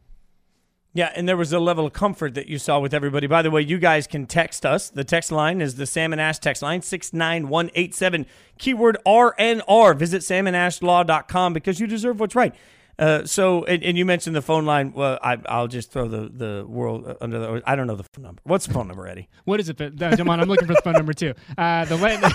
Yeah, 0.93 1.13
and 1.15 1.29
there 1.29 1.37
was 1.37 1.53
a 1.53 1.61
level 1.61 1.87
of 1.87 1.93
comfort 1.93 2.35
that 2.35 2.49
you 2.49 2.59
saw 2.59 2.81
with 2.81 2.93
everybody. 2.93 3.29
By 3.29 3.43
the 3.43 3.51
way, 3.51 3.63
you 3.63 3.79
guys 3.79 4.09
can 4.09 4.27
text 4.27 4.67
us. 4.67 4.91
The 4.91 5.05
text 5.05 5.31
line 5.31 5.61
is 5.61 5.77
the 5.77 5.87
Sam 5.87 6.13
and 6.13 6.21
Ash 6.21 6.41
text 6.41 6.63
line, 6.63 6.83
69187, 6.83 8.27
keyword 8.59 8.99
RNR. 9.07 9.97
Visit 9.97 10.23
samandashlaw.com 10.23 11.53
because 11.53 11.79
you 11.79 11.87
deserve 11.87 12.19
what's 12.19 12.35
right. 12.35 12.55
Uh, 13.01 13.25
so, 13.25 13.65
and, 13.65 13.83
and, 13.83 13.97
you 13.97 14.05
mentioned 14.05 14.37
the 14.37 14.43
phone 14.43 14.67
line. 14.67 14.93
Well, 14.93 15.19
I, 15.23 15.37
will 15.59 15.69
just 15.69 15.91
throw 15.91 16.07
the, 16.07 16.29
the 16.29 16.67
world 16.69 17.17
under 17.23 17.39
the. 17.39 17.63
I 17.65 17.75
don't 17.75 17.87
know 17.87 17.97
the 17.97 18.05
phone 18.15 18.25
number. 18.25 18.43
What's 18.45 18.67
the 18.67 18.75
phone 18.75 18.89
number, 18.89 19.09
Eddie? 19.09 19.27
What 19.47 19.59
is 19.59 19.71
it, 19.71 19.81
uh, 19.81 19.89
Jamon? 19.89 20.39
I'm 20.39 20.49
looking 20.49 20.69
for 20.69 20.75
the 20.75 20.83
phone 20.83 20.93
number 20.93 21.15
too. 21.15 21.33
Uh, 21.57 21.87
the, 21.87 21.97
land, 21.97 22.23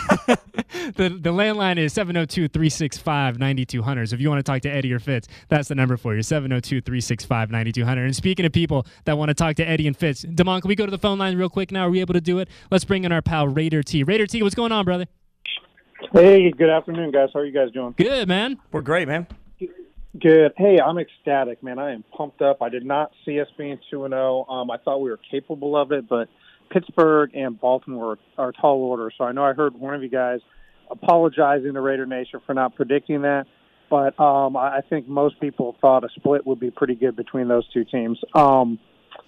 the 0.95 1.09
the 1.09 1.29
landline 1.29 1.77
is 1.77 1.93
702-365-9200. 1.93 4.09
So 4.09 4.15
if 4.15 4.21
you 4.21 4.27
want 4.27 4.39
to 4.39 4.51
talk 4.51 4.63
to 4.63 4.69
Eddie 4.69 4.91
or 4.91 4.97
Fitz, 4.97 5.27
that's 5.49 5.67
the 5.67 5.75
number 5.75 5.97
for 5.97 6.15
you. 6.15 6.21
702-365-9200. 6.21 8.03
And 8.03 8.15
speaking 8.15 8.47
of 8.47 8.51
people 8.51 8.87
that 9.03 9.19
want 9.19 9.29
to 9.29 9.35
talk 9.35 9.57
to 9.57 9.69
Eddie 9.69 9.85
and 9.85 9.95
Fitz, 9.95 10.23
Damon, 10.23 10.61
can 10.61 10.67
we 10.67 10.75
go 10.75 10.85
to 10.85 10.91
the 10.91 10.97
phone 10.97 11.19
line 11.19 11.37
real 11.37 11.49
quick 11.49 11.71
now? 11.71 11.85
Are 11.85 11.91
we 11.91 11.99
able 11.99 12.15
to 12.15 12.21
do 12.21 12.39
it? 12.39 12.49
Let's 12.71 12.85
bring 12.85 13.03
in 13.03 13.11
our 13.11 13.21
pal 13.21 13.47
Raider 13.47 13.83
T. 13.83 14.03
Raider 14.03 14.25
T, 14.25 14.41
what's 14.41 14.55
going 14.55 14.71
on, 14.71 14.83
brother? 14.83 15.05
Hey, 16.11 16.49
good 16.49 16.71
afternoon, 16.71 17.11
guys. 17.11 17.29
How 17.35 17.41
are 17.41 17.45
you 17.45 17.53
guys 17.53 17.69
doing? 17.71 17.93
Good, 17.95 18.27
man. 18.27 18.57
We're 18.71 18.81
great, 18.81 19.07
man. 19.07 19.27
Good. 20.21 20.53
Hey, 20.55 20.77
I'm 20.79 20.97
ecstatic, 20.97 21.61
man. 21.61 21.77
I 21.77 21.91
am 21.91 22.03
pumped 22.15 22.41
up. 22.41 22.61
I 22.61 22.69
did 22.69 22.85
not 22.85 23.11
see 23.25 23.41
us 23.41 23.47
being 23.57 23.79
two 23.89 24.05
and 24.05 24.13
zero. 24.13 24.45
Um, 24.45 24.71
I 24.71 24.77
thought 24.77 24.99
we 24.99 25.09
were 25.09 25.19
capable 25.29 25.75
of 25.75 25.91
it, 25.91 26.07
but 26.07 26.29
Pittsburgh 26.69 27.31
and 27.33 27.59
Baltimore 27.59 28.17
are 28.37 28.53
tall 28.53 28.81
order. 28.83 29.11
So 29.17 29.25
I 29.25 29.33
know 29.33 29.43
I 29.43 29.53
heard 29.53 29.73
one 29.73 29.93
of 29.93 30.03
you 30.03 30.09
guys 30.09 30.39
apologizing 30.89 31.73
to 31.73 31.81
Raider 31.81 32.05
Nation 32.05 32.39
for 32.45 32.53
not 32.53 32.75
predicting 32.75 33.23
that, 33.23 33.45
but 33.89 34.17
um, 34.19 34.55
I 34.55 34.81
think 34.89 35.07
most 35.07 35.41
people 35.41 35.75
thought 35.81 36.03
a 36.05 36.09
split 36.15 36.45
would 36.45 36.59
be 36.59 36.71
pretty 36.71 36.95
good 36.95 37.15
between 37.15 37.47
those 37.47 37.67
two 37.73 37.83
teams. 37.83 38.19
Um, 38.33 38.79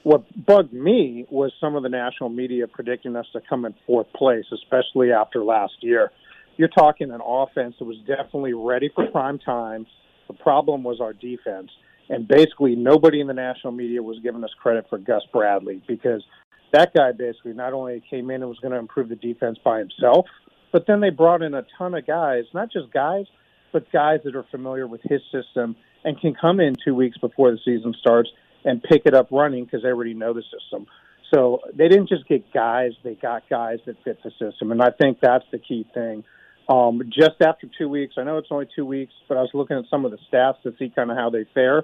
what 0.04 0.24
bugged 0.46 0.74
me 0.74 1.26
was 1.30 1.52
some 1.60 1.76
of 1.76 1.84
the 1.84 1.90
national 1.90 2.30
media 2.30 2.66
predicting 2.68 3.16
us 3.16 3.26
to 3.34 3.42
come 3.50 3.66
in 3.66 3.74
fourth 3.86 4.12
place, 4.14 4.46
especially 4.54 5.12
after 5.12 5.44
last 5.44 5.74
year. 5.82 6.12
You're 6.56 6.70
talking 6.70 7.12
an 7.12 7.22
offense 7.26 7.76
that 7.80 7.86
was 7.86 7.98
definitely 8.08 8.54
ready 8.54 8.90
for 8.94 9.08
prime 9.08 9.40
time 9.40 9.86
the 10.28 10.34
problem 10.34 10.84
was 10.84 11.00
our 11.02 11.14
defense. 11.14 11.72
And 12.10 12.28
basically, 12.28 12.76
nobody 12.76 13.20
in 13.20 13.28
the 13.28 13.34
national 13.34 13.74
media 13.74 14.02
was 14.02 14.20
giving 14.20 14.44
us 14.44 14.52
credit 14.62 14.86
for 14.90 14.98
Gus 14.98 15.24
Bradley 15.34 15.82
because 15.88 16.24
that 16.72 16.94
guy 16.94 17.12
basically 17.12 17.54
not 17.54 17.74
only 17.74 18.02
came 18.10 18.30
in 18.30 18.42
and 18.42 18.50
was 18.50 18.60
going 18.60 18.72
to 18.72 18.80
improve 18.80 19.10
the 19.10 19.16
defense 19.16 19.58
by 19.64 19.80
himself, 19.80 20.26
but 20.72 20.86
then 20.88 21.02
they 21.02 21.10
brought 21.10 21.42
in 21.42 21.54
a 21.54 21.66
ton 21.78 21.96
of 21.96 22.06
guys, 22.06 22.46
not 22.54 22.72
just 22.72 22.92
guys, 22.94 23.26
but 23.74 23.92
guys 23.92 24.20
that 24.24 24.36
are 24.36 24.46
familiar 24.52 24.88
with 24.88 25.02
his 25.04 25.22
system 25.32 25.76
and 26.04 26.20
can 26.20 26.34
come 26.34 26.60
in 26.60 26.76
two 26.84 26.96
weeks 26.96 27.18
before 27.18 27.52
the 27.52 27.60
season 27.66 27.94
starts 28.00 28.30
and 28.64 28.82
pick 28.84 29.04
it 29.06 29.14
up 29.14 29.28
running 29.32 29.66
because 29.66 29.84
they 29.84 29.90
already 29.90 30.14
know 30.14 30.34
the 30.34 30.44
system. 30.44 30.88
So 31.34 31.60
they 31.74 31.90
didn't 31.90 32.08
just 32.08 32.28
get 32.28 32.54
guys; 32.54 32.92
they 33.04 33.16
got 33.16 33.44
guys 33.50 33.80
that 33.86 34.02
fit 34.04 34.20
the 34.24 34.32
system, 34.40 34.72
and 34.72 34.82
I 34.82 34.92
think 34.92 35.20
that's 35.22 35.46
the 35.52 35.60
key 35.60 35.86
thing. 35.94 36.24
Um, 36.70 37.02
just 37.06 37.42
after 37.42 37.68
two 37.78 37.88
weeks, 37.88 38.16
I 38.18 38.24
know 38.24 38.38
it's 38.38 38.50
only 38.52 38.68
two 38.76 38.86
weeks, 38.86 39.14
but 39.30 39.38
I 39.38 39.42
was 39.42 39.52
looking 39.54 39.78
at 39.78 39.86
some 39.90 40.04
of 40.04 40.12
the 40.12 40.18
stats 40.32 40.62
to 40.64 40.74
see 40.78 40.92
kind 40.94 41.10
of 41.10 41.18
how 41.18 41.30
they 41.30 41.46
fare, 41.54 41.84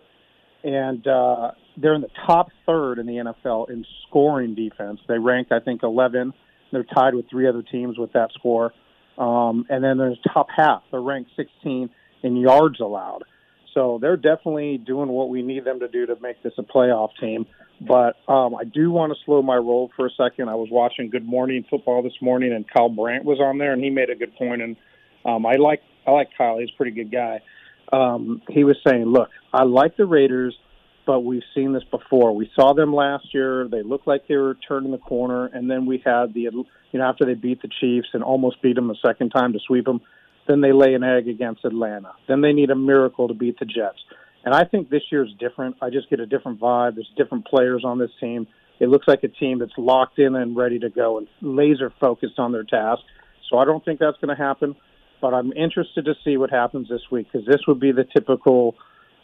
and 0.64 1.06
uh, 1.08 1.52
they're 1.78 1.94
in 1.94 2.02
the 2.02 2.12
top 2.26 2.50
third 2.66 3.00
in 3.00 3.06
the 3.06 3.14
NFL 3.14 3.70
in 3.70 3.86
scoring 4.08 4.56
defense. 4.56 5.00
They 5.08 5.18
rank, 5.18 5.50
I 5.52 5.60
think, 5.60 5.84
11. 5.84 6.34
They're 6.72 6.84
tied 6.84 7.16
with 7.16 7.30
three 7.30 7.48
other 7.48 7.62
teams 7.62 7.98
with 7.98 8.12
that 8.14 8.32
score, 8.34 8.74
um, 9.18 9.66
and 9.70 9.84
then 9.84 9.98
there's 9.98 10.20
top 10.34 10.48
half. 10.56 10.84
They're 10.92 11.02
ranked 11.02 11.32
16 11.38 11.90
in 12.24 12.36
yards 12.36 12.80
allowed. 12.80 13.24
So 13.74 13.98
they're 14.02 14.18
definitely 14.18 14.78
doing 14.78 15.10
what 15.10 15.30
we 15.30 15.42
need 15.42 15.66
them 15.66 15.80
to 15.80 15.88
do 15.88 16.06
to 16.06 16.16
make 16.22 16.42
this 16.44 16.54
a 16.58 16.64
playoff 16.64 17.10
team. 17.20 17.46
But 17.82 18.16
um, 18.28 18.56
I 18.56 18.64
do 18.64 18.92
want 18.92 19.14
to 19.14 19.20
slow 19.26 19.42
my 19.42 19.56
roll 19.56 19.92
for 19.96 20.06
a 20.06 20.12
second. 20.12 20.50
I 20.50 20.56
was 20.56 20.70
watching 20.72 21.10
Good 21.10 21.26
Morning 21.26 21.66
Football 21.70 22.04
this 22.04 22.14
morning, 22.22 22.54
and 22.54 22.66
Kyle 22.70 22.90
Brandt 22.90 23.26
was 23.26 23.40
on 23.40 23.58
there, 23.58 23.74
and 23.74 23.84
he 23.84 23.90
made 23.90 24.10
a 24.10 24.16
good 24.16 24.36
point. 24.36 24.62
And 24.62 24.76
um, 25.26 25.46
I 25.46 25.56
like 25.56 25.82
I 26.06 26.12
like 26.12 26.30
Kyle; 26.38 26.60
he's 26.60 26.70
a 26.74 26.78
pretty 26.78 26.92
good 26.92 27.12
guy. 27.12 27.42
Um, 27.92 28.42
he 28.50 28.64
was 28.64 28.78
saying, 28.88 29.06
"Look, 29.06 29.30
I 29.52 29.64
like 29.64 29.98
the 29.98 30.06
Raiders, 30.06 30.56
but 31.06 31.22
we've 31.22 31.44
seen 31.56 31.74
this 31.74 31.84
before. 31.90 32.36
We 32.36 32.50
saw 32.56 32.74
them 32.74 32.94
last 32.94 33.34
year. 33.34 33.68
They 33.68 33.82
looked 33.82 34.08
like 34.08 34.28
they 34.28 34.36
were 34.36 34.56
turning 34.68 34.92
the 34.92 34.98
corner, 34.98 35.48
and 35.48 35.70
then 35.70 35.86
we 35.86 36.02
had 36.06 36.34
the 36.34 36.42
you 36.42 36.66
know 36.94 37.04
after 37.04 37.26
they 37.26 37.34
beat 37.34 37.62
the 37.62 37.70
Chiefs 37.80 38.10
and 38.14 38.24
almost 38.24 38.62
beat 38.62 38.76
them 38.76 38.92
a 38.92 38.96
second 39.06 39.32
time 39.32 39.54
to 39.54 39.60
sweep 39.66 39.86
them." 39.86 40.02
Then 40.48 40.62
they 40.62 40.72
lay 40.72 40.94
an 40.94 41.04
egg 41.04 41.28
against 41.28 41.64
Atlanta. 41.66 42.14
Then 42.28 42.42
they 42.42 42.54
need 42.54 42.70
a 42.70 42.76
miracle 42.76 43.28
to 43.28 43.34
beat 43.34 43.60
the 43.60 43.66
Jets. 43.66 44.00
And 44.44 44.54
I 44.54 44.66
think 44.66 44.90
this 44.90 45.04
year 45.12 45.24
is 45.24 45.32
different. 45.40 45.78
I 45.82 45.90
just 45.90 46.10
get 46.10 46.20
a 46.20 46.26
different 46.26 46.60
vibe. 46.60 46.96
There's 46.96 47.12
different 47.16 47.46
players 47.46 47.84
on 47.86 47.98
this 47.98 48.12
team. 48.20 48.48
It 48.80 48.90
looks 48.90 49.08
like 49.08 49.24
a 49.24 49.30
team 49.30 49.60
that's 49.60 49.72
locked 49.78 50.20
in 50.20 50.36
and 50.36 50.56
ready 50.56 50.80
to 50.80 50.90
go 50.90 51.18
and 51.18 51.28
laser 51.42 51.94
focused 52.00 52.40
on 52.40 52.52
their 52.52 52.64
task. 52.64 53.02
So 53.50 53.58
I 53.58 53.66
don't 53.66 53.84
think 53.86 54.00
that's 54.00 54.18
going 54.18 54.36
to 54.36 54.42
happen. 54.42 54.76
But 55.22 55.34
I'm 55.34 55.54
interested 55.54 56.04
to 56.06 56.16
see 56.26 56.36
what 56.36 56.50
happens 56.50 56.90
this 56.90 57.04
week 57.10 57.28
because 57.32 57.48
this 57.48 57.62
would 57.68 57.80
be 57.80 57.94
the 57.94 58.04
typical 58.04 58.76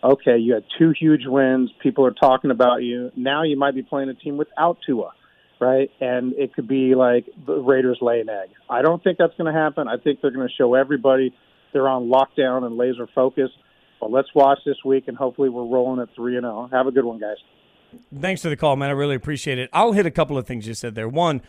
okay, 0.03 0.37
you 0.37 0.53
had 0.53 0.63
two 0.77 0.93
huge 0.97 1.25
wins. 1.25 1.71
People 1.83 2.05
are 2.05 2.11
talking 2.11 2.51
about 2.51 2.83
you. 2.83 3.11
Now 3.15 3.43
you 3.43 3.57
might 3.57 3.75
be 3.75 3.83
playing 3.83 4.09
a 4.09 4.13
team 4.13 4.37
without 4.37 4.77
Tua, 4.85 5.11
right? 5.59 5.89
And 5.99 6.33
it 6.33 6.53
could 6.53 6.67
be 6.67 6.95
like 6.95 7.25
the 7.45 7.55
Raiders 7.55 7.97
lay 8.01 8.21
an 8.21 8.29
egg. 8.29 8.49
I 8.69 8.81
don't 8.81 9.03
think 9.03 9.17
that's 9.17 9.35
going 9.37 9.53
to 9.53 9.59
happen. 9.59 9.87
I 9.87 9.97
think 9.97 10.21
they're 10.21 10.31
going 10.31 10.47
to 10.47 10.53
show 10.53 10.73
everybody 10.75 11.33
they're 11.73 11.87
on 11.87 12.09
lockdown 12.09 12.63
and 12.65 12.77
laser 12.77 13.07
focus 13.13 13.51
But 13.99 14.11
let's 14.11 14.33
watch 14.33 14.59
this 14.65 14.77
week, 14.83 15.07
and 15.07 15.17
hopefully 15.17 15.49
we're 15.49 15.65
rolling 15.65 16.01
at 16.01 16.13
3 16.15 16.37
and 16.37 16.43
0. 16.43 16.69
Have 16.71 16.87
a 16.87 16.91
good 16.91 17.05
one, 17.05 17.19
guys. 17.19 17.37
Thanks 18.15 18.41
for 18.41 18.49
the 18.49 18.55
call, 18.55 18.75
man. 18.75 18.89
I 18.89 18.93
really 18.93 19.15
appreciate 19.15 19.57
it. 19.59 19.69
I'll 19.73 19.93
hit 19.93 20.05
a 20.05 20.11
couple 20.11 20.37
of 20.37 20.45
things 20.47 20.67
you 20.67 20.73
said 20.73 20.95
there. 20.95 21.09
One, 21.09 21.41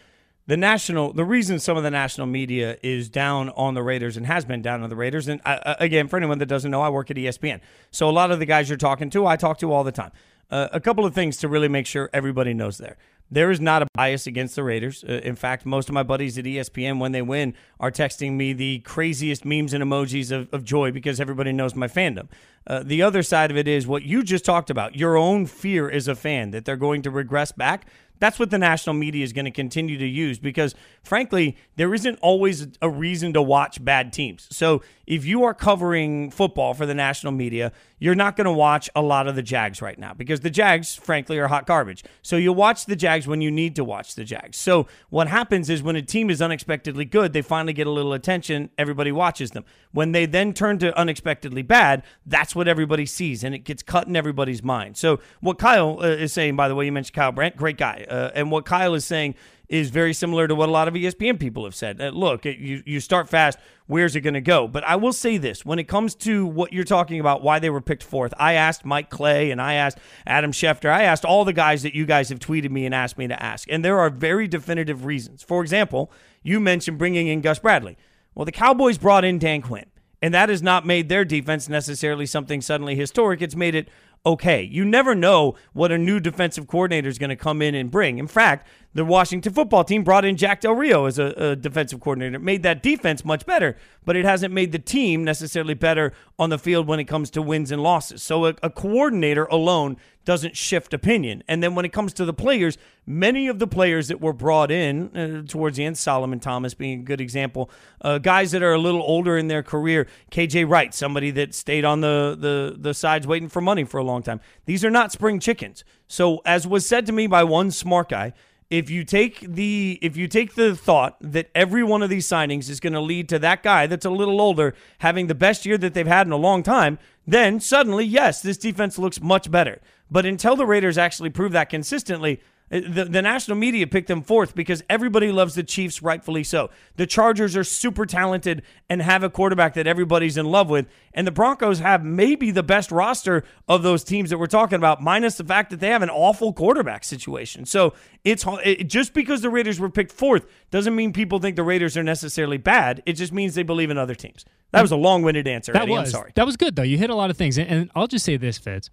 the 0.46 0.57
national, 0.57 1.12
the 1.12 1.25
reason 1.25 1.59
some 1.59 1.77
of 1.77 1.83
the 1.83 1.90
national 1.90 2.27
media 2.27 2.77
is 2.83 3.09
down 3.09 3.51
on 3.51 3.75
the 3.75 3.83
Raiders 3.83 4.16
and 4.16 4.27
has 4.27 4.44
been 4.44 4.62
down 4.62 4.83
on 4.83 4.90
the 4.90 4.96
Raiders, 4.96 5.29
and 5.29 5.40
I, 5.44 5.55
uh, 5.55 5.61
uh, 5.64 5.75
again, 5.79 6.09
for 6.09 6.16
anyone 6.16 6.38
that 6.38 6.46
doesn't 6.46 6.70
know, 6.70 6.81
I 6.81 6.88
work 6.88 7.11
at 7.11 7.16
ESPN, 7.16 7.61
so 7.90 8.09
a 8.09 8.11
lot 8.11 8.31
of 8.31 8.38
the 8.38 8.46
guys 8.46 8.68
you're 8.68 8.79
talking 8.79 9.11
to, 9.11 9.27
I 9.27 9.37
talk 9.37 9.59
to 9.59 9.73
all 9.73 9.85
the 9.85 9.92
time. 9.92 10.11
Uh, 10.51 10.68
a 10.73 10.81
couple 10.81 11.05
of 11.05 11.14
things 11.14 11.37
to 11.38 11.49
really 11.49 11.68
make 11.68 11.87
sure 11.87 12.11
everybody 12.12 12.53
knows 12.53 12.79
there. 12.79 12.96
There 13.31 13.51
is 13.51 13.61
not 13.61 13.83
a 13.83 13.87
bias 13.95 14.27
against 14.27 14.57
the 14.57 14.64
Raiders. 14.64 15.05
Uh, 15.09 15.21
in 15.23 15.37
fact, 15.37 15.64
most 15.64 15.88
of 15.88 15.95
my 15.95 16.03
buddies 16.03 16.37
at 16.37 16.45
ESPN, 16.45 16.99
when 16.99 17.12
they 17.12 17.23
win, 17.23 17.55
are 17.79 17.90
texting 17.90 18.33
me 18.33 18.53
the 18.53 18.81
craziest 18.81 19.45
memes 19.45 19.73
and 19.73 19.85
emojis 19.85 20.33
of, 20.33 20.53
of 20.53 20.64
joy 20.64 20.90
because 20.90 21.21
everybody 21.21 21.53
knows 21.53 21.75
my 21.75 21.87
fandom. 21.87 22.29
Uh, 22.66 22.83
the 22.85 23.03
other 23.03 23.23
side 23.23 23.51
of 23.51 23.57
it 23.57 23.69
is 23.69 23.87
what 23.87 24.03
you 24.03 24.23
just 24.23 24.45
talked 24.45 24.69
about 24.69 24.97
your 24.97 25.16
own 25.16 25.47
fear 25.47 25.90
as 25.90 26.09
a 26.09 26.14
fan 26.14 26.51
that 26.51 26.64
they're 26.64 26.77
going 26.77 27.03
to 27.03 27.11
regress 27.11 27.53
back. 27.53 27.87
That's 28.19 28.38
what 28.38 28.51
the 28.51 28.59
national 28.59 28.95
media 28.95 29.25
is 29.25 29.33
going 29.33 29.47
to 29.47 29.51
continue 29.51 29.97
to 29.97 30.07
use 30.07 30.38
because, 30.38 30.75
frankly, 31.03 31.57
there 31.77 31.95
isn't 31.95 32.19
always 32.21 32.69
a 32.83 32.90
reason 32.90 33.33
to 33.33 33.40
watch 33.40 33.83
bad 33.83 34.12
teams. 34.12 34.47
So, 34.51 34.83
if 35.11 35.25
you 35.25 35.42
are 35.42 35.53
covering 35.53 36.31
football 36.31 36.73
for 36.73 36.87
the 36.87 36.94
national 36.94 37.33
media, 37.33 37.73
you're 37.99 38.14
not 38.14 38.37
going 38.37 38.44
to 38.44 38.53
watch 38.53 38.88
a 38.94 39.03
lot 39.03 39.27
of 39.27 39.35
the 39.35 39.42
Jags 39.42 39.83
right 39.83 39.99
now 39.99 40.14
because 40.14 40.38
the 40.40 40.51
Jags, 40.51 40.94
frankly, 40.94 41.37
are 41.40 41.49
hot 41.49 41.66
garbage. 41.66 42.05
So, 42.23 42.37
you'll 42.37 42.55
watch 42.55 42.87
the 42.87 42.94
Jags 42.94 43.27
when 43.27 43.40
you 43.40 43.51
need 43.51 43.75
to 43.75 43.83
watch 43.83 44.14
the 44.14 44.23
Jags. 44.23 44.57
So, 44.57 44.87
what 45.09 45.27
happens 45.27 45.68
is 45.68 45.83
when 45.83 45.96
a 45.96 46.03
team 46.03 46.31
is 46.31 46.40
unexpectedly 46.40 47.05
good, 47.05 47.33
they 47.33 47.42
finally 47.42 47.73
get 47.73 47.88
a 47.88 47.90
little 47.90 48.12
attention, 48.12 48.70
everybody 48.79 49.11
watches 49.11 49.51
them. 49.51 49.64
When 49.90 50.12
they 50.12 50.27
then 50.27 50.53
turn 50.53 50.79
to 50.79 50.96
unexpectedly 50.96 51.62
bad, 51.62 52.05
that's 52.25 52.55
what 52.55 52.68
everybody 52.68 53.05
sees 53.05 53.42
and 53.42 53.53
it 53.53 53.64
gets 53.64 53.83
cut 53.83 54.07
in 54.07 54.14
everybody's 54.14 54.62
mind. 54.62 54.96
So, 54.96 55.18
what 55.40 55.59
Kyle 55.59 55.99
uh, 56.01 56.07
is 56.07 56.33
saying, 56.33 56.55
by 56.55 56.68
the 56.68 56.77
way, 56.77 56.87
you 56.87 56.92
mentioned 56.92 57.16
Kyle 57.16 57.33
Brandt, 57.33 57.57
great 57.57 57.77
guy. 57.79 58.07
Uh, 58.09 58.31
and 58.37 58.53
what 58.53 58.64
Kyle 58.64 58.94
is 58.94 59.05
saying 59.05 59.35
is 59.70 59.90
very 59.90 60.12
similar 60.12 60.48
to 60.48 60.54
what 60.54 60.68
a 60.68 60.72
lot 60.72 60.88
of 60.88 60.94
ESPN 60.94 61.38
people 61.38 61.64
have 61.64 61.76
said. 61.76 62.00
Uh, 62.00 62.09
look, 62.09 62.44
you, 62.44 62.83
you 62.85 62.98
start 62.98 63.28
fast, 63.28 63.56
where's 63.87 64.16
it 64.16 64.22
going 64.22 64.35
to 64.35 64.40
go? 64.40 64.66
But 64.66 64.83
I 64.83 64.96
will 64.96 65.12
say 65.12 65.38
this 65.38 65.64
when 65.64 65.78
it 65.78 65.85
comes 65.85 66.16
to 66.16 66.44
what 66.44 66.72
you're 66.72 66.83
talking 66.83 67.20
about, 67.20 67.42
why 67.42 67.61
they 67.61 67.70
were 67.70 67.80
picked 67.80 68.02
fourth, 68.02 68.35
I 68.37 68.54
asked 68.54 68.85
Mike 68.85 69.11
Clay 69.11 69.52
and 69.52 69.62
I 69.62 69.74
asked 69.74 69.98
Adam 70.26 70.50
Schefter, 70.50 70.90
I 70.90 71.04
asked 71.04 71.24
all 71.24 71.44
the 71.44 71.52
guys 71.52 71.85
that 71.85 71.94
you 71.94 72.04
guys 72.04 72.28
have 72.30 72.40
tweeted 72.40 72.72
me 72.72 72.85
and 72.85 72.92
asked 72.92 73.16
me 73.16 73.28
to 73.28 73.40
ask. 73.40 73.70
And 73.70 73.85
there 73.85 74.00
are 74.00 74.11
very 74.11 74.48
definitive 74.48 75.04
reasons. 75.04 75.44
For 75.44 75.62
example, 75.62 76.11
you 76.42 76.59
mentioned 76.59 76.98
bringing 76.98 77.28
in 77.28 77.40
Gus 77.40 77.61
Bradley. 77.61 77.96
Well, 78.35 78.44
the 78.44 78.52
Cowboys 78.52 78.98
brought 78.98 79.24
in 79.24 79.38
Dan 79.38 79.62
Quinn. 79.62 79.87
And 80.22 80.35
that 80.35 80.50
has 80.50 80.62
not 80.62 80.85
made 80.85 81.09
their 81.09 81.24
defense 81.24 81.68
necessarily 81.68 82.26
something 82.26 82.61
suddenly 82.61 82.94
historic. 82.94 83.40
It's 83.40 83.56
made 83.56 83.74
it 83.74 83.88
okay. 84.24 84.62
You 84.62 84.85
never 84.85 85.14
know 85.14 85.56
what 85.72 85.92
a 85.92 85.98
new 85.98 86.20
defensive 86.20 86.66
coordinator 86.66 87.09
is 87.09 87.18
going 87.18 87.30
to 87.30 87.37
come 87.37 87.62
in 87.62 87.74
and 87.74 87.90
bring. 87.90 88.18
In 88.18 88.26
fact, 88.26 88.66
The 88.92 89.04
Washington 89.04 89.52
football 89.52 89.85
team 89.85 90.02
brought 90.02 90.24
in 90.24 90.37
Jack 90.37 90.62
Del 90.62 90.72
Rio 90.72 91.04
as 91.04 91.18
a, 91.18 91.26
a 91.26 91.56
defensive 91.56 92.00
coordinator, 92.00 92.40
made 92.40 92.64
that 92.64 92.83
defense 92.83 93.24
much 93.24 93.46
better, 93.46 93.76
but 94.04 94.16
it 94.16 94.24
hasn't 94.24 94.52
made 94.52 94.72
the 94.72 94.80
team 94.80 95.22
necessarily 95.22 95.74
better 95.74 96.12
on 96.40 96.50
the 96.50 96.59
field 96.59 96.88
when 96.88 96.98
it 96.98 97.04
comes 97.04 97.30
to 97.30 97.42
wins 97.42 97.70
and 97.70 97.83
losses. 97.83 98.20
So 98.20 98.46
a, 98.46 98.54
a 98.64 98.70
coordinator 98.70 99.44
alone 99.44 99.96
doesn't 100.31 100.57
shift 100.57 100.95
opinion. 100.95 101.43
And 101.49 101.61
then 101.61 101.75
when 101.75 101.85
it 101.85 101.93
comes 101.93 102.12
to 102.12 102.25
the 102.25 102.33
players, 102.33 102.79
many 103.05 103.49
of 103.49 103.59
the 103.59 103.66
players 103.66 104.07
that 104.07 104.21
were 104.21 104.33
brought 104.33 104.71
in 104.71 105.16
uh, 105.16 105.43
towards 105.43 105.77
the 105.77 105.85
end, 105.85 105.99
Solomon 105.99 106.38
Thomas 106.38 106.73
being 106.73 107.01
a 107.01 107.03
good 107.03 107.21
example, 107.21 107.69
uh, 108.01 108.19
guys 108.19 108.53
that 108.53 108.62
are 108.62 108.73
a 108.73 108.79
little 108.79 109.03
older 109.03 109.37
in 109.37 109.49
their 109.49 109.64
career, 109.64 110.07
KJ 110.31 110.71
Wright, 110.71 110.95
somebody 110.95 111.33
that 111.33 111.53
stayed 111.53 111.85
on 111.85 112.01
the, 112.01 112.37
the, 112.38 112.77
the 112.79 112.95
sides 112.95 113.27
waiting 113.27 113.49
for 113.49 113.61
money 113.61 113.83
for 113.83 113.99
a 113.99 114.05
long 114.05 114.23
time. 114.23 114.40
These 114.66 114.85
are 114.85 114.90
not 114.90 115.11
spring 115.11 115.40
chickens. 115.40 115.83
So, 116.07 116.43
as 116.47 116.64
was 116.64 116.87
said 116.87 117.07
to 117.07 117.12
me 117.12 117.27
by 117.27 117.43
one 117.43 117.73
smart 117.73 118.11
guy, 118.11 118.33
if 118.70 118.88
you 118.88 119.04
take 119.04 119.40
the 119.40 119.98
if 120.00 120.16
you 120.16 120.28
take 120.28 120.54
the 120.54 120.76
thought 120.76 121.16
that 121.20 121.50
every 121.54 121.83
one 121.83 122.02
of 122.02 122.09
these 122.09 122.26
signings 122.26 122.70
is 122.70 122.78
going 122.80 122.92
to 122.92 123.00
lead 123.00 123.28
to 123.28 123.38
that 123.40 123.62
guy 123.62 123.87
that's 123.87 124.04
a 124.04 124.11
little 124.11 124.40
older 124.40 124.74
having 124.98 125.26
the 125.26 125.35
best 125.35 125.66
year 125.66 125.76
that 125.76 125.92
they've 125.92 126.06
had 126.06 126.26
in 126.26 126.33
a 126.33 126.37
long 126.37 126.62
time, 126.62 126.98
then 127.26 127.59
suddenly 127.61 128.04
yes, 128.04 128.40
this 128.40 128.56
defense 128.56 128.98
looks 128.98 129.20
much 129.20 129.50
better. 129.50 129.80
But 130.11 130.24
until 130.24 130.56
the 130.56 130.66
Raiders 130.66 130.98
actually 130.98 131.30
prove 131.30 131.52
that 131.52 131.68
consistently, 131.68 132.40
Uh, 132.72 132.80
the, 132.88 133.04
the 133.04 133.22
national 133.22 133.56
media 133.56 133.87
picked 133.87 134.09
them 134.09 134.22
fourth 134.22 134.54
because 134.54 134.83
everybody 134.88 135.33
loves 135.33 135.54
the 135.54 135.62
Chiefs, 135.62 136.02
rightfully 136.02 136.44
so. 136.44 136.70
The 136.96 137.06
Chargers 137.06 137.56
are 137.56 137.64
super 137.64 138.06
talented 138.06 138.62
and 138.88 139.02
have 139.02 139.22
a 139.22 139.30
quarterback 139.30 139.74
that 139.74 139.87
everybody's 139.87 140.37
in 140.37 140.46
love 140.46 140.70
with. 140.70 140.87
And 141.12 141.26
the 141.26 141.33
Broncos 141.33 141.80
have 141.80 142.04
maybe 142.04 142.50
the 142.50 142.62
best 142.62 142.92
roster 142.92 143.44
of 143.68 143.83
those 143.83 144.04
teams 144.04 144.30
that 144.30 144.38
we're 144.38 144.46
talking 144.46 144.76
about, 144.76 145.02
minus 145.02 145.37
the 145.37 145.44
fact 145.44 145.70
that 145.70 145.80
they 145.80 145.88
have 145.88 146.02
an 146.02 146.11
awful 146.11 146.52
quarterback 146.52 147.02
situation. 147.02 147.66
So 147.66 147.94
it's 148.24 148.44
it, 148.64 148.85
just 148.85 149.14
because 149.14 149.42
the 149.42 149.50
Raiders 149.50 149.80
were 149.80 149.90
picked 149.90 150.12
fourth 150.12 150.46
doesn't 150.70 150.94
mean 150.94 151.12
people 151.12 151.40
think 151.40 151.56
the 151.56 151.64
Raiders 151.64 151.96
are 151.96 152.04
necessarily 152.04 152.59
bad. 152.59 153.02
It 153.06 153.14
just 153.14 153.33
means 153.33 153.54
they 153.54 153.62
believe 153.64 153.90
in 153.90 153.98
other 153.98 154.14
teams. 154.14 154.44
That 154.72 154.83
was 154.83 154.92
a 154.92 154.96
long 154.96 155.22
winded 155.22 155.48
answer. 155.48 155.72
That 155.72 155.83
Eddie. 155.83 155.92
was 155.92 156.14
I'm 156.14 156.20
sorry. 156.20 156.33
that 156.37 156.46
was 156.46 156.56
good 156.56 156.76
though. 156.76 156.83
You 156.83 156.96
hit 156.96 157.11
a 157.11 157.14
lot 157.16 157.30
of 157.30 157.37
things, 157.37 157.59
and, 157.59 157.68
and 157.68 157.90
I'll 157.96 158.06
just 158.06 158.24
say 158.24 158.37
this, 158.37 158.59
Fitz. 158.59 158.90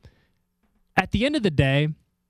At 0.96 1.12
the 1.12 1.26
end 1.26 1.36
of 1.36 1.44
the 1.44 1.52
day, 1.52 1.90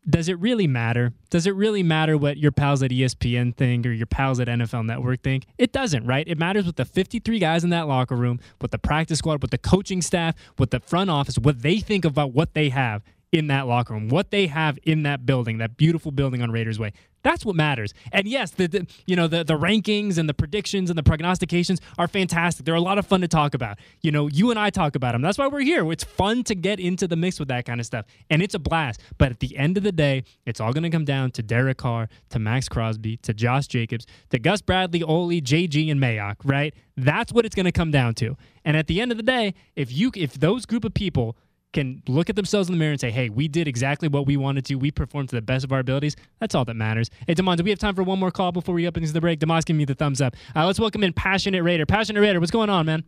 does 0.10 0.30
it 0.30 0.40
really 0.40 0.68
matter? 0.68 1.14
Does 1.30 1.48
it 1.48 1.56
really 1.56 1.84
matter 1.84 2.18
what 2.18 2.38
your 2.38 2.52
pals 2.52 2.82
at 2.82 2.92
ESPN 2.92 3.56
think 3.56 3.86
or 3.86 3.92
your 3.92 4.06
pals 4.06 4.40
at 4.40 4.48
NFL 4.48 4.86
Network 4.86 5.22
think? 5.22 5.46
It 5.58 5.74
doesn't, 5.74 6.06
right? 6.06 6.28
It 6.28 6.38
matters 6.38 6.66
what 6.66 6.78
the 6.78 6.86
53 6.86 7.40
guys 7.40 7.64
in 7.64 7.70
that 7.72 7.88
locker 7.88 8.16
room, 8.16 8.40
what 8.60 8.72
the 8.72 8.78
practice 8.78 9.20
squad, 9.20 9.42
what 9.42 9.52
the 9.52 9.58
coaching 9.58 10.02
staff, 10.02 10.36
what 10.56 10.72
the 10.72 10.80
front 10.80 11.10
office, 11.10 11.38
what 11.38 11.62
they 11.62 11.80
think 11.80 12.06
about 12.06 12.32
what 12.34 12.54
they 12.54 12.70
have 12.70 13.04
in 13.32 13.48
that 13.48 13.68
locker 13.68 13.94
room, 13.94 14.08
what 14.10 14.32
they 14.32 14.48
have 14.48 14.80
in 14.84 15.04
that 15.04 15.26
building, 15.26 15.58
that 15.58 15.78
beautiful 15.78 16.12
building 16.12 16.42
on 16.42 16.52
Raiders 16.52 16.80
Way. 16.80 16.94
That's 17.24 17.44
what 17.44 17.58
matters. 17.58 17.94
And 18.14 18.26
yes, 18.26 18.52
the, 18.52 18.68
the, 18.68 18.88
you 19.06 19.16
know 19.18 19.28
the 19.28 19.44
the 19.44 19.58
rankings 19.58 20.18
and 20.18 20.30
the 20.30 20.34
predictions 20.34 20.90
and 20.90 20.98
the 20.98 21.04
prognostications 21.04 21.82
are 21.98 22.08
fantastic. 22.08 22.66
They're 22.66 22.76
a 22.76 22.80
lot 22.80 22.98
of 22.98 23.06
fun 23.06 23.20
to 23.20 23.28
talk 23.28 23.54
about. 23.54 23.80
You 24.02 24.12
know, 24.12 24.28
you 24.28 24.50
and 24.50 24.58
I 24.58 24.70
talk 24.70 24.96
about 24.96 25.12
them. 25.12 25.22
That's 25.22 25.38
why 25.38 25.48
we're 25.48 25.60
here. 25.60 25.92
It's 25.92 26.06
fun 26.06 26.44
to 26.46 26.56
get 26.56 26.80
into 26.80 27.06
the 27.06 27.18
mix 27.18 27.38
with 27.38 27.50
that 27.50 27.66
kind 27.66 27.82
of 27.82 27.86
stuff, 27.86 28.06
and 28.30 28.42
it's 28.42 28.54
a 28.54 28.60
blast. 28.60 29.02
But 29.18 29.32
at 29.32 29.40
the 29.42 29.58
end 29.58 29.76
of 29.76 29.84
the 29.84 29.92
day, 29.92 30.24
it's 30.46 30.62
all 30.62 30.72
going 30.72 30.84
to 30.84 30.90
come 30.90 31.04
down 31.04 31.32
to 31.32 31.44
Derek 31.44 31.80
Carr, 31.80 32.08
to 32.30 32.40
Maxx 32.40 32.70
Crosby, 32.70 33.18
to 33.18 33.34
Josh 33.34 33.68
Jacobs, 33.68 34.06
to 34.30 34.40
Gus 34.40 34.62
Bradley, 34.62 35.04
Ole, 35.04 35.42
JG, 35.42 35.92
and 35.92 36.00
Mayock. 36.00 36.38
Right? 36.46 36.74
That's 36.96 37.34
what 37.34 37.46
it's 37.46 37.56
going 37.56 37.66
to 37.66 37.74
come 37.74 37.92
down 37.92 38.14
to. 38.16 38.38
And 38.64 38.78
at 38.78 38.88
the 38.88 39.02
end 39.02 39.12
of 39.12 39.18
the 39.18 39.24
day, 39.24 39.54
if 39.76 39.92
you 39.92 40.12
if 40.16 40.36
those 40.36 40.66
group 40.66 40.86
of 40.86 40.94
people 40.94 41.36
can 41.74 42.02
look 42.08 42.30
at 42.30 42.36
themselves 42.36 42.70
in 42.70 42.74
the 42.74 42.80
mirror 42.80 42.92
and 42.92 43.00
say, 43.00 43.12
hey, 43.12 43.30
we 43.30 43.48
did 43.48 43.68
exactly 43.68 44.08
what 44.08 44.26
we 44.26 44.38
wanted 44.38 44.66
to. 44.66 44.76
We 44.76 44.90
performed 44.92 45.30
to 45.30 45.36
the 45.36 45.42
best 45.42 45.64
of 45.64 45.72
our 45.72 45.80
abilities. 45.80 46.16
That's 46.40 46.56
all 46.56 46.66
that 46.66 46.76
matters. 46.76 47.10
Hey, 47.28 47.36
Demond, 47.36 47.58
do 47.58 47.64
we 47.64 47.70
have 47.70 47.80
time 47.80 47.96
for 47.96 48.04
one 48.04 48.20
more 48.20 48.32
call 48.32 48.52
before 48.52 48.74
we 48.74 48.88
up 48.88 48.98
into 48.98 49.12
the 49.12 49.22
break? 49.22 49.40
Demond's 49.40 49.66
giving 49.66 49.78
me 49.78 49.86
the 49.86 49.96
thumbs 49.96 50.22
up. 50.22 50.36
Uh, 50.56 50.66
let's 50.66 50.80
welcome 50.80 51.04
in 51.04 51.14
Passionate 51.14 51.64
Raider. 51.64 51.86
Passionate 51.86 52.22
Raider, 52.22 52.40
what's 52.40 52.52
going 52.52 52.70
on, 52.70 52.86
man? 52.86 53.04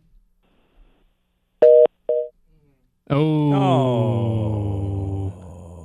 Oh. 3.10 3.52
Oh. 3.54 5.32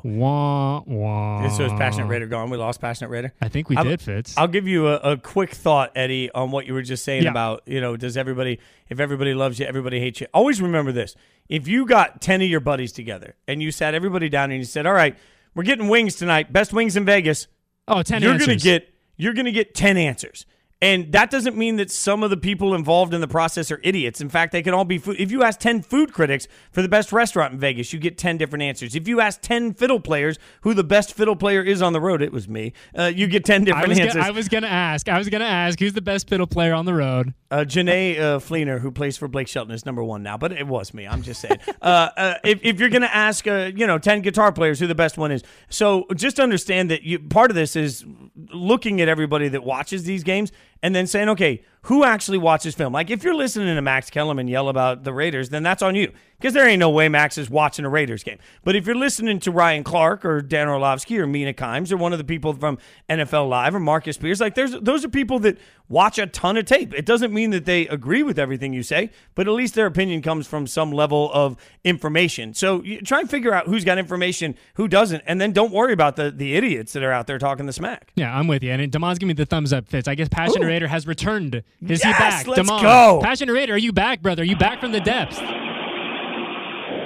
Wah, 0.03 0.81
wah. 0.85 1.24
So 1.49 1.65
is 1.65 1.71
Passionate 1.73 2.05
oh. 2.05 2.09
Raider 2.09 2.27
gone? 2.27 2.49
We 2.49 2.57
lost 2.57 2.81
Passionate 2.81 3.09
Raider? 3.09 3.33
I 3.41 3.47
think 3.49 3.69
we 3.69 3.77
I'll- 3.77 3.83
did, 3.83 4.01
Fitz. 4.01 4.37
I'll 4.37 4.47
give 4.47 4.67
you 4.67 4.87
a, 4.87 4.95
a 4.97 5.17
quick 5.17 5.51
thought, 5.51 5.91
Eddie, 5.95 6.31
on 6.31 6.51
what 6.51 6.65
you 6.65 6.73
were 6.73 6.81
just 6.81 7.03
saying 7.03 7.23
Yeah. 7.23 7.31
about, 7.31 7.63
you 7.65 7.81
know, 7.81 7.95
does 7.97 8.17
everybody, 8.17 8.59
if 8.89 8.99
everybody 8.99 9.33
loves 9.33 9.59
you, 9.59 9.65
everybody 9.65 9.99
hates 9.99 10.21
you. 10.21 10.27
Always 10.33 10.61
remember 10.61 10.91
this. 10.91 11.15
If 11.49 11.67
you 11.67 11.85
got 11.85 12.21
10 12.21 12.41
of 12.41 12.47
your 12.49 12.59
buddies 12.59 12.91
together 12.91 13.35
and 13.47 13.61
you 13.61 13.71
sat 13.71 13.93
everybody 13.93 14.29
down 14.29 14.51
and 14.51 14.59
you 14.59 14.65
said, 14.65 14.85
all 14.85 14.93
right, 14.93 15.15
we're 15.53 15.63
getting 15.63 15.87
wings 15.87 16.15
tonight, 16.15 16.51
best 16.51 16.73
wings 16.73 16.97
in 16.97 17.05
Vegas, 17.05 17.47
oh, 17.87 18.01
10 18.03 18.21
you're 18.21 18.31
answers. 18.33 18.47
gonna 18.47 18.57
get 18.59 18.89
you're 19.17 19.33
gonna 19.33 19.51
get 19.51 19.73
10 19.75 19.95
answers. 19.97 20.45
And 20.85 21.11
that 21.13 21.31
doesn't 21.31 21.57
mean 21.57 21.77
that 21.77 21.89
some 21.89 22.21
of 22.21 22.29
the 22.29 22.37
people 22.37 22.75
involved 22.75 23.15
in 23.15 23.19
the 23.19 23.27
process 23.27 23.71
are 23.71 23.79
idiots. 23.81 24.21
In 24.21 24.29
fact, 24.29 24.51
they 24.51 24.61
can 24.61 24.75
all 24.75 24.85
be 24.85 24.99
food. 24.99 25.15
If 25.19 25.31
you 25.31 25.41
ask 25.41 25.59
10 25.59 25.81
food 25.81 26.13
critics 26.13 26.47
for 26.71 26.83
the 26.83 26.87
best 26.87 27.11
restaurant 27.11 27.53
in 27.53 27.59
Vegas, 27.59 27.91
you 27.91 27.97
get 27.97 28.19
10 28.19 28.37
different 28.37 28.61
answers. 28.61 28.93
If 28.93 29.07
you 29.07 29.19
ask 29.19 29.41
10 29.41 29.73
fiddle 29.73 29.99
players 29.99 30.37
who 30.61 30.75
the 30.75 30.83
best 30.83 31.15
fiddle 31.15 31.35
player 31.35 31.63
is 31.63 31.81
on 31.81 31.93
the 31.93 31.99
road, 31.99 32.21
it 32.21 32.31
was 32.31 32.47
me, 32.47 32.73
uh, 32.95 33.05
you 33.05 33.25
get 33.25 33.43
10 33.45 33.63
I 33.63 33.65
different 33.65 33.87
was, 33.87 33.99
answers. 33.99 34.13
gonna, 34.13 34.27
I 34.27 34.29
was 34.29 34.47
gonna 34.47 34.67
ask. 34.67 35.09
I 35.09 35.17
was 35.17 35.27
gonna 35.27 35.45
ask 35.45 35.79
who's 35.79 35.93
the 35.93 36.03
best 36.03 36.29
fiddle 36.29 36.45
player 36.45 36.75
on 36.75 36.85
the 36.85 36.93
road. 36.93 37.33
Uh, 37.49 37.63
Jenee 37.63 38.19
uh, 38.19 38.39
Fleenor, 38.39 38.81
who 38.81 38.91
plays 38.91 39.17
for 39.17 39.27
Blake 39.27 39.47
Shelton, 39.47 39.73
is 39.73 39.85
number 39.85 40.03
one 40.03 40.21
now, 40.21 40.37
but 40.37 40.51
it 40.51 40.67
was 40.67 40.93
me. 40.93 41.07
I'm 41.07 41.21
just 41.21 41.39
saying. 41.39 41.57
uh, 41.81 42.09
uh, 42.17 42.33
if, 42.43 42.59
if 42.63 42.79
you're 42.79 42.89
going 42.89 43.03
to 43.03 43.15
ask, 43.15 43.47
uh, 43.47 43.71
you 43.73 43.87
know, 43.87 43.97
10 43.97 44.21
guitar 44.21 44.51
players 44.51 44.79
who 44.79 44.87
the 44.87 44.95
best 44.95 45.17
one 45.17 45.31
is. 45.31 45.41
So 45.69 46.05
just 46.15 46.39
understand 46.39 46.91
that 46.91 47.03
you, 47.03 47.17
part 47.19 47.51
of 47.51 47.55
this 47.55 47.75
is 47.75 48.03
looking 48.51 48.99
at 48.99 49.07
everybody 49.07 49.47
that 49.47 49.63
watches 49.63 50.03
these 50.03 50.23
games 50.23 50.51
and 50.81 50.95
then 50.95 51.07
saying, 51.07 51.29
okay, 51.29 51.63
who 51.85 52.03
actually 52.03 52.39
watches 52.39 52.73
film? 52.73 52.93
Like 52.93 53.09
if 53.09 53.23
you're 53.23 53.35
listening 53.35 53.75
to 53.75 53.81
Max 53.81 54.09
Kellerman 54.09 54.47
yell 54.47 54.69
about 54.69 55.03
the 55.03 55.13
Raiders, 55.13 55.49
then 55.49 55.61
that's 55.63 55.83
on 55.83 55.95
you 55.95 56.11
because 56.39 56.53
there 56.53 56.67
ain't 56.67 56.79
no 56.79 56.89
way 56.89 57.09
Max 57.09 57.37
is 57.37 57.49
watching 57.49 57.85
a 57.85 57.89
Raiders 57.89 58.23
game. 58.23 58.39
But 58.63 58.75
if 58.75 58.85
you're 58.85 58.95
listening 58.95 59.39
to 59.41 59.51
Ryan 59.51 59.83
Clark 59.83 60.25
or 60.25 60.41
Dan 60.41 60.67
Orlovsky 60.67 61.19
or 61.19 61.27
Mina 61.27 61.53
Kimes 61.53 61.91
or 61.91 61.97
one 61.97 62.11
of 62.11 62.17
the 62.17 62.23
people 62.23 62.53
from 62.53 62.77
NFL 63.09 63.49
Live 63.49 63.75
or 63.75 63.79
Marcus 63.79 64.15
Spears, 64.15 64.41
like 64.41 64.55
there's 64.55 64.71
those 64.79 65.05
are 65.05 65.09
people 65.09 65.39
that 65.39 65.57
watch 65.87 66.17
a 66.17 66.27
ton 66.27 66.57
of 66.57 66.65
tape. 66.65 66.93
It 66.93 67.05
doesn't 67.05 67.31
mean 67.31 67.51
that 67.51 67.65
they 67.65 67.87
agree 67.87 68.23
with 68.23 68.39
everything 68.39 68.73
you 68.73 68.83
say, 68.83 69.11
but 69.35 69.47
at 69.47 69.51
least 69.51 69.75
their 69.75 69.85
opinion 69.85 70.21
comes 70.21 70.47
from 70.47 70.65
some 70.65 70.91
level 70.91 71.29
of 71.33 71.55
information. 71.83 72.53
So 72.53 72.83
you 72.83 73.01
try 73.01 73.19
and 73.19 73.29
figure 73.29 73.53
out 73.53 73.67
who's 73.67 73.85
got 73.85 73.97
information, 73.97 74.55
who 74.73 74.87
doesn't, 74.87 75.23
and 75.27 75.39
then 75.39 75.51
don't 75.51 75.71
worry 75.71 75.93
about 75.93 76.15
the 76.15 76.31
the 76.31 76.55
idiots 76.55 76.93
that 76.93 77.03
are 77.03 77.11
out 77.11 77.27
there 77.27 77.37
talking 77.37 77.65
the 77.65 77.73
smack. 77.73 78.11
Yeah, 78.15 78.35
I'm 78.35 78.47
with 78.47 78.63
you. 78.63 78.71
And 78.71 78.91
Damon's 78.91 79.19
giving 79.19 79.29
me 79.29 79.33
the 79.35 79.45
thumbs 79.45 79.71
up, 79.71 79.87
Fitz. 79.87 80.07
I 80.07 80.15
guess 80.15 80.29
Passion 80.29 80.63
Ooh. 80.63 80.67
Raider 80.67 80.87
has 80.87 81.07
returned. 81.07 81.63
Is 81.81 82.01
he 82.01 82.11
back? 82.11 82.47
let's 82.47 82.67
Damon, 82.67 82.81
go. 82.81 83.19
Passion 83.21 83.49
Raider, 83.49 83.73
are 83.73 83.77
you 83.77 83.91
back, 83.93 84.21
brother? 84.21 84.41
Are 84.41 84.45
you 84.45 84.55
back 84.55 84.79
from 84.79 84.91
the 84.91 84.99
depths? 85.01 85.37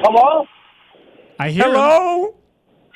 Hello? 0.01 0.45
I 1.39 1.49
hear 1.49 1.65
him. 1.65 1.71
Hello. 1.71 2.35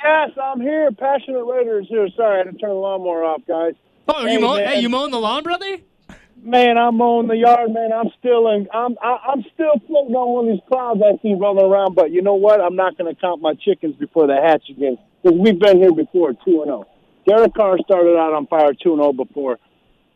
Yes, 0.04 0.32
I'm 0.42 0.60
here. 0.62 0.90
Passionate 0.92 1.44
Raiders 1.46 1.86
here. 1.90 2.08
Sorry, 2.16 2.36
I 2.42 2.46
had 2.46 2.52
to 2.54 2.58
turn 2.58 2.70
the 2.72 2.76
lawnmower 2.76 3.24
off, 3.24 3.42
guys. 3.48 3.74
Oh, 4.08 4.24
are 4.24 4.28
you 4.28 4.36
Hey, 4.36 4.42
mow- 4.42 4.56
man. 4.58 4.68
hey, 4.68 4.80
you 4.82 4.90
mowing 4.90 5.12
the 5.12 5.20
lawn, 5.20 5.44
brother? 5.44 5.78
Man, 6.42 6.78
I'm 6.78 6.98
mowing 6.98 7.28
the 7.28 7.38
yard, 7.38 7.72
man. 7.72 7.92
I'm 7.94 8.10
still 8.20 8.50
in. 8.50 8.68
I'm 8.74 8.98
I, 9.02 9.18
I'm 9.30 9.44
still 9.54 9.80
floating 9.88 10.14
on 10.14 10.34
one 10.34 10.50
of 10.50 10.52
these 10.56 10.64
clouds 10.70 11.00
I 11.02 11.16
see 11.22 11.34
rolling 11.36 11.64
around. 11.72 11.96
But 11.96 12.12
you 12.12 12.22
know 12.22 12.34
what? 12.34 12.60
I'm 12.60 12.76
not 12.76 12.98
going 12.98 13.14
to 13.14 13.20
count 13.20 13.42
my 13.42 13.54
chickens 13.54 13.96
before 13.96 14.28
they 14.28 14.36
hatch 14.36 14.64
again 14.70 14.98
because 15.24 15.38
we've 15.40 15.58
been 15.58 15.78
here 15.78 15.94
before, 15.94 16.34
two 16.34 16.64
and 16.64 16.66
zero. 16.66 16.86
Derek 17.26 17.54
Carr 17.54 17.78
started 17.86 18.18
out 18.18 18.34
on 18.34 18.48
fire, 18.48 18.74
two 18.74 18.92
and 18.92 19.02
zero 19.02 19.14
before. 19.14 19.58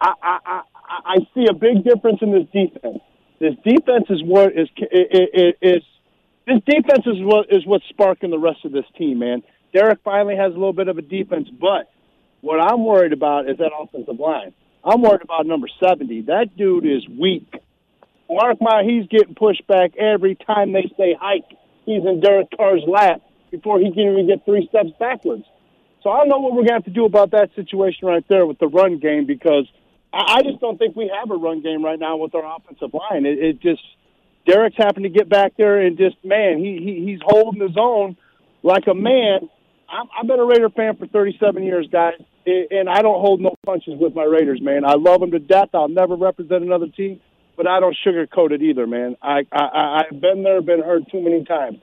I 0.02 0.12
I 0.22 0.62
I, 0.88 1.18
see 1.34 1.46
a 1.50 1.54
big 1.54 1.84
difference 1.84 2.20
in 2.22 2.32
this 2.32 2.48
defense. 2.54 3.00
This 3.40 3.56
defense 3.64 4.06
is 4.10 4.24
what 4.24 4.54
is 4.58 4.70
is, 4.80 5.54
is 5.62 5.84
this 6.48 6.62
defense 6.66 7.06
is 7.06 7.18
what 7.20 7.48
is 7.52 7.66
what's 7.66 7.86
sparking 7.90 8.32
the 8.32 8.40
rest 8.40 8.66
of 8.66 8.72
this 8.72 8.86
team, 8.98 9.20
man. 9.20 9.44
Derek 9.74 10.00
finally 10.04 10.36
has 10.36 10.52
a 10.52 10.56
little 10.56 10.74
bit 10.74 10.88
of 10.88 10.98
a 10.98 11.02
defense, 11.02 11.50
but 11.50 11.92
what 12.42 12.60
I'm 12.60 12.86
worried 12.86 13.14
about 13.14 13.50
is 13.50 13.58
that 13.58 13.72
offensive 13.78 14.20
line. 14.20 14.54
I'm 14.84 15.02
worried 15.02 15.22
about 15.22 15.46
number 15.46 15.68
70. 15.84 16.22
That 16.24 16.56
dude 16.56 16.86
is 16.86 17.08
weak. 17.08 17.54
Mark 18.30 18.58
my, 18.62 18.84
he's 18.84 19.08
getting 19.08 19.36
pushed 19.36 19.66
back 19.68 19.96
every 19.98 20.36
time 20.36 20.72
they 20.72 20.92
say 20.98 21.16
hike. 21.20 21.50
He's 21.86 22.04
in 22.06 22.22
Derek 22.22 22.48
Carr's 22.56 22.84
lap 22.88 23.22
before 23.52 23.80
he 23.80 23.92
can 23.92 24.12
even 24.12 24.28
get 24.28 24.46
three 24.46 24.68
steps 24.70 24.90
backwards. 25.00 25.44
So 26.04 26.10
I 26.10 26.20
don't 26.20 26.30
know 26.30 26.40
what 26.40 26.52
we're 26.52 26.68
going 26.68 26.68
to 26.68 26.74
have 26.74 26.86
to 26.86 26.92
do 26.92 27.06
about 27.06 27.32
that 27.32 27.50
situation 27.56 28.08
right 28.08 28.24
there 28.30 28.46
with 28.46 28.60
the 28.60 28.68
run 28.68 29.00
game 29.00 29.26
because 29.26 29.68
I, 30.14 30.42
just 30.42 30.60
don't 30.60 30.78
think 30.78 30.96
we 30.96 31.12
have 31.14 31.30
a 31.32 31.36
run 31.36 31.62
game 31.62 31.84
right 31.84 32.00
now 32.00 32.18
with 32.18 32.34
our 32.34 32.58
offensive 32.58 32.94
line. 32.94 33.26
It, 33.26 33.40
it 33.40 33.62
just 33.62 33.82
Derek's 34.46 34.78
happened 34.78 35.04
to 35.04 35.10
get 35.10 35.30
back 35.30 35.54
there 35.58 35.82
and 35.82 35.98
just 35.98 36.16
man, 36.24 36.60
he, 36.60 36.80
he 36.84 37.06
he's 37.06 37.20
holding 37.24 37.62
his 37.62 37.78
own 37.78 38.16
like 38.64 38.88
a 38.88 38.94
man. 38.94 39.50
I'm, 39.90 40.08
I've 40.18 40.28
been 40.28 40.40
a 40.40 40.46
Raider 40.46 40.70
fan 40.70 40.98
for 40.98 41.08
37 41.08 41.64
years, 41.64 41.88
guys, 41.92 42.16
and 42.46 42.90
I 42.90 43.02
don't 43.02 43.22
hold 43.22 43.40
no 43.42 43.56
punches 43.66 43.94
with 44.00 44.14
my 44.14 44.24
Raiders, 44.24 44.62
man. 44.62 44.84
I 44.84 44.96
love 44.96 45.22
them 45.22 45.32
to 45.32 45.40
death. 45.40 45.70
I'll 45.74 45.88
never 45.88 46.16
represent 46.16 46.64
another 46.64 46.88
team, 46.88 47.22
but 47.56 47.68
I 47.68 47.80
don't 47.80 47.96
sugarcoat 48.06 48.52
it 48.52 48.62
either, 48.62 48.88
man. 48.88 49.16
I 49.22 49.46
I- 49.52 50.04
I've 50.10 50.22
been 50.22 50.44
there, 50.44 50.62
been 50.62 50.82
hurt 50.82 51.04
too 51.12 51.22
many 51.22 51.44
times. 51.44 51.80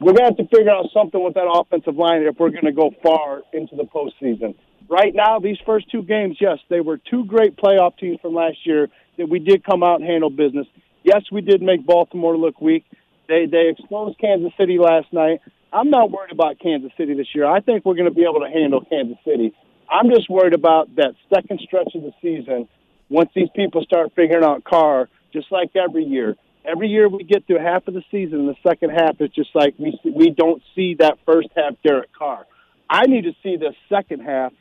We're 0.00 0.14
gonna 0.14 0.28
have 0.28 0.36
to 0.38 0.46
figure 0.46 0.70
out 0.70 0.86
something 0.94 1.22
with 1.22 1.34
that 1.34 1.46
offensive 1.46 1.96
line 1.96 2.22
if 2.22 2.38
we're 2.38 2.50
gonna 2.50 2.72
go 2.72 2.90
far 3.02 3.42
into 3.52 3.76
the 3.76 3.84
postseason. 3.84 4.54
Right 4.90 5.14
now, 5.14 5.38
these 5.38 5.58
first 5.64 5.90
two 5.90 6.02
games, 6.02 6.36
yes, 6.40 6.58
they 6.68 6.80
were 6.80 6.98
two 6.98 7.24
great 7.24 7.56
playoff 7.56 7.96
teams 7.96 8.18
from 8.20 8.34
last 8.34 8.58
year 8.66 8.88
that 9.16 9.28
we 9.28 9.38
did 9.38 9.64
come 9.64 9.82
out 9.82 10.00
and 10.00 10.08
handle 10.08 10.30
business. 10.30 10.66
Yes, 11.02 11.22
we 11.32 11.40
did 11.40 11.62
make 11.62 11.86
Baltimore 11.86 12.36
look 12.36 12.60
weak. 12.60 12.84
They 13.28 13.46
they 13.46 13.68
exposed 13.70 14.18
Kansas 14.18 14.52
City 14.58 14.78
last 14.78 15.12
night. 15.12 15.40
I'm 15.72 15.88
not 15.88 16.10
worried 16.10 16.32
about 16.32 16.58
Kansas 16.58 16.90
City 16.96 17.14
this 17.14 17.28
year. 17.34 17.46
I 17.46 17.60
think 17.60 17.84
we're 17.84 17.94
going 17.94 18.08
to 18.08 18.14
be 18.14 18.24
able 18.24 18.40
to 18.40 18.50
handle 18.50 18.84
Kansas 18.84 19.18
City. 19.24 19.54
I'm 19.88 20.10
just 20.10 20.28
worried 20.28 20.52
about 20.52 20.94
that 20.96 21.14
second 21.32 21.60
stretch 21.60 21.94
of 21.94 22.02
the 22.02 22.12
season 22.20 22.68
once 23.08 23.30
these 23.34 23.48
people 23.54 23.82
start 23.82 24.12
figuring 24.14 24.44
out 24.44 24.64
Carr, 24.64 25.08
just 25.32 25.50
like 25.52 25.70
every 25.76 26.04
year. 26.04 26.36
Every 26.64 26.88
year 26.88 27.08
we 27.08 27.24
get 27.24 27.46
through 27.46 27.60
half 27.60 27.88
of 27.88 27.94
the 27.94 28.02
season, 28.10 28.40
and 28.40 28.48
the 28.48 28.56
second 28.68 28.90
half 28.90 29.20
it's 29.20 29.34
just 29.34 29.54
like 29.54 29.74
we 29.78 29.98
we 30.04 30.30
don't 30.30 30.62
see 30.74 30.96
that 30.98 31.18
first 31.24 31.48
half 31.56 31.74
Derek 31.84 32.12
Carr. 32.12 32.46
I 32.88 33.06
need 33.06 33.22
to 33.22 33.32
see 33.42 33.56
the 33.56 33.72
second 33.88 34.20
half 34.20 34.52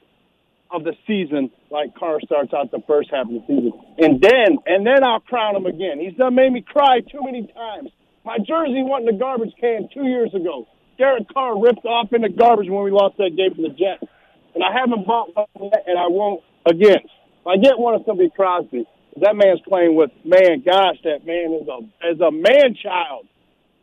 of 0.72 0.84
the 0.84 0.94
season 1.08 1.50
like 1.72 1.96
Carr 1.96 2.20
starts 2.22 2.54
out 2.54 2.72
the 2.72 2.82
first 2.88 3.10
half 3.12 3.26
of 3.26 3.34
the 3.34 3.44
season, 3.48 3.74
and 3.98 4.22
then 4.22 4.58
and 4.66 4.86
then 4.86 5.04
I'll 5.04 5.20
crown 5.20 5.56
him 5.56 5.66
again. 5.66 6.00
He's 6.00 6.16
done 6.18 6.36
made 6.36 6.52
me 6.52 6.62
cry 6.62 7.02
too 7.02 7.22
many 7.24 7.48
times. 7.48 7.90
My 8.26 8.38
jersey 8.38 8.84
went 8.84 9.08
in 9.08 9.16
the 9.16 9.20
garbage 9.20 9.54
can 9.60 9.90
two 9.94 10.06
years 10.06 10.34
ago. 10.34 10.68
Derek 10.98 11.28
Carr 11.34 11.60
ripped 11.60 11.86
off 11.86 12.12
in 12.14 12.22
the 12.22 12.30
garbage 12.30 12.70
when 12.70 12.84
we 12.84 12.92
lost 12.92 13.18
that 13.18 13.32
game 13.36 13.56
to 13.56 13.62
the 13.62 13.70
Jets, 13.70 14.04
and 14.54 14.64
I 14.64 14.72
haven't 14.72 15.08
bought 15.08 15.34
one 15.34 15.72
yet, 15.72 15.84
and 15.88 15.98
I 15.98 16.08
won't 16.08 16.44
again. 16.66 17.02
If 17.06 17.48
I 17.48 17.58
get 17.58 17.80
one, 17.80 17.96
it's 17.96 18.06
gonna 18.06 18.20
be 18.20 18.30
Crosby. 18.30 18.86
That 19.22 19.36
man's 19.36 19.62
playing 19.68 19.96
with 19.96 20.12
man. 20.24 20.62
Gosh, 20.66 20.98
that 21.04 21.26
man 21.26 21.60
is 21.62 21.68
a 21.68 22.12
is 22.14 22.22
a 22.22 22.32
man 22.32 22.76
child. 22.82 23.28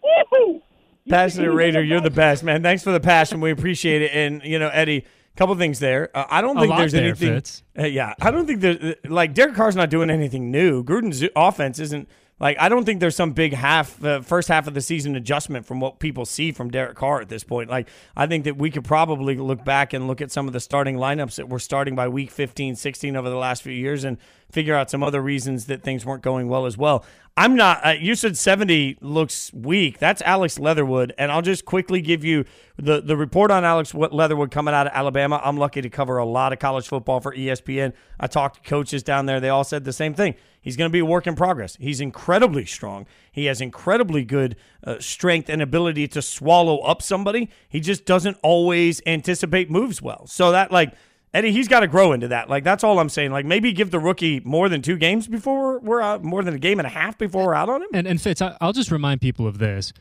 Woo-hoo! 0.03 0.63
Passionate 1.09 1.53
Raider, 1.55 1.83
you're 1.83 2.01
the 2.01 2.11
best, 2.11 2.45
man. 2.45 2.63
Thanks 2.63 2.83
for 2.83 2.93
the 2.93 3.01
passion. 3.01 3.41
We 3.41 3.51
appreciate 3.51 4.03
it. 4.03 4.13
And 4.13 4.43
you 4.45 4.59
know, 4.59 4.69
Eddie, 4.69 5.05
couple 5.37 5.55
things 5.57 5.79
there. 5.79 6.11
Uh, 6.15 6.25
I 6.29 6.41
don't 6.41 6.57
A 6.57 6.61
think 6.61 6.77
there's 6.77 6.93
there, 6.93 7.05
anything. 7.05 7.43
Uh, 7.79 7.87
yeah, 7.87 8.15
I 8.21 8.31
don't 8.31 8.47
think 8.47 8.61
there's 8.61 8.97
like 9.05 9.35
Derek 9.35 9.55
Carr's 9.55 9.77
not 9.77 9.91
doing 9.91 10.11
anything 10.11 10.51
new. 10.51 10.83
Gruden's 10.83 11.25
offense 11.37 11.79
isn't 11.79 12.09
like 12.39 12.59
I 12.61 12.69
don't 12.69 12.85
think 12.85 13.01
there's 13.01 13.17
some 13.17 13.33
big 13.33 13.55
half 13.55 14.03
uh, 14.05 14.21
first 14.21 14.49
half 14.49 14.67
of 14.67 14.75
the 14.75 14.81
season 14.81 15.17
adjustment 15.17 15.65
from 15.65 15.81
what 15.81 16.01
people 16.01 16.27
see 16.27 16.53
from 16.53 16.71
Derek 16.71 16.97
Carr 16.97 17.21
at 17.21 17.29
this 17.29 17.45
point. 17.45 17.71
Like 17.71 17.89
I 18.15 18.27
think 18.27 18.45
that 18.45 18.57
we 18.57 18.71
could 18.71 18.85
probably 18.85 19.37
look 19.37 19.65
back 19.65 19.93
and 19.93 20.07
look 20.07 20.21
at 20.21 20.31
some 20.31 20.47
of 20.47 20.53
the 20.53 20.61
starting 20.61 20.97
lineups 20.97 21.37
that 21.37 21.49
were 21.49 21.59
starting 21.59 21.95
by 21.95 22.09
week 22.09 22.31
15, 22.31 22.77
16 22.77 23.17
over 23.17 23.31
the 23.31 23.37
last 23.37 23.63
few 23.63 23.73
years 23.73 24.05
and 24.05 24.19
figure 24.51 24.75
out 24.75 24.91
some 24.91 25.03
other 25.03 25.21
reasons 25.21 25.67
that 25.67 25.83
things 25.83 26.07
weren't 26.07 26.23
going 26.23 26.49
well 26.49 26.67
as 26.67 26.77
well. 26.77 27.05
I'm 27.39 27.55
not. 27.55 27.85
Uh, 27.85 27.91
you 27.91 28.15
said 28.15 28.39
70 28.39 28.97
looks 29.03 29.53
weak. 29.53 29.99
That's 29.99 30.23
Alex 30.23 30.59
Leatherwood, 30.59 31.13
and 31.19 31.31
I'll 31.31 31.43
just 31.43 31.67
quickly 31.67 32.01
give 32.01 32.25
you 32.25 32.47
the 32.79 33.03
the 33.03 33.15
report 33.15 33.51
on 33.51 33.63
Alex 33.63 33.93
Leatherwood 33.93 34.51
coming 34.51 34.73
out 34.73 34.87
of 34.87 34.95
Alabama. 34.95 35.39
I'm 35.45 35.59
lucky 35.59 35.83
to 35.83 35.91
cover 35.91 36.17
a 36.17 36.25
lot 36.25 36.55
of 36.55 36.61
college 36.61 36.89
football 36.89 37.21
for 37.21 37.35
ESPN. 37.35 37.93
I 38.19 38.27
talked 38.27 38.65
to 38.65 38.69
coaches 38.69 39.03
down 39.03 39.27
there. 39.27 39.39
They 39.39 39.51
all 39.51 39.65
said 39.65 39.85
the 39.85 39.93
same 39.93 40.15
thing. 40.15 40.35
He's 40.63 40.77
going 40.79 40.89
to 40.89 40.93
be 40.93 40.99
a 41.01 41.05
work 41.05 41.27
in 41.27 41.37
progress. 41.37 41.77
He's 41.79 42.01
incredibly 42.01 42.65
strong. 42.65 43.07
He 43.31 43.45
has 43.45 43.61
incredibly 43.61 44.25
good 44.25 44.57
uh, 44.83 44.99
strength 44.99 45.51
and 45.51 45.61
ability 45.61 46.09
to 46.09 46.23
swallow 46.23 46.79
up 46.79 47.03
somebody. 47.03 47.51
He 47.69 47.81
just 47.81 48.07
doesn't 48.07 48.39
always 48.43 49.03
anticipate 49.07 49.71
moves 49.71 50.01
well. 50.01 50.27
So 50.27 50.53
that 50.53 50.73
like 50.73 50.95
Eddie, 51.35 51.53
he's 51.53 51.69
got 51.69 51.81
to 51.81 51.87
grow 51.87 52.13
into 52.13 52.29
that. 52.29 52.49
Like 52.49 52.65
that's 52.65 52.83
all 52.83 52.99
I'm 52.99 53.09
saying. 53.09 53.31
Like 53.31 53.45
maybe 53.45 53.73
give 53.73 53.91
the 53.91 53.99
rookie 53.99 54.41
more 54.45 54.69
than 54.69 54.83
two 54.83 54.97
games 54.97 55.29
before 55.29 55.79
we're 55.81 56.01
out, 56.01 56.25
more 56.25 56.43
than 56.43 56.55
a 56.55 56.59
game 56.59 56.79
and 56.79 56.87
a 56.87 56.91
half 56.91 57.19
before 57.19 57.47
we're 57.47 57.55
out 57.55 57.69
on 57.69 57.83
him. 57.83 57.89
And 57.93 58.07
and 58.07 58.21
Fitz, 58.21 58.41
I'll 58.43 58.73
just 58.73 58.91
remind 58.91 59.21
people 59.21 59.47
of 59.47 59.59
this. 59.59 59.93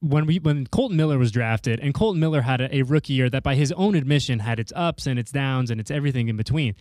When 0.00 0.26
we 0.26 0.38
when 0.38 0.66
Kolton 0.66 0.96
Miller 0.96 1.16
was 1.16 1.30
drafted, 1.30 1.78
and 1.80 1.94
Kolton 1.94 2.20
Miller 2.20 2.42
had 2.42 2.60
a, 2.60 2.76
a 2.76 2.82
rookie 2.82 3.12
year 3.12 3.30
that, 3.30 3.44
by 3.44 3.54
his 3.54 3.70
own 3.72 3.94
admission, 3.94 4.40
had 4.40 4.58
its 4.58 4.72
ups 4.74 5.06
and 5.06 5.18
its 5.18 5.30
downs 5.30 5.70
and 5.70 5.80
its 5.80 5.92
everything 5.92 6.28
in 6.28 6.36
between. 6.36 6.74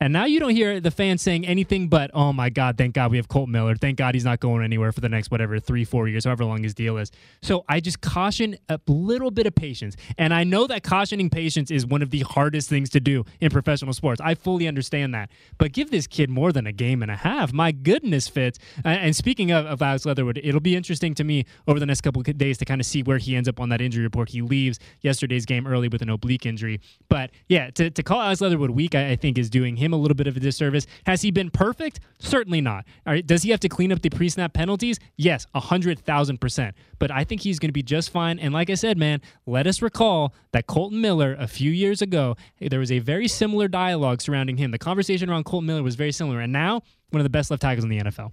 And 0.00 0.12
now 0.12 0.26
you 0.26 0.38
don't 0.38 0.54
hear 0.54 0.80
the 0.80 0.92
fans 0.92 1.22
saying 1.22 1.44
anything 1.44 1.88
but, 1.88 2.12
"Oh 2.14 2.32
my 2.32 2.50
God, 2.50 2.78
thank 2.78 2.94
God 2.94 3.10
we 3.10 3.16
have 3.16 3.26
Colt 3.26 3.48
Miller. 3.48 3.74
Thank 3.74 3.98
God 3.98 4.14
he's 4.14 4.24
not 4.24 4.38
going 4.38 4.62
anywhere 4.62 4.92
for 4.92 5.00
the 5.00 5.08
next 5.08 5.32
whatever 5.32 5.58
three, 5.58 5.84
four 5.84 6.06
years, 6.06 6.24
however 6.24 6.44
long 6.44 6.62
his 6.62 6.72
deal 6.72 6.98
is." 6.98 7.10
So 7.42 7.64
I 7.68 7.80
just 7.80 8.00
caution 8.00 8.56
a 8.68 8.78
little 8.86 9.32
bit 9.32 9.46
of 9.46 9.56
patience. 9.56 9.96
And 10.16 10.32
I 10.32 10.44
know 10.44 10.68
that 10.68 10.84
cautioning 10.84 11.30
patience 11.30 11.72
is 11.72 11.84
one 11.84 12.00
of 12.00 12.10
the 12.10 12.20
hardest 12.20 12.68
things 12.68 12.90
to 12.90 13.00
do 13.00 13.24
in 13.40 13.50
professional 13.50 13.92
sports. 13.92 14.20
I 14.22 14.36
fully 14.36 14.68
understand 14.68 15.14
that. 15.14 15.30
But 15.58 15.72
give 15.72 15.90
this 15.90 16.06
kid 16.06 16.30
more 16.30 16.52
than 16.52 16.64
a 16.66 16.72
game 16.72 17.02
and 17.02 17.10
a 17.10 17.16
half. 17.16 17.52
My 17.52 17.72
goodness, 17.72 18.28
Fitz. 18.28 18.60
And 18.84 19.16
speaking 19.16 19.50
of, 19.50 19.66
of 19.66 19.82
Alex 19.82 20.06
Leatherwood, 20.06 20.40
it'll 20.44 20.60
be 20.60 20.76
interesting 20.76 21.12
to 21.14 21.24
me 21.24 21.44
over 21.66 21.80
the 21.80 21.86
next 21.86 22.02
couple 22.02 22.22
days 22.22 22.58
to 22.58 22.64
kind 22.64 22.80
of 22.80 22.86
see 22.86 23.02
where 23.02 23.18
he 23.18 23.34
ends 23.34 23.48
up 23.48 23.58
on 23.58 23.68
that 23.70 23.80
injury 23.80 24.04
report. 24.04 24.28
He 24.28 24.42
leaves 24.42 24.78
yesterday's 25.00 25.44
game 25.44 25.66
early 25.66 25.88
with 25.88 26.02
an 26.02 26.08
oblique 26.08 26.46
injury. 26.46 26.80
But 27.08 27.30
yeah, 27.48 27.70
to, 27.70 27.90
to 27.90 28.02
call 28.04 28.20
Alex 28.20 28.40
Leatherwood 28.40 28.70
weak, 28.70 28.94
I, 28.94 29.10
I 29.10 29.16
think 29.16 29.38
is 29.38 29.50
doing 29.50 29.76
him 29.76 29.87
a 29.92 29.96
little 29.96 30.14
bit 30.14 30.26
of 30.26 30.36
a 30.36 30.40
disservice. 30.40 30.86
Has 31.06 31.22
he 31.22 31.30
been 31.30 31.50
perfect? 31.50 32.00
Certainly 32.18 32.60
not. 32.60 32.84
All 33.06 33.12
right, 33.12 33.26
does 33.26 33.42
he 33.42 33.50
have 33.50 33.60
to 33.60 33.68
clean 33.68 33.92
up 33.92 34.02
the 34.02 34.10
pre 34.10 34.28
snap 34.28 34.52
penalties? 34.52 34.98
Yes, 35.16 35.46
100,000%. 35.54 36.72
But 36.98 37.10
I 37.10 37.24
think 37.24 37.42
he's 37.42 37.58
going 37.58 37.68
to 37.68 37.72
be 37.72 37.82
just 37.82 38.10
fine. 38.10 38.38
And 38.38 38.52
like 38.52 38.70
I 38.70 38.74
said, 38.74 38.98
man, 38.98 39.20
let 39.46 39.66
us 39.66 39.82
recall 39.82 40.34
that 40.52 40.66
Kolton 40.66 41.00
Miller, 41.00 41.36
a 41.38 41.46
few 41.46 41.70
years 41.70 42.02
ago, 42.02 42.36
there 42.60 42.80
was 42.80 42.92
a 42.92 42.98
very 42.98 43.28
similar 43.28 43.68
dialogue 43.68 44.20
surrounding 44.20 44.56
him. 44.56 44.70
The 44.70 44.78
conversation 44.78 45.30
around 45.30 45.44
Kolton 45.44 45.66
Miller 45.66 45.82
was 45.82 45.94
very 45.94 46.12
similar. 46.12 46.40
And 46.40 46.52
now, 46.52 46.82
one 47.10 47.20
of 47.20 47.24
the 47.24 47.30
best 47.30 47.50
left 47.50 47.62
tackles 47.62 47.84
in 47.84 47.90
the 47.90 48.00
NFL. 48.00 48.32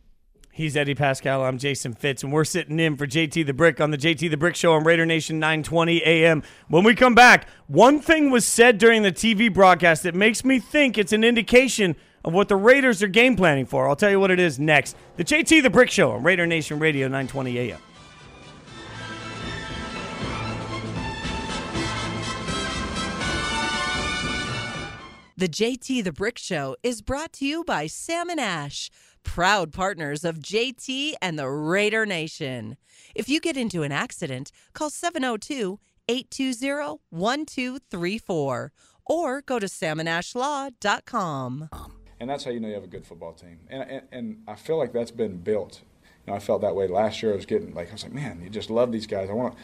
He's 0.56 0.78
Eddie 0.78 0.96
Paskal. 0.96 1.46
I'm 1.46 1.58
Jason 1.58 1.92
Fitz, 1.92 2.24
and 2.24 2.32
we're 2.32 2.46
sitting 2.46 2.80
in 2.80 2.96
for 2.96 3.06
JT 3.06 3.46
the 3.46 3.54
Brick 3.54 3.82
on 3.82 3.92
the 3.92 3.98
JT 3.98 4.30
the 4.30 4.38
Brick 4.38 4.56
Show 4.56 4.72
on 4.72 4.86
Raider 4.86 5.06
Nation 5.06 5.38
920 5.38 6.02
AM. 6.02 6.44
When 6.70 6.86
we 6.86 6.96
come 6.96 7.14
back, 7.14 7.50
one 7.68 8.00
thing 8.00 8.32
was 8.32 8.46
said 8.46 8.78
during 8.78 9.02
the 9.02 9.12
TV 9.12 9.54
broadcast 9.54 10.04
that 10.04 10.16
makes 10.16 10.46
me 10.46 10.60
think 10.60 10.98
it's 10.98 11.12
an 11.12 11.26
indication 11.26 11.98
of 12.24 12.32
what 12.32 12.48
the 12.48 12.56
Raiders 12.56 13.04
are 13.04 13.10
game 13.10 13.36
planning 13.36 13.66
for. 13.66 13.90
I'll 13.90 13.98
tell 13.98 14.10
you 14.10 14.18
what 14.18 14.32
it 14.32 14.40
is 14.40 14.58
next. 14.58 14.96
The 15.18 15.26
JT 15.26 15.62
the 15.62 15.70
Brick 15.70 15.92
Show 15.92 16.12
on 16.12 16.24
Raider 16.24 16.48
Nation 16.48 16.80
Radio 16.80 17.08
920 17.08 17.60
AM. 17.60 17.80
The 25.36 25.50
JT 25.50 26.02
the 26.02 26.14
Brick 26.14 26.38
Show 26.38 26.78
is 26.82 27.02
brought 27.02 27.34
to 27.34 27.46
you 27.46 27.66
by 27.66 27.88
Sam 27.88 28.30
and 28.30 28.40
Ash, 28.40 28.90
proud 29.26 29.74
partners 29.74 30.24
of 30.24 30.40
JT 30.40 31.16
and 31.22 31.38
the 31.38 31.50
Raider 31.50 32.06
Nation. 32.06 32.78
If 33.14 33.28
you 33.28 33.42
get 33.42 33.58
into 33.58 33.84
an 33.84 33.92
accident, 33.92 34.54
call 34.74 34.90
702 34.90 35.78
820 36.08 37.00
1234 37.10 38.72
or 39.06 39.42
go 39.42 39.60
to 39.60 39.66
samandashlaw.com. 39.66 41.70
and 42.20 42.30
that's 42.30 42.46
how 42.46 42.52
you 42.52 42.60
know 42.60 42.68
you 42.68 42.76
have 42.76 42.84
a 42.84 42.88
good 42.88 43.06
football 43.06 43.34
team. 43.34 43.60
And 43.68 43.84
and, 43.84 44.02
and 44.12 44.44
I 44.48 44.56
feel 44.56 44.78
like 44.78 44.94
that's 44.94 45.12
been 45.12 45.38
built. 45.38 45.82
You 46.26 46.32
know, 46.32 46.38
I 46.38 46.40
felt 46.40 46.62
that 46.62 46.76
way 46.76 46.88
last 46.88 47.22
year. 47.22 47.34
I 47.34 47.36
was 47.36 47.46
getting 47.46 47.74
like 47.74 47.90
I 47.90 47.94
was 47.94 48.04
like, 48.04 48.14
man, 48.14 48.42
you 48.42 48.50
just 48.50 48.70
love 48.70 48.92
these 48.92 49.08
guys. 49.08 49.30
I 49.30 49.34
want. 49.34 49.56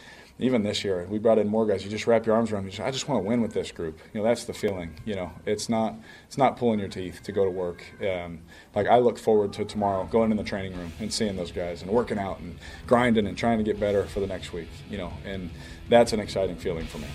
Even 0.43 0.63
this 0.63 0.83
year, 0.83 1.05
we 1.07 1.19
brought 1.19 1.37
in 1.37 1.47
more 1.47 1.67
guys. 1.67 1.85
You 1.85 1.91
just 1.91 2.07
wrap 2.07 2.25
your 2.25 2.35
arms 2.35 2.51
around. 2.51 2.63
You 2.63 2.71
just, 2.71 2.81
I 2.81 2.89
just 2.89 3.07
want 3.07 3.23
to 3.23 3.27
win 3.27 3.41
with 3.41 3.53
this 3.53 3.71
group. 3.71 3.99
You 4.11 4.19
know, 4.19 4.27
that's 4.27 4.45
the 4.45 4.53
feeling. 4.53 4.95
You 5.05 5.13
know, 5.13 5.31
it's 5.45 5.69
not 5.69 5.93
it's 6.25 6.37
not 6.37 6.57
pulling 6.57 6.79
your 6.79 6.87
teeth 6.89 7.21
to 7.23 7.31
go 7.31 7.45
to 7.45 7.51
work. 7.51 7.83
Um, 8.01 8.39
like 8.73 8.87
I 8.87 8.97
look 8.97 9.19
forward 9.19 9.53
to 9.53 9.65
tomorrow 9.65 10.03
going 10.05 10.31
in 10.31 10.37
the 10.37 10.43
training 10.43 10.75
room 10.75 10.91
and 10.99 11.13
seeing 11.13 11.35
those 11.35 11.51
guys 11.51 11.83
and 11.83 11.91
working 11.91 12.17
out 12.17 12.39
and 12.39 12.57
grinding 12.87 13.27
and 13.27 13.37
trying 13.37 13.59
to 13.59 13.63
get 13.63 13.79
better 13.79 14.03
for 14.05 14.19
the 14.19 14.25
next 14.25 14.51
week. 14.51 14.67
You 14.89 14.97
know, 14.97 15.13
and 15.25 15.51
that's 15.89 16.11
an 16.11 16.19
exciting 16.19 16.55
feeling 16.55 16.87
for 16.87 16.97
me. 16.97 17.07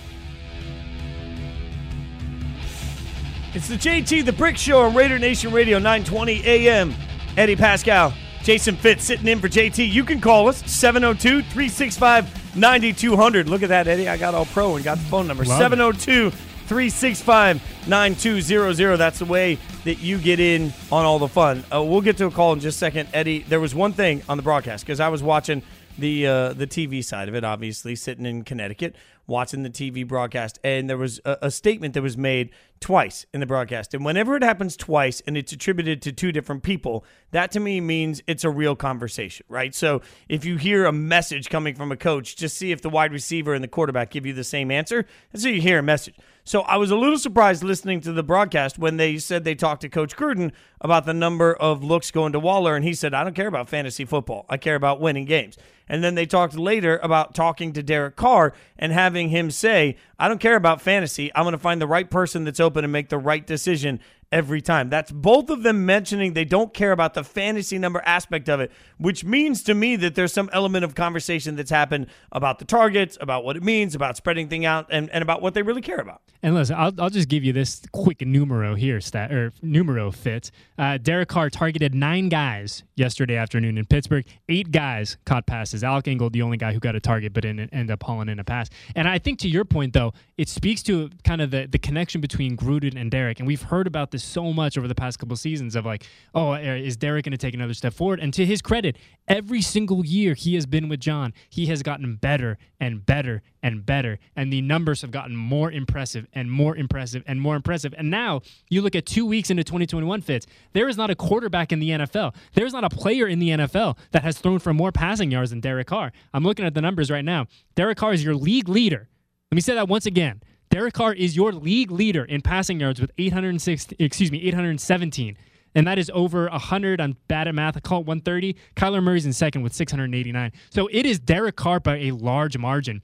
It's 3.55 3.67
the 3.67 3.75
JT 3.75 4.25
the 4.25 4.33
Brick 4.33 4.57
Show 4.57 4.83
on 4.83 4.95
Raider 4.95 5.19
Nation 5.19 5.51
Radio 5.53 5.79
920 5.79 6.45
AM. 6.45 6.95
Eddie 7.37 7.57
Paskal, 7.57 8.15
Jason 8.45 8.77
Fitz 8.77 9.05
sitting 9.05 9.27
in 9.27 9.41
for 9.41 9.49
JT. 9.49 9.91
You 9.91 10.05
can 10.05 10.21
call 10.21 10.49
us 10.49 10.59
702 10.71 11.43
365 11.43 12.46
9200. 12.57 13.49
Look 13.49 13.63
at 13.63 13.69
that, 13.69 13.87
Eddie. 13.87 14.09
I 14.09 14.17
got 14.17 14.35
all 14.35 14.47
pro 14.47 14.77
and 14.77 14.85
got 14.85 14.99
the 14.99 15.05
phone 15.05 15.27
number 15.27 15.45
Love 15.45 15.59
702 15.59 16.31
365 16.31 17.89
9200. 17.89 18.97
That's 18.97 19.19
the 19.19 19.25
way 19.25 19.59
that 19.85 20.01
you 20.01 20.19
get 20.19 20.41
in 20.41 20.73
on 20.91 21.05
all 21.05 21.19
the 21.19 21.29
fun. 21.29 21.65
Uh, 21.73 21.83
we'll 21.83 22.01
get 22.01 22.17
to 22.19 22.27
a 22.27 22.31
call 22.31 22.53
in 22.53 22.61
just 22.61 22.77
a 22.77 22.79
second. 22.79 23.09
Eddie, 23.13 23.41
there 23.41 23.61
was 23.61 23.75
one 23.75 23.93
thing 23.93 24.23
on 24.29 24.37
the 24.37 24.43
broadcast 24.43 24.85
because 24.85 24.99
I 24.99 25.09
was 25.09 25.23
watching 25.23 25.63
the 25.99 26.27
uh, 26.27 26.53
the 26.53 26.67
TV 26.67 27.05
side 27.05 27.29
of 27.29 27.35
it, 27.35 27.45
obviously, 27.45 27.95
sitting 27.95 28.27
in 28.27 28.43
Connecticut, 28.43 28.97
watching 29.27 29.63
the 29.63 29.71
TV 29.71 30.07
broadcast, 30.07 30.59
and 30.65 30.91
there 30.91 30.99
was 30.99 31.21
a, 31.25 31.39
a 31.43 31.51
statement 31.51 31.95
that 31.95 32.03
was 32.03 32.17
made 32.17 32.51
twice 32.81 33.27
in 33.33 33.41
the 33.41 33.47
broadcast. 33.47 33.95
And 33.95 34.05
whenever 34.05 34.37
it 34.37 34.43
happens 34.43 34.77
twice 34.77 35.23
and 35.27 35.37
it's 35.37 35.53
attributed 35.53 36.03
to 36.03 36.13
two 36.13 36.33
different 36.33 36.63
people, 36.63 37.05
that 37.31 37.51
to 37.53 37.61
me 37.61 37.81
means 37.81 38.23
it's 38.27 38.45
a 38.45 38.51
real 38.51 38.77
conversation, 38.77 39.47
right? 39.49 39.75
So 39.75 40.03
if 40.29 40.45
you 40.45 40.57
hear 40.57 40.85
a 40.85 40.93
message 40.93 41.49
coming 41.49 41.75
from 41.75 41.93
a 41.93 41.97
coach, 41.97 42.37
just 42.37 42.57
see 42.57 42.73
if 42.73 42.83
the 42.83 42.91
wide 42.91 43.13
receiver 43.13 43.55
and 43.55 43.65
the 43.65 43.69
quarterback 43.69 44.11
give 44.11 44.27
you 44.27 44.33
the 44.33 44.45
same 44.45 44.71
answer. 44.71 45.07
And 45.33 45.43
so 45.43 45.49
you 45.49 45.61
hear 45.61 45.79
a 45.79 45.83
message. 45.83 46.17
So 46.45 46.61
I 46.61 46.77
was 46.77 46.93
a 46.93 46.97
little 46.97 47.19
surprised 47.19 47.65
listening 47.65 48.01
to 48.03 48.13
the 48.13 48.23
broadcast 48.23 48.79
when 48.79 48.99
they 48.99 49.19
said 49.19 49.43
they 49.43 49.57
talked 49.57 49.81
to 49.81 49.89
Coach 49.89 50.15
Gruden 50.15 50.53
about 50.81 51.05
the 51.05 51.13
number 51.13 51.53
of 51.53 51.83
looks 51.83 52.13
going 52.13 52.33
to 52.35 52.39
Waller, 52.39 52.77
and 52.77 52.85
he 52.85 52.95
said, 52.95 53.15
I 53.15 53.25
don't 53.25 53.35
care 53.35 53.49
about 53.49 53.69
fantasy 53.69 54.05
football. 54.05 54.47
I 54.49 54.57
care 54.57 54.77
about 54.77 55.01
winning 55.01 55.25
games. 55.25 55.59
And 55.89 56.05
then 56.05 56.15
they 56.15 56.27
talked 56.27 56.57
later 56.57 56.99
about 57.03 57.35
talking 57.35 57.73
to 57.73 57.83
Derek 57.83 58.15
Carr 58.15 58.53
and 58.79 58.93
having 58.93 59.29
him 59.31 59.51
say, 59.51 59.97
I 60.21 60.29
don't 60.29 60.41
care 60.41 60.57
about 60.57 60.81
fantasy. 60.81 61.33
I'm 61.35 61.45
going 61.45 61.53
to 61.53 61.59
find 61.59 61.81
the 61.81 61.87
right 61.87 62.09
person 62.09 62.45
that's 62.45 62.61
open 62.67 62.85
and 62.85 62.93
make 62.93 63.09
the 63.09 63.19
right 63.19 63.47
decision 63.47 64.01
every 64.33 64.61
time. 64.61 64.91
That's 64.91 65.11
both 65.13 65.51
of 65.51 65.63
them 65.63 65.87
mentioning 65.87 66.33
they 66.33 66.45
don't 66.45 66.75
care 66.75 66.93
about 66.93 67.15
the 67.15 67.25
fantasy 67.25 67.79
number 67.79 68.03
aspect 68.05 68.49
of 68.49 68.61
it, 68.61 68.73
which 68.99 69.25
means 69.25 69.63
to 69.65 69.75
me 69.75 69.97
that 69.97 70.15
there's 70.15 70.33
some 70.33 70.51
element 70.53 70.85
of 70.85 70.95
conversation 70.95 71.57
that's 71.57 71.71
happened 71.71 72.07
about 72.33 72.59
the 72.59 72.65
targets, 72.65 73.17
about 73.21 73.45
what 73.45 73.57
it 73.57 73.63
means, 73.63 73.95
about 73.95 74.17
spreading 74.17 74.49
thing 74.49 74.65
out, 74.65 74.87
and, 74.91 75.11
and 75.11 75.23
about 75.23 75.43
what 75.43 75.55
they 75.55 75.63
really 75.63 75.83
care 75.83 75.99
about. 75.99 76.23
And 76.43 76.55
listen, 76.55 76.77
I'll, 76.77 76.93
I'll 76.99 77.11
just 77.11 77.29
give 77.29 77.45
you 77.45 77.53
this 77.53 77.83
quick 77.93 78.21
numero 78.21 78.75
here, 78.75 79.01
stat 79.01 79.33
or 79.33 79.53
numero 79.63 80.11
fit. 80.11 80.51
Uh, 80.79 80.99
Derek 80.99 81.29
Carr 81.29 81.51
targeted 81.51 81.95
nine 81.95 82.29
guys 82.29 82.85
yesterday 82.95 83.37
afternoon 83.37 83.79
in 83.79 83.85
Pittsburgh. 83.85 84.25
Eight 84.49 84.71
guys 84.71 85.17
caught 85.25 85.47
passes. 85.47 85.83
Alec 85.83 86.09
Ingold, 86.09 86.33
the 86.33 86.43
only 86.43 86.57
guy 86.57 86.73
who 86.73 86.81
got 86.81 86.95
a 86.95 87.01
target, 87.01 87.33
but 87.33 87.43
didn't 87.43 87.73
end 87.73 87.91
up 87.91 88.03
hauling 88.03 88.29
in 88.29 88.39
a 88.39 88.45
pass. 88.45 88.69
And 88.95 89.09
I 89.09 89.19
think 89.19 89.39
to 89.41 89.49
your 89.49 89.65
point, 89.65 89.93
though, 89.93 90.13
it 90.37 90.49
speaks 90.49 90.83
to 90.85 91.11
kind 91.25 91.41
of 91.41 91.51
the, 91.51 91.67
the 91.67 91.79
connection 91.79 92.21
between 92.21 92.57
Gruden 92.57 93.01
and 93.01 93.11
Derek. 93.11 93.39
And 93.39 93.47
we've 93.47 93.63
heard 93.63 93.87
about 93.87 94.11
this 94.11 94.16
so 94.23 94.53
much 94.53 94.77
over 94.77 94.89
the 94.89 94.95
past 94.95 95.19
couple 95.19 95.37
seasons 95.37 95.77
of 95.77 95.85
like, 95.87 96.07
oh, 96.35 96.53
uh, 96.53 96.59
is 96.59 96.97
Derek 96.97 97.25
going 97.25 97.33
to 97.33 97.39
take 97.39 97.55
another 97.55 97.75
step 97.75 97.95
forward? 97.95 98.21
And 98.21 98.33
to 98.35 98.45
his 98.45 98.63
credit, 98.63 98.97
every 99.29 99.63
single 99.63 100.05
year 100.05 100.35
he 100.35 100.55
has 100.55 100.67
been 100.67 100.89
with 100.89 101.01
Jon, 101.01 101.33
he 101.49 101.67
has 101.67 101.83
gotten 101.83 102.17
better 102.17 102.59
and 102.81 103.05
better 103.05 103.43
and 103.63 103.85
better. 103.85 104.19
And 104.35 104.53
the 104.53 104.63
numbers 104.63 105.03
have 105.03 105.11
gotten 105.11 105.37
more 105.37 105.71
impressive 105.71 106.27
and 106.33 106.51
more 106.51 106.77
impressive 106.77 107.23
and 107.27 107.41
more 107.41 107.57
impressive. 107.57 107.95
And 107.97 108.11
now 108.11 108.43
you 108.69 108.83
look 108.83 108.95
at 108.95 109.07
two 109.07 109.27
weeks 109.27 109.51
into 109.51 109.65
2021 109.65 110.21
Fitz, 110.21 110.47
there 110.73 110.89
is 110.89 110.97
not 110.97 111.11
a 111.11 111.15
quarterback 111.15 111.73
in 111.73 111.81
the 111.81 111.91
NFL. 111.91 112.35
There 112.55 112.67
is 112.67 112.73
not 112.73 112.85
a 112.85 112.91
player 112.91 113.27
in 113.27 113.39
the 113.39 113.51
NFL 113.51 113.97
that 114.13 114.23
has 114.23 114.39
thrown 114.39 114.59
for 114.59 114.73
more 114.73 114.93
passing 114.93 115.31
yards 115.31 115.51
than 115.51 115.61
Derek 115.61 115.89
Carr. 115.89 116.13
I'm 116.33 116.45
looking 116.45 116.65
at 116.65 116.75
the 116.75 116.83
numbers 116.83 117.11
right 117.11 117.25
now. 117.25 117.47
Derek 117.75 117.99
Carr 117.99 118.13
is 118.13 118.25
your 118.25 118.35
league 118.35 118.69
leader. 118.69 119.09
Let 119.51 119.57
me 119.57 119.61
say 119.61 119.75
that 119.75 119.89
once 119.89 120.07
again. 120.07 120.43
Derek 120.71 120.95
Carr 120.95 121.15
is 121.15 121.37
your 121.37 121.53
league 121.53 121.91
leader 121.91 122.25
in 122.25 122.43
passing 122.43 122.81
yards 122.81 123.01
with 123.01 123.11
806, 123.19 123.89
excuse 123.99 124.31
me, 124.31 124.43
817 124.43 125.37
and 125.77 125.87
that 125.87 125.99
is 125.99 126.11
over 126.15 126.49
100. 126.49 127.01
I'm 127.01 127.19
bad 127.29 127.47
at 127.47 127.55
math. 127.55 127.77
I 127.77 127.81
call 127.81 128.01
it 128.01 128.07
130. 128.07 128.57
Kyler 128.75 129.03
Murray's 129.03 129.27
in 129.27 129.35
second 129.35 129.63
with 129.63 129.75
689. 129.75 130.51
So 130.71 130.89
it 130.91 131.05
is 131.05 131.21
Derek 131.21 131.55
Carr 131.55 131.81
by 131.81 131.99
a 131.99 132.11
large 132.13 132.57
margin. 132.57 133.03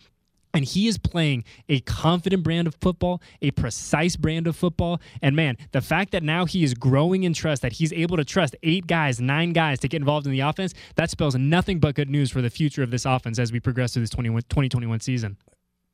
And 0.54 0.64
he 0.64 0.88
is 0.88 0.98
playing 0.98 1.44
a 1.68 1.80
confident 1.80 2.42
brand 2.42 2.66
of 2.66 2.74
football, 2.80 3.22
a 3.40 3.50
precise 3.52 4.16
brand 4.16 4.46
of 4.46 4.56
football. 4.56 5.00
And 5.20 5.36
man, 5.36 5.56
the 5.72 5.80
fact 5.82 6.12
that 6.12 6.22
now 6.22 6.46
he 6.46 6.64
is 6.64 6.72
growing 6.72 7.24
in 7.24 7.34
trust, 7.34 7.60
that 7.62 7.72
he's 7.72 7.92
able 7.92 8.16
to 8.16 8.24
trust 8.24 8.56
eight 8.62 8.86
guys, 8.86 9.20
nine 9.20 9.52
guys 9.52 9.78
to 9.80 9.88
get 9.88 9.98
involved 9.98 10.26
in 10.26 10.32
the 10.32 10.40
offense, 10.40 10.72
that 10.96 11.10
spells 11.10 11.34
nothing 11.34 11.78
but 11.78 11.94
good 11.94 12.10
news 12.10 12.30
for 12.30 12.40
the 12.40 12.50
future 12.50 12.82
of 12.82 12.90
this 12.90 13.04
offense 13.04 13.38
as 13.38 13.52
we 13.52 13.60
progress 13.60 13.92
through 13.92 14.02
this 14.02 14.10
2021 14.10 15.00
season 15.00 15.36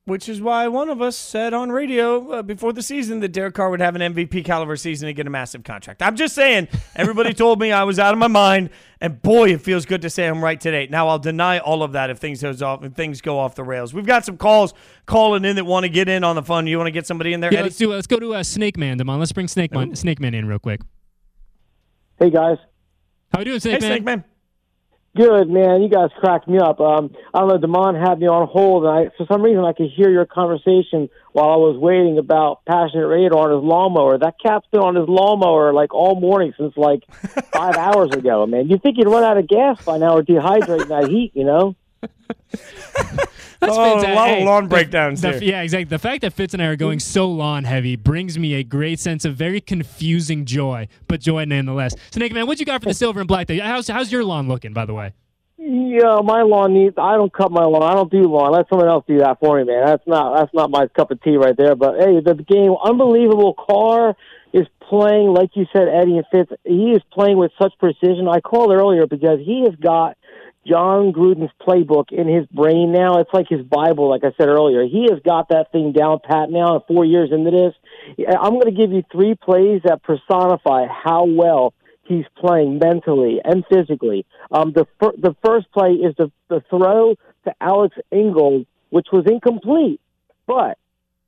which 0.09 0.29
is 0.29 0.41
why 0.41 0.67
one 0.69 0.89
of 0.89 1.03
us 1.03 1.17
said 1.17 1.53
on 1.53 1.71
radio 1.71 2.31
uh, 2.33 2.43
before 2.43 2.73
the 2.73 2.83
season 2.83 3.21
that 3.21 3.29
Derek 3.29 3.55
Carr 3.55 3.69
would 3.69 3.81
have 3.81 3.95
an 3.95 4.15
MVP 4.15 4.45
caliber 4.45 4.75
season 4.75 5.07
and 5.07 5.15
get 5.15 5.27
a 5.27 5.31
massive 5.31 5.65
contract. 5.65 6.03
I'm 6.03 6.17
just 6.17 6.35
saying, 6.35 6.69
everybody 6.97 7.35
told 7.35 7.61
me 7.61 7.73
I 7.73 7.85
was 7.85 7.99
out 7.99 8.15
of 8.15 8.19
my 8.19 8.27
mind, 8.27 8.71
and 9.01 9.21
boy, 9.21 9.51
it 9.51 9.61
feels 9.61 9.85
good 9.85 10.03
to 10.03 10.11
say 10.11 10.27
I'm 10.27 10.43
right 10.43 10.59
today. 10.59 10.89
Now 10.91 11.09
I'll 11.09 11.19
deny 11.19 11.59
all 11.59 11.83
of 11.83 11.93
that 11.93 12.09
if 12.09 12.19
things 12.19 12.43
goes 12.43 12.63
off 12.63 12.83
if 12.83 12.95
things 12.95 13.21
go 13.21 13.39
off 13.39 13.55
the 13.55 13.65
rails. 13.65 13.93
We've 13.93 14.07
got 14.07 14.25
some 14.25 14.39
calls 14.39 14.73
calling 15.05 15.45
in 15.45 15.57
that 15.57 15.67
want 15.67 15.85
to 15.85 15.91
get 15.91 16.09
in 16.09 16.25
on 16.25 16.37
the 16.37 16.43
fun. 16.43 16.67
You 16.67 16.79
want 16.79 16.89
to 16.89 16.93
get 16.93 17.07
somebody 17.07 17.35
in 17.35 17.41
there? 17.41 17.53
Yeah, 17.53 17.59
Eddie? 17.59 17.67
let's 17.67 17.77
do. 17.77 17.93
It. 17.93 17.97
Let's 17.97 18.07
go 18.07 18.19
to 18.19 18.35
uh, 18.35 18.43
Snake 18.43 18.79
Man, 18.79 18.97
Damon. 18.97 19.19
Let's 19.19 19.33
bring 19.33 19.49
Snake 19.49 19.73
Man, 19.73 19.95
Snake 19.95 20.21
Man 20.21 20.33
in 20.33 20.47
real 20.47 20.59
quick. 20.59 20.81
Hey 22.19 22.31
guys, 22.31 22.57
how 23.33 23.41
you 23.41 23.45
doing, 23.45 23.61
Snake 23.61 23.75
hey, 23.75 23.89
Man? 23.89 23.97
Snake 23.99 24.05
Man. 24.05 24.25
Good 25.17 25.49
man, 25.49 25.83
you 25.83 25.89
guys 25.89 26.11
cracked 26.19 26.47
me 26.47 26.59
up. 26.59 26.81
Um, 26.81 27.11
I 27.35 27.41
don't 27.41 27.49
know, 27.49 27.59
Damon 27.59 27.95
had 27.97 28.21
me 28.21 28.29
on 28.29 28.47
hold, 28.47 28.85
and 28.85 28.93
I, 28.93 29.17
for 29.17 29.27
some 29.27 29.43
reason 29.43 29.65
I 29.65 29.73
could 29.73 29.91
hear 29.91 30.11
your 30.11 30.27
conversation 30.27 31.09
while 31.33 31.51
I 31.51 31.57
was 31.57 31.77
waiting 31.77 32.19
about 32.19 32.65
Passionate 32.67 33.07
Raider 33.07 33.37
on 33.37 33.51
his 33.51 33.65
lawnmower. 33.65 34.19
That 34.19 34.35
cat's 34.41 34.67
been 34.71 34.81
on 34.81 34.95
his 34.95 35.09
lawnmower 35.09 35.73
like 35.73 35.95
all 35.95 36.21
morning 36.21 36.53
since 36.57 36.77
like 36.77 37.03
five 37.53 37.77
hours 37.77 38.11
ago. 38.11 38.47
Man, 38.47 38.69
you 38.69 38.79
think 38.79 38.97
he'd 38.97 39.09
run 39.09 39.25
out 39.25 39.39
of 39.39 39.49
gas 39.49 39.83
by 39.85 39.99
now 39.99 40.17
or 40.17 40.23
dehydrate 40.23 40.83
in 40.83 40.89
that 40.89 41.09
heat? 41.09 41.33
You 41.35 41.45
know. 41.45 41.75
That's 43.61 43.77
oh, 43.77 44.01
fantastic. 44.01 44.11
a 44.11 44.15
lot 44.15 44.39
of 44.39 44.45
lawn 44.45 44.69
breakdowns 44.69 45.21
the, 45.21 45.45
yeah, 45.45 45.63
exactly. 45.63 45.85
The 45.85 45.99
fact 45.99 46.21
that 46.21 46.33
Fitz 46.33 46.55
and 46.55 46.63
I 46.63 46.67
are 46.67 46.77
going 46.77 47.01
so 47.01 47.29
lawn 47.29 47.65
heavy 47.65 47.97
brings 47.97 48.39
me 48.39 48.55
a 48.55 48.63
great 48.63 49.01
sense 49.01 49.25
of 49.25 49.35
very 49.35 49.61
confusing 49.61 50.45
joy, 50.45 50.87
but 51.09 51.21
joy 51.21 51.45
nonetheless. 51.45 51.97
So, 52.11 52.21
Nick, 52.21 52.33
man, 52.33 52.47
what 52.47 52.61
you 52.61 52.67
got 52.67 52.83
for 52.83 52.89
the 52.89 52.95
silver 52.95 53.19
and 53.19 53.27
black? 53.27 53.49
Day? 53.49 53.59
How's 53.59 53.89
how's 53.89 54.13
your 54.13 54.23
lawn 54.23 54.47
looking, 54.47 54.73
by 54.73 54.85
the 54.85 54.95
way? 54.95 55.13
Yeah, 55.57 56.21
my 56.23 56.43
lawn 56.43 56.73
needs. 56.73 56.95
I 56.99 57.17
don't 57.17 57.33
cut 57.33 57.51
my 57.51 57.65
lawn. 57.65 57.83
I 57.83 57.95
don't 57.95 58.11
do 58.11 58.23
lawn. 58.23 58.53
Let 58.53 58.69
someone 58.69 58.89
else 58.89 59.05
do 59.09 59.19
that 59.19 59.41
for 59.41 59.59
me, 59.59 59.65
man. 59.65 59.85
That's 59.85 60.07
not 60.07 60.39
that's 60.39 60.55
not 60.55 60.71
my 60.71 60.87
cup 60.87 61.11
of 61.11 61.21
tea 61.21 61.37
right 61.37 61.57
there. 61.57 61.75
But 61.75 61.99
hey, 61.99 62.21
the 62.21 62.35
game, 62.35 62.77
unbelievable. 62.83 63.55
Carr 63.55 64.17
is 64.53 64.69
playing 64.89 65.35
like 65.35 65.51
you 65.55 65.67
said, 65.73 65.89
Eddie 65.89 66.19
and 66.19 66.27
Fitz. 66.31 66.53
He 66.65 66.93
is 66.93 67.03
playing 67.13 67.39
with 67.39 67.51
such 67.61 67.73
precision. 67.81 68.29
I 68.29 68.41
called 68.41 68.71
earlier 68.71 69.09
because 69.09 69.41
he 69.45 69.65
has 69.67 69.75
got 69.75 70.17
Jon 70.69 71.13
Gruden's 71.13 71.53
playbook 71.61 72.13
in 72.13 72.29
his 72.29 72.47
brain 72.47 72.93
now. 72.93 73.19
It's 73.19 73.33
like 73.33 73.47
his 73.49 73.63
Bible, 73.63 74.11
like 74.11 74.23
I 74.25 74.33
said 74.37 74.49
earlier. 74.49 74.85
He 74.85 75.09
has 75.11 75.21
got 75.25 75.49
that 75.49 75.73
thing 75.73 75.93
down 75.93 76.19
pat 76.23 76.51
now. 76.51 76.85
Four 76.87 77.05
years 77.05 77.31
into 77.33 77.51
this, 77.51 78.27
I'm 78.29 78.53
going 78.53 78.67
to 78.67 78.73
give 78.73 78.93
you 78.93 79.03
three 79.11 79.35
plays 79.35 79.83
that 79.85 80.03
personify 80.03 80.87
how 80.87 81.25
well 81.25 81.75
he's 82.05 82.25
playing 82.37 82.79
mentally 82.79 83.41
and 83.45 83.65
physically. 83.71 84.27
Um, 84.51 84.73
the 84.73 84.87
fir- 85.01 85.17
the 85.17 85.37
first 85.45 85.71
play 85.73 85.93
is 85.93 86.15
the 86.17 86.31
the 86.49 86.63
throw 86.71 87.17
to 87.45 87.55
Alex 87.61 87.97
Ingold, 88.11 88.67
which 88.91 89.09
was 89.13 89.25
incomplete, 89.27 90.01
but 90.47 90.79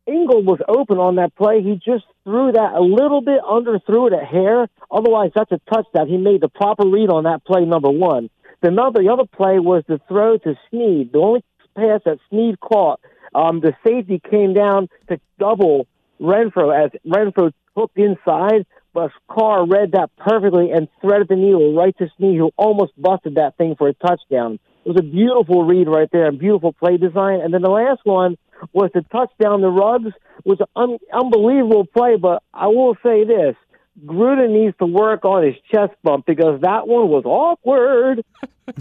Ingold 0.07 0.47
was 0.47 0.61
open 0.66 0.99
on 0.99 1.16
that 1.16 1.36
play. 1.36 1.62
He 1.62 1.74
just 1.74 2.05
threw 2.24 2.53
that 2.53 2.72
a 2.74 2.80
little 2.80 3.20
bit 3.20 3.41
under, 3.47 3.78
threw 3.78 4.07
it 4.09 4.12
a 4.12 4.24
hair. 4.24 4.68
Otherwise, 4.91 5.30
that's 5.34 5.53
a 5.53 5.61
touchdown. 5.72 6.09
He 6.09 6.16
made 6.16 6.41
the 6.41 6.49
proper 6.49 6.86
read 6.86 7.11
on 7.11 7.24
that 7.24 7.45
play, 7.45 7.64
number 7.64 7.91
one. 7.91 8.30
The 8.62 8.70
the 8.70 9.11
other 9.12 9.24
play 9.24 9.58
was 9.58 9.84
the 9.88 10.00
throw 10.08 10.36
to 10.38 10.54
Snead. 10.68 11.12
The 11.12 11.18
only 11.18 11.44
pass 11.74 12.00
that 12.04 12.18
Snead 12.28 12.61
caught, 12.61 13.00
um, 13.34 13.61
the 13.61 13.74
safety 13.86 14.20
came 14.30 14.54
down 14.54 14.88
to 15.08 15.18
double 15.38 15.86
Renfrow 16.20 16.84
as 16.84 16.90
Renfrow 17.06 17.52
hooked 17.76 17.96
inside, 17.96 18.66
but 18.92 19.11
Carr 19.30 19.66
read 19.66 19.92
that 19.92 20.11
perfectly 20.18 20.72
and 20.72 20.88
threaded 21.00 21.28
the 21.28 21.36
needle 21.36 21.74
right 21.74 21.96
to 21.98 22.08
Snead, 22.18 22.36
who 22.36 22.50
almost 22.56 22.92
busted 23.00 23.36
that 23.36 23.56
thing 23.56 23.76
for 23.76 23.88
a 23.88 23.94
touchdown. 23.94 24.58
It 24.84 24.88
was 24.88 24.98
a 24.98 25.02
beautiful 25.02 25.64
read 25.64 25.88
right 25.88 26.08
there, 26.11 26.28
a 26.28 26.32
beautiful 26.32 26.72
play 26.72 26.96
design. 26.96 27.40
And 27.40 27.54
then 27.54 27.62
the 27.62 27.70
last 27.70 28.00
one 28.04 28.36
was 28.72 28.90
the 28.92 29.02
touchdown 29.12 29.61
to 29.61 29.68
Ruggs, 29.68 30.12
was 30.44 30.61
an 30.61 30.66
un- 30.76 30.98
unbelievable 31.12 31.86
play. 31.86 32.16
But 32.16 32.42
I 32.52 32.66
will 32.66 32.96
say 33.02 33.24
this: 33.24 33.56
Gruden 34.05 34.51
needs 34.51 34.76
to 34.78 34.86
work 34.86 35.24
on 35.24 35.45
his 35.45 35.57
chest 35.70 35.93
bump 36.03 36.24
because 36.26 36.61
that 36.62 36.86
one 36.86 37.09
was 37.09 37.24
awkward. 37.24 38.24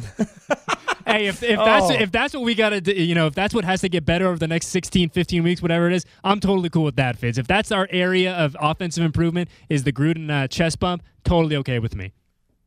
hey, 1.05 1.28
if, 1.28 1.41
if 1.43 1.57
that's 1.57 1.86
oh. 1.86 1.93
if 1.93 2.12
that's 2.12 2.34
what 2.34 2.43
we 2.43 2.55
got 2.55 2.70
to 2.70 2.82
do, 2.82 2.93
you 2.93 3.16
know, 3.16 3.28
if 3.28 3.34
that's 3.34 3.53
what 3.53 3.66
has 3.66 3.82
to 3.82 3.89
get 3.89 4.05
better 4.05 4.28
over 4.28 4.38
the 4.38 4.47
next 4.47 4.68
16, 4.68 5.10
15 5.10 5.43
weeks, 5.43 5.62
whatever 5.62 5.88
it 5.88 5.93
is, 5.93 6.05
I'm 6.24 6.39
totally 6.39 6.70
cool 6.70 6.84
with 6.84 6.95
that, 6.97 7.18
Fitz. 7.18 7.38
If 7.38 7.47
that's 7.47 7.72
our 7.72 7.88
area 7.89 8.34
of 8.34 8.55
offensive 8.60 9.03
improvement 9.03 9.49
is 9.68 9.84
the 9.84 9.91
Gruden 9.91 10.30
uh, 10.30 10.47
chest 10.47 10.80
bump, 10.80 11.03
totally 11.24 11.55
okay 11.57 11.80
with 11.80 11.95
me. 11.95 12.14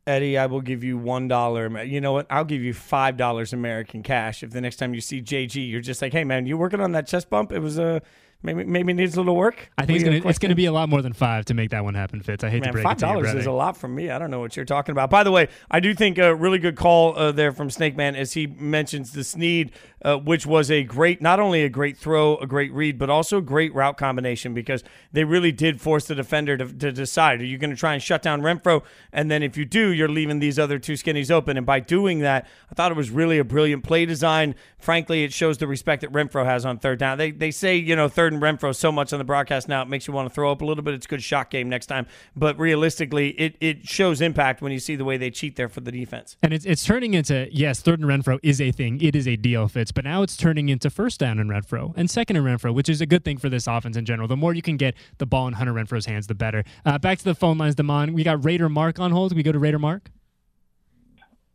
Eddie, 0.05 0.37
I 0.37 0.47
will 0.47 0.61
give 0.61 0.83
you 0.83 0.97
one 0.97 1.29
dollar. 1.29 1.81
You 1.83 2.01
know 2.01 2.11
what? 2.11 2.27
I'll 2.29 2.43
give 2.43 2.61
you 2.61 2.73
five 2.73 3.15
dollars 3.15 3.53
American 3.53 4.03
cash 4.03 4.43
if 4.43 4.51
the 4.51 4.59
next 4.59 4.75
time 4.75 4.93
you 4.93 5.01
see 5.01 5.21
JG, 5.21 5.69
you're 5.69 5.81
just 5.81 6.01
like, 6.01 6.11
"Hey, 6.11 6.25
man, 6.25 6.45
you 6.45 6.57
working 6.57 6.81
on 6.81 6.91
that 6.91 7.07
chest 7.07 7.29
bump? 7.29 7.53
It 7.53 7.59
was 7.59 7.77
a 7.79 8.01
Maybe 8.43 8.65
maybe 8.65 8.91
needs 8.91 9.15
a 9.15 9.21
little 9.21 9.37
work. 9.37 9.71
I 9.77 9.85
think 9.85 9.95
it's 9.95 10.03
gonna 10.03 10.29
it's 10.29 10.37
gonna 10.37 10.53
be 10.53 10.65
a 10.65 10.71
lot 10.71 10.89
more 10.89 11.01
than 11.01 11.13
five 11.13 11.45
to 11.45 11.53
make 11.53 11.69
that 11.69 11.85
one 11.85 11.93
happen, 11.93 12.21
Fitz. 12.21 12.43
I 12.43 12.49
hate 12.49 12.61
Man, 12.61 12.67
to 12.67 12.73
break 12.73 12.83
five 12.83 12.97
it 12.97 12.99
to 12.99 13.07
you, 13.07 13.13
dollars 13.13 13.33
is 13.33 13.45
a 13.45 13.51
lot 13.51 13.77
from 13.77 13.95
me. 13.95 14.09
I 14.09 14.19
don't 14.19 14.29
know 14.29 14.41
what 14.41 14.57
you're 14.57 14.65
talking 14.65 14.91
about. 14.91 15.09
By 15.09 15.23
the 15.23 15.31
way, 15.31 15.47
I 15.71 15.79
do 15.79 15.93
think 15.93 16.17
a 16.17 16.35
really 16.35 16.59
good 16.59 16.75
call 16.75 17.17
uh, 17.17 17.31
there 17.31 17.53
from 17.53 17.69
Snake 17.69 17.95
Man 17.95 18.15
as 18.17 18.33
he 18.33 18.47
mentions 18.47 19.13
the 19.13 19.23
Snead, 19.23 19.71
uh, 20.01 20.17
which 20.17 20.45
was 20.45 20.69
a 20.69 20.83
great, 20.83 21.21
not 21.21 21.39
only 21.39 21.63
a 21.63 21.69
great 21.69 21.97
throw, 21.97 22.35
a 22.37 22.45
great 22.45 22.73
read, 22.73 22.99
but 22.99 23.09
also 23.09 23.37
a 23.37 23.41
great 23.41 23.73
route 23.73 23.97
combination 23.97 24.53
because 24.53 24.83
they 25.13 25.23
really 25.23 25.53
did 25.53 25.79
force 25.79 26.05
the 26.05 26.15
defender 26.15 26.57
to, 26.57 26.65
to 26.65 26.91
decide: 26.91 27.39
Are 27.39 27.45
you 27.45 27.57
going 27.57 27.69
to 27.69 27.77
try 27.77 27.93
and 27.93 28.03
shut 28.03 28.21
down 28.21 28.41
Renfrow? 28.41 28.83
And 29.13 29.31
then 29.31 29.41
if 29.41 29.55
you 29.55 29.63
do, 29.63 29.89
you're 29.93 30.09
leaving 30.09 30.39
these 30.39 30.59
other 30.59 30.79
two 30.79 30.93
skinnies 30.93 31.31
open. 31.31 31.55
And 31.55 31.65
by 31.65 31.79
doing 31.79 32.19
that, 32.19 32.45
I 32.69 32.75
thought 32.75 32.91
it 32.91 32.97
was 32.97 33.09
really 33.09 33.39
a 33.39 33.45
brilliant 33.45 33.85
play 33.85 34.05
design. 34.05 34.55
Frankly, 34.77 35.23
it 35.23 35.31
shows 35.31 35.59
the 35.59 35.67
respect 35.67 36.01
that 36.01 36.11
Renfrow 36.11 36.43
has 36.43 36.65
on 36.65 36.77
third 36.77 36.99
down. 36.99 37.17
They 37.17 37.31
they 37.31 37.51
say 37.51 37.77
you 37.77 37.95
know 37.95 38.09
third 38.09 38.32
Jordan 38.33 38.57
Renfrow 38.57 38.75
so 38.75 38.91
much 38.91 39.13
on 39.13 39.19
the 39.19 39.25
broadcast 39.25 39.67
now, 39.67 39.81
it 39.81 39.87
makes 39.87 40.07
you 40.07 40.13
want 40.13 40.29
to 40.29 40.33
throw 40.33 40.51
up 40.51 40.61
a 40.61 40.65
little 40.65 40.83
bit. 40.83 40.93
It's 40.93 41.05
a 41.05 41.09
good 41.09 41.23
shot 41.23 41.49
game 41.49 41.69
next 41.69 41.87
time. 41.87 42.07
But 42.35 42.57
realistically, 42.57 43.29
it, 43.31 43.55
it 43.59 43.87
shows 43.87 44.21
impact 44.21 44.61
when 44.61 44.71
you 44.71 44.79
see 44.79 44.95
the 44.95 45.05
way 45.05 45.17
they 45.17 45.29
cheat 45.29 45.55
there 45.55 45.69
for 45.69 45.81
the 45.81 45.91
defense. 45.91 46.37
And 46.41 46.53
it's, 46.53 46.65
it's 46.65 46.83
turning 46.83 47.13
into, 47.13 47.47
yes, 47.51 47.81
third 47.81 47.99
and 47.99 48.09
Renfrow 48.09 48.39
is 48.43 48.59
a 48.61 48.71
thing. 48.71 49.01
It 49.01 49.15
is 49.15 49.27
a 49.27 49.35
deal, 49.35 49.67
Fitz. 49.67 49.91
But 49.91 50.05
now 50.05 50.23
it's 50.23 50.37
turning 50.37 50.69
into 50.69 50.89
first 50.89 51.19
down 51.19 51.39
in 51.39 51.47
Renfrow 51.47 51.93
and 51.95 52.09
second 52.09 52.37
in 52.37 52.43
Renfrow, 52.43 52.73
which 52.73 52.89
is 52.89 53.01
a 53.01 53.05
good 53.05 53.23
thing 53.23 53.37
for 53.37 53.49
this 53.49 53.67
offense 53.67 53.97
in 53.97 54.05
general. 54.05 54.27
The 54.27 54.37
more 54.37 54.53
you 54.53 54.61
can 54.61 54.77
get 54.77 54.95
the 55.17 55.25
ball 55.25 55.47
in 55.47 55.53
Hunter 55.53 55.73
Renfrow's 55.73 56.05
hands, 56.05 56.27
the 56.27 56.35
better. 56.35 56.63
Uh, 56.85 56.97
back 56.97 57.17
to 57.19 57.23
the 57.23 57.35
phone 57.35 57.57
lines, 57.57 57.75
Damon. 57.75 58.13
We 58.13 58.23
got 58.23 58.43
Raider 58.43 58.69
Mark 58.69 58.99
on 58.99 59.11
hold. 59.11 59.31
Can 59.31 59.37
we 59.37 59.43
go 59.43 59.51
to 59.51 59.59
Raider 59.59 59.79
Mark? 59.79 60.09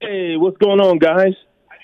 Hey, 0.01 0.37
what's 0.37 0.57
going 0.59 0.81
on, 0.81 0.99
guys? 0.99 1.35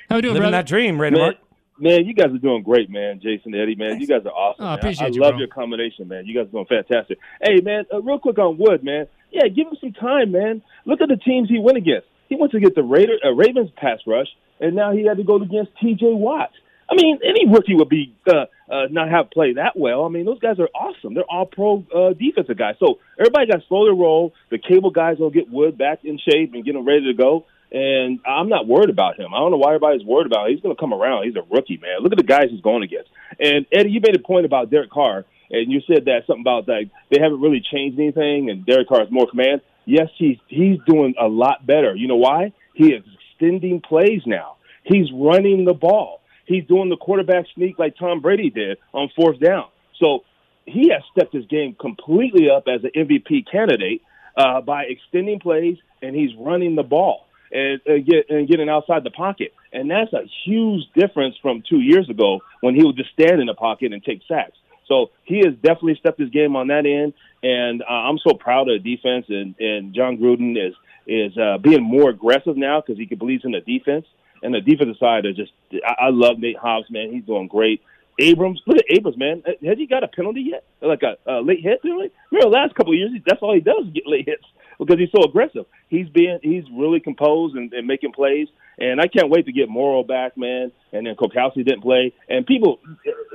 How 0.09 0.17
we 0.17 0.23
doing, 0.23 0.35
Living 0.35 0.51
brother? 0.51 0.59
that 0.59 0.67
dream, 0.67 1.01
Raider 1.01 1.17
Man, 1.17 1.27
Mark. 1.27 1.37
Man, 1.79 2.05
you 2.05 2.15
guys 2.15 2.27
are 2.27 2.39
doing 2.39 2.63
great, 2.63 2.91
man. 2.91 3.21
Jason, 3.23 3.55
Eddie, 3.55 3.75
man, 3.75 4.01
you 4.01 4.07
guys 4.07 4.23
are 4.25 4.33
awesome. 4.33 4.65
Oh, 4.65 4.69
I 4.69 4.75
appreciate 4.75 5.07
I, 5.07 5.11
you, 5.11 5.21
love 5.21 5.33
bro. 5.33 5.39
your 5.41 5.49
combination, 5.49 6.09
man. 6.09 6.27
You 6.27 6.35
guys 6.35 6.49
are 6.49 6.53
doing 6.53 6.67
fantastic. 6.67 7.19
Hey, 7.43 7.61
man, 7.61 7.85
uh, 7.93 8.03
real 8.03 8.19
quick 8.19 8.39
on 8.39 8.59
Wood, 8.59 8.85
man. 8.85 9.07
Yeah, 9.31 9.49
give 9.49 9.67
him 9.67 9.77
some 9.81 9.93
time, 9.93 10.33
man. 10.33 10.63
Look 10.85 11.01
at 11.01 11.09
the 11.09 11.17
teams 11.17 11.49
he 11.49 11.59
went 11.59 11.79
against. 11.79 12.07
He 12.29 12.37
went 12.37 12.53
to 12.53 12.61
get 12.61 12.75
the 12.75 12.83
Raider, 12.83 13.19
uh, 13.25 13.33
Ravens 13.33 13.71
pass 13.77 13.99
rush, 14.07 14.29
and 14.61 14.75
now 14.75 14.93
he 14.93 15.05
had 15.07 15.17
to 15.19 15.25
go 15.25 15.37
against 15.37 15.73
T.J. 15.81 16.07
Watt. 16.07 16.51
I 16.89 16.95
mean, 16.95 17.19
any 17.25 17.49
rookie 17.49 17.75
would 17.75 17.89
be 17.89 18.15
uh, 18.27 18.45
uh, 18.71 18.87
not 18.91 19.09
have 19.09 19.31
played 19.31 19.57
that 19.57 19.73
well. 19.75 20.05
I 20.05 20.09
mean, 20.09 20.27
those 20.27 20.39
guys 20.39 20.59
are 20.59 20.69
awesome. 20.75 21.15
They're 21.15 21.25
all 21.29 21.47
pro 21.47 21.85
uh, 21.95 22.13
defensive 22.13 22.59
guys. 22.59 22.75
So 22.79 22.99
everybody 23.19 23.47
got 23.47 23.61
to 23.61 23.67
slow 23.69 23.87
their 23.87 23.95
roll. 23.95 24.35
The 24.51 24.59
cable 24.59 24.91
guys 24.91 25.19
will 25.19 25.31
get 25.31 25.51
Wood 25.51 25.79
back 25.79 26.05
in 26.05 26.19
shape 26.19 26.53
and 26.55 26.65
get 26.65 26.75
him 26.75 26.87
ready 26.87 27.07
to 27.07 27.15
go. 27.15 27.47
And 27.75 28.21
I'm 28.25 28.49
not 28.49 28.69
worried 28.69 28.89
about 28.89 29.19
him. 29.19 29.35
I 29.35 29.41
don't 29.41 29.51
know 29.51 29.57
why 29.57 29.75
everybody's 29.75 30.07
worried 30.07 30.29
about 30.29 30.47
him. 30.47 30.55
He's 30.55 30.63
going 30.63 30.77
to 30.77 30.81
come 30.81 30.95
around. 30.95 31.25
He's 31.25 31.35
a 31.35 31.43
rookie, 31.43 31.77
man. 31.77 32.03
Look 32.03 32.13
at 32.13 32.19
the 32.19 32.23
guys 32.23 32.47
he's 32.49 32.61
going 32.61 32.85
against. 32.85 33.11
And 33.41 33.67
Eddie, 33.73 33.91
you 33.91 34.01
made 34.01 34.15
a 34.15 34.21
point 34.21 34.47
about 34.47 34.71
Derek 34.71 34.91
Carr, 34.91 35.25
and 35.51 35.73
you 35.73 35.81
said 35.89 36.05
that 36.05 36.21
something 36.25 36.43
about 36.43 36.69
like 36.69 36.91
they 37.11 37.19
haven't 37.21 37.41
really 37.41 37.61
changed 37.61 37.99
anything, 37.99 38.49
and 38.49 38.65
Derek 38.65 38.87
Carr 38.87 39.03
is 39.03 39.11
more 39.11 39.27
command. 39.29 39.61
Yes, 39.87 40.09
he's 40.17 40.39
he's 40.47 40.79
doing 40.87 41.15
a 41.21 41.27
lot 41.27 41.67
better. 41.67 41.97
You 41.97 42.07
know 42.07 42.17
why? 42.17 42.53
He 42.75 42.93
is 42.93 43.03
extending 43.33 43.81
plays 43.81 44.23
now. 44.25 44.55
He's 44.85 45.11
running 45.13 45.65
the 45.65 45.75
ball. 45.75 46.21
He's 46.47 46.65
doing 46.67 46.91
the 46.91 46.97
quarterback 46.97 47.47
sneak 47.57 47.77
like 47.77 47.97
Tom 47.99 48.21
Brady 48.21 48.51
did 48.51 48.79
on 48.93 49.11
fourth 49.17 49.41
down. 49.41 49.67
So 50.01 50.23
he 50.65 50.91
has 50.91 51.03
stepped 51.11 51.35
his 51.35 51.47
game 51.47 51.75
completely 51.75 52.51
up 52.51 52.69
as 52.69 52.85
an 52.85 52.91
MVP 52.95 53.51
candidate 53.51 54.03
uh, 54.37 54.61
by 54.61 54.85
extending 54.85 55.41
plays, 55.41 55.77
and 56.03 56.15
he's 56.15 56.31
running 56.39 56.77
the 56.77 56.85
ball 56.85 57.24
and, 57.55 57.81
and, 57.87 58.05
get, 58.05 58.29
and 58.29 58.49
getting 58.49 58.69
outside 58.69 59.05
the 59.05 59.11
pocket. 59.11 59.55
And 59.73 59.91
that's 59.91 60.13
a 60.13 60.29
huge 60.45 60.83
difference 60.95 61.37
from 61.41 61.63
two 61.69 61.81
years 61.81 62.11
ago 62.11 62.41
when 62.61 62.75
he 62.75 62.85
would 62.85 62.97
just 62.97 63.13
stand 63.13 63.41
in 63.41 63.47
the 63.47 63.55
pocket 63.55 63.93
and 63.93 64.03
take 64.03 64.21
sacks. 64.29 64.59
So 64.87 65.11
he 65.23 65.39
has 65.39 65.55
definitely 65.55 65.97
stepped 65.99 66.21
his 66.21 66.31
game 66.31 66.57
on 66.57 66.67
that 66.67 66.85
end, 66.85 67.15
and 67.43 67.83
uh, 67.83 67.87
I'm 67.87 68.19
so 68.19 68.35
proud 68.35 68.69
of 68.69 68.83
the 68.83 68.97
defense. 68.97 69.27
And, 69.29 69.55
and 69.59 69.95
Jon 69.95 70.19
Gruden 70.19 70.57
is 70.59 70.75
is 71.07 71.37
uh, 71.39 71.59
being 71.59 71.83
more 71.83 72.11
aggressive 72.11 72.57
now 72.57 72.81
because 72.81 72.99
he 72.99 73.07
believes 73.15 73.45
in 73.45 73.53
the 73.53 73.61
defense. 73.61 74.07
And 74.43 74.55
the 74.55 74.61
defensive 74.61 74.97
side 74.99 75.25
is 75.25 75.37
just 75.37 75.53
I, 75.87 76.07
I 76.07 76.09
love 76.11 76.39
Nate 76.39 76.59
Hobbs, 76.59 76.91
man. 76.91 77.13
He's 77.13 77.25
doing 77.25 77.49
great. 77.49 77.81
Abrams, 78.19 78.61
look 78.67 78.77
at 78.77 78.85
Abrams, 78.91 79.17
man. 79.17 79.43
Has 79.47 79.79
he 79.79 79.87
got 79.87 80.05
a 80.05 80.09
penalty 80.09 80.43
yet? 80.43 80.65
Like 80.83 81.03
a, 81.03 81.17
a 81.27 81.41
late 81.41 81.63
hit 81.63 81.83
penalty? 81.83 82.13
Remember 82.31 82.51
the 82.51 82.57
last 82.57 82.75
couple 82.75 82.93
of 82.93 82.99
years, 82.99 83.11
that's 83.27 83.43
all 83.43 83.55
he 83.55 83.61
does 83.61 83.87
get 83.93 84.07
late 84.07 84.27
hits 84.27 84.45
because 84.79 84.99
he's 84.99 85.11
so 85.15 85.25
aggressive. 85.25 85.67
He's 85.89 86.09
being 86.09 86.39
he's 86.43 86.65
really 86.73 87.01
composed 87.01 87.57
and, 87.57 87.73
and 87.73 87.87
making 87.87 88.13
plays. 88.13 88.49
And 88.79 89.01
I 89.01 89.07
can't 89.07 89.31
wait 89.31 89.47
to 89.47 89.53
get 89.53 89.69
Morrow 89.69 90.03
back, 90.03 90.37
man. 90.37 90.73
And 90.93 91.07
then 91.07 91.15
Kokowski 91.15 91.65
didn't 91.65 91.83
play. 91.83 92.13
And 92.29 92.45
people 92.45 92.81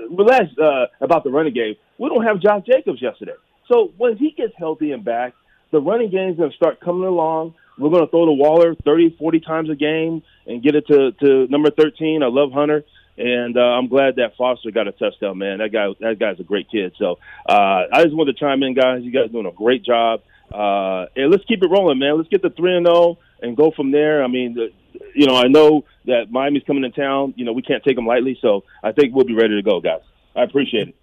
relax 0.09 0.45
uh, 0.61 0.87
about 0.99 1.23
the 1.23 1.29
running 1.29 1.53
game. 1.53 1.75
We 1.97 2.09
don't 2.09 2.25
have 2.25 2.41
Josh 2.41 2.65
Jacobs 2.65 3.01
yesterday. 3.01 3.35
So 3.71 3.93
when 3.97 4.17
he 4.17 4.31
gets 4.31 4.53
healthy 4.57 4.91
and 4.91 5.05
back, 5.05 5.33
the 5.71 5.79
running 5.79 6.09
game's 6.09 6.37
going 6.37 6.49
to 6.49 6.55
start 6.55 6.79
coming 6.81 7.07
along. 7.07 7.53
We're 7.77 7.91
going 7.91 8.03
to 8.03 8.11
throw 8.11 8.25
to 8.25 8.31
Waller 8.31 8.75
30, 8.75 9.15
40 9.17 9.39
times 9.39 9.69
a 9.69 9.75
game 9.75 10.23
and 10.45 10.61
get 10.61 10.75
it 10.75 10.87
to, 10.87 11.11
to 11.23 11.47
number 11.47 11.69
13. 11.71 12.23
I 12.23 12.27
love 12.27 12.51
Hunter. 12.51 12.83
And 13.17 13.57
uh, 13.57 13.61
I'm 13.61 13.87
glad 13.87 14.15
that 14.15 14.37
Foster 14.37 14.71
got 14.71 14.87
a 14.87 14.93
touchdown, 14.93 15.37
man. 15.37 15.59
That 15.59 15.71
guy, 15.73 15.87
that 15.99 16.19
guy's 16.19 16.39
a 16.39 16.43
great 16.43 16.69
kid. 16.71 16.93
So 16.97 17.19
uh, 17.47 17.83
I 17.91 18.03
just 18.03 18.15
wanted 18.15 18.37
to 18.37 18.39
chime 18.39 18.63
in, 18.63 18.73
guys. 18.73 19.03
You 19.03 19.11
guys 19.11 19.29
doing 19.31 19.45
a 19.45 19.51
great 19.51 19.83
job. 19.83 20.21
Uh, 20.51 21.05
and 21.15 21.31
let's 21.31 21.45
keep 21.45 21.63
it 21.63 21.69
rolling, 21.69 21.99
man. 21.99 22.17
Let's 22.17 22.29
get 22.29 22.41
the 22.41 22.49
three 22.49 22.75
and 22.75 22.85
zero 22.85 23.17
and 23.41 23.55
go 23.55 23.71
from 23.75 23.91
there. 23.91 24.23
I 24.23 24.27
mean, 24.27 24.55
the, 24.55 24.69
you 25.15 25.25
know, 25.25 25.35
I 25.35 25.47
know 25.47 25.85
that 26.05 26.31
Miami's 26.31 26.63
coming 26.65 26.83
to 26.83 26.89
town. 26.89 27.33
You 27.37 27.45
know, 27.45 27.53
we 27.53 27.61
can't 27.61 27.83
take 27.83 27.95
them 27.95 28.05
lightly, 28.05 28.37
so 28.41 28.63
I 28.83 28.91
think 28.91 29.13
we'll 29.13 29.25
be 29.25 29.35
ready 29.35 29.55
to 29.55 29.61
go, 29.61 29.79
guys. 29.79 30.01
I 30.35 30.43
appreciate 30.43 30.89
it. 30.89 30.95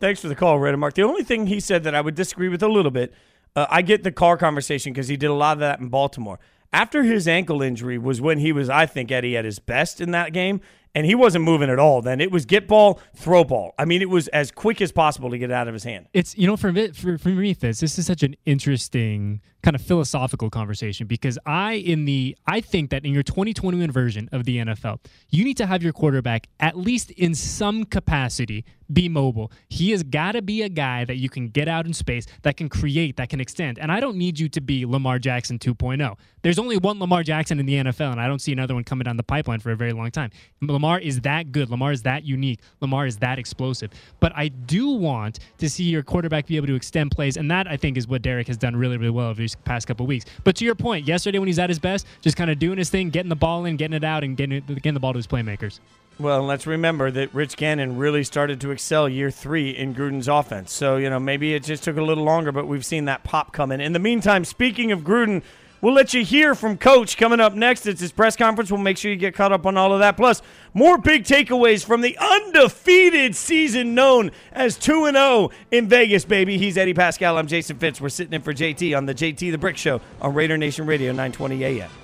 Thanks 0.00 0.20
for 0.20 0.28
the 0.28 0.34
call, 0.34 0.58
Raider 0.58 0.76
Mark. 0.76 0.94
The 0.94 1.02
only 1.02 1.22
thing 1.22 1.46
he 1.46 1.60
said 1.60 1.84
that 1.84 1.94
I 1.94 2.00
would 2.00 2.14
disagree 2.14 2.48
with 2.48 2.62
a 2.62 2.68
little 2.68 2.90
bit, 2.90 3.12
uh, 3.54 3.66
I 3.70 3.82
get 3.82 4.02
the 4.02 4.10
Carr 4.10 4.36
conversation 4.36 4.92
because 4.92 5.08
he 5.08 5.16
did 5.16 5.30
a 5.30 5.34
lot 5.34 5.52
of 5.52 5.60
that 5.60 5.80
in 5.80 5.88
Baltimore. 5.88 6.40
After 6.72 7.02
his 7.02 7.28
ankle 7.28 7.62
injury 7.62 7.98
was 7.98 8.20
when 8.20 8.38
he 8.38 8.50
was, 8.50 8.70
I 8.70 8.86
think, 8.86 9.12
Eddie 9.12 9.36
at 9.36 9.44
his 9.44 9.58
best 9.58 10.00
in 10.00 10.10
that 10.12 10.32
game, 10.32 10.60
and 10.94 11.06
he 11.06 11.14
wasn't 11.14 11.44
moving 11.44 11.70
at 11.70 11.78
all. 11.78 12.02
Then 12.02 12.20
it 12.20 12.30
was 12.30 12.44
get 12.44 12.68
ball, 12.68 13.00
throw 13.14 13.44
ball. 13.44 13.74
I 13.78 13.84
mean, 13.84 14.02
it 14.02 14.10
was 14.10 14.28
as 14.28 14.50
quick 14.50 14.80
as 14.80 14.92
possible 14.92 15.30
to 15.30 15.38
get 15.38 15.50
it 15.50 15.54
out 15.54 15.68
of 15.68 15.74
his 15.74 15.84
hand. 15.84 16.06
It's 16.12 16.36
you 16.36 16.46
know 16.46 16.56
for 16.56 16.72
me, 16.72 16.88
for, 16.88 17.18
for 17.18 17.28
me 17.30 17.54
Fitz, 17.54 17.80
this 17.80 17.98
is 17.98 18.06
such 18.06 18.22
an 18.22 18.36
interesting 18.44 19.40
kind 19.62 19.76
of 19.76 19.82
philosophical 19.82 20.50
conversation 20.50 21.06
because 21.06 21.38
I 21.46 21.74
in 21.74 22.04
the 22.04 22.36
I 22.46 22.60
think 22.60 22.90
that 22.90 23.04
in 23.04 23.12
your 23.12 23.22
2021 23.22 23.90
version 23.90 24.28
of 24.32 24.44
the 24.44 24.58
NFL, 24.58 24.98
you 25.30 25.44
need 25.44 25.56
to 25.58 25.66
have 25.66 25.82
your 25.82 25.92
quarterback 25.92 26.48
at 26.60 26.76
least 26.76 27.10
in 27.12 27.34
some 27.34 27.84
capacity 27.84 28.64
be 28.92 29.08
mobile. 29.08 29.50
He 29.68 29.90
has 29.92 30.02
got 30.02 30.32
to 30.32 30.42
be 30.42 30.62
a 30.62 30.68
guy 30.68 31.04
that 31.04 31.16
you 31.16 31.28
can 31.28 31.48
get 31.48 31.68
out 31.68 31.86
in 31.86 31.92
space, 31.92 32.26
that 32.42 32.56
can 32.56 32.68
create, 32.68 33.16
that 33.16 33.28
can 33.28 33.40
extend. 33.40 33.78
And 33.78 33.90
I 33.90 34.00
don't 34.00 34.16
need 34.16 34.38
you 34.38 34.48
to 34.50 34.60
be 34.60 34.84
Lamar 34.84 35.18
Jackson 35.18 35.58
2.0. 35.58 36.16
There's 36.42 36.58
only 36.58 36.76
one 36.76 36.98
Lamar 36.98 37.22
Jackson 37.22 37.60
in 37.60 37.66
the 37.66 37.74
NFL, 37.74 38.12
and 38.12 38.20
I 38.20 38.26
don't 38.26 38.40
see 38.40 38.52
another 38.52 38.74
one 38.74 38.84
coming 38.84 39.04
down 39.04 39.16
the 39.16 39.22
pipeline 39.22 39.60
for 39.60 39.70
a 39.70 39.76
very 39.76 39.92
long 39.92 40.10
time. 40.10 40.30
Lamar 40.60 40.81
is 41.00 41.20
that 41.20 41.52
good. 41.52 41.70
Lamar 41.70 41.92
is 41.92 42.02
that 42.02 42.24
unique. 42.24 42.60
Lamar 42.80 43.06
is 43.06 43.18
that 43.18 43.38
explosive. 43.38 43.90
But 44.20 44.32
I 44.34 44.48
do 44.48 44.90
want 44.90 45.38
to 45.58 45.68
see 45.68 45.84
your 45.84 46.02
quarterback 46.02 46.46
be 46.46 46.56
able 46.56 46.66
to 46.68 46.74
extend 46.74 47.10
plays, 47.10 47.36
and 47.36 47.50
that 47.50 47.66
I 47.66 47.76
think 47.76 47.96
is 47.96 48.08
what 48.08 48.22
Derek 48.22 48.48
has 48.48 48.56
done 48.56 48.76
really, 48.76 48.96
really 48.96 49.10
well 49.10 49.28
over 49.28 49.40
these 49.40 49.54
past 49.64 49.86
couple 49.86 50.06
weeks. 50.06 50.24
But 50.44 50.56
to 50.56 50.64
your 50.64 50.74
point, 50.74 51.06
yesterday 51.06 51.38
when 51.38 51.48
he's 51.48 51.58
at 51.58 51.70
his 51.70 51.78
best, 51.78 52.06
just 52.20 52.36
kind 52.36 52.50
of 52.50 52.58
doing 52.58 52.78
his 52.78 52.90
thing, 52.90 53.10
getting 53.10 53.28
the 53.28 53.36
ball 53.36 53.64
in, 53.64 53.76
getting 53.76 53.96
it 53.96 54.04
out, 54.04 54.24
and 54.24 54.36
getting, 54.36 54.58
it, 54.58 54.66
getting 54.66 54.94
the 54.94 55.00
ball 55.00 55.12
to 55.12 55.18
his 55.18 55.26
playmakers. 55.26 55.80
Well, 56.18 56.42
let's 56.42 56.66
remember 56.66 57.10
that 57.10 57.34
Rich 57.34 57.56
Gannon 57.56 57.96
really 57.96 58.22
started 58.22 58.60
to 58.60 58.70
excel 58.70 59.08
year 59.08 59.30
three 59.30 59.70
in 59.70 59.94
Gruden's 59.94 60.28
offense. 60.28 60.72
So, 60.72 60.96
you 60.96 61.08
know, 61.08 61.18
maybe 61.18 61.54
it 61.54 61.64
just 61.64 61.82
took 61.82 61.96
a 61.96 62.02
little 62.02 62.24
longer, 62.24 62.52
but 62.52 62.66
we've 62.66 62.84
seen 62.84 63.06
that 63.06 63.24
pop 63.24 63.52
come 63.52 63.72
in. 63.72 63.80
In 63.80 63.92
the 63.92 63.98
meantime, 63.98 64.44
speaking 64.44 64.92
of 64.92 65.00
Gruden, 65.00 65.42
we'll 65.82 65.92
let 65.92 66.14
you 66.14 66.24
hear 66.24 66.54
from 66.54 66.78
Coach 66.78 67.18
coming 67.18 67.40
up 67.40 67.52
next. 67.52 67.86
It's 67.86 68.00
his 68.00 68.12
press 68.12 68.34
conference. 68.34 68.70
We'll 68.70 68.80
make 68.80 68.96
sure 68.96 69.10
you 69.10 69.18
get 69.18 69.34
caught 69.34 69.52
up 69.52 69.66
on 69.66 69.76
all 69.76 69.92
of 69.92 69.98
that. 69.98 70.16
Plus, 70.16 70.40
more 70.72 70.96
big 70.96 71.24
takeaways 71.24 71.84
from 71.84 72.00
the 72.00 72.16
undefeated 72.16 73.36
season 73.36 73.94
known 73.94 74.30
as 74.52 74.78
2 74.78 75.10
0 75.10 75.50
in 75.70 75.88
Vegas, 75.88 76.24
baby. 76.24 76.56
He's 76.56 76.78
Eddie 76.78 76.94
Paskal. 76.94 77.36
I'm 77.36 77.46
Jason 77.46 77.76
Fitz. 77.76 78.00
We're 78.00 78.08
sitting 78.08 78.32
in 78.32 78.40
for 78.40 78.54
JT 78.54 78.96
on 78.96 79.04
the 79.04 79.14
JT 79.14 79.50
the 79.50 79.58
Brick 79.58 79.76
Show 79.76 80.00
on 80.22 80.32
Raider 80.32 80.56
Nation 80.56 80.86
Radio 80.86 81.10
920 81.10 81.64
AM. 81.64 82.01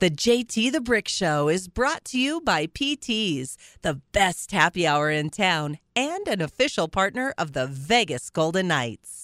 The 0.00 0.10
JT 0.10 0.70
the 0.70 0.80
Brick 0.80 1.08
Show 1.08 1.48
is 1.48 1.66
brought 1.66 2.04
to 2.04 2.20
you 2.20 2.40
by 2.40 2.68
PT's, 2.68 3.58
the 3.82 3.94
best 4.12 4.52
happy 4.52 4.86
hour 4.86 5.10
in 5.10 5.28
town 5.28 5.78
and 5.96 6.28
an 6.28 6.40
official 6.40 6.86
partner 6.86 7.34
of 7.36 7.52
the 7.52 7.66
Vegas 7.66 8.30
Golden 8.30 8.68
Knights. 8.68 9.18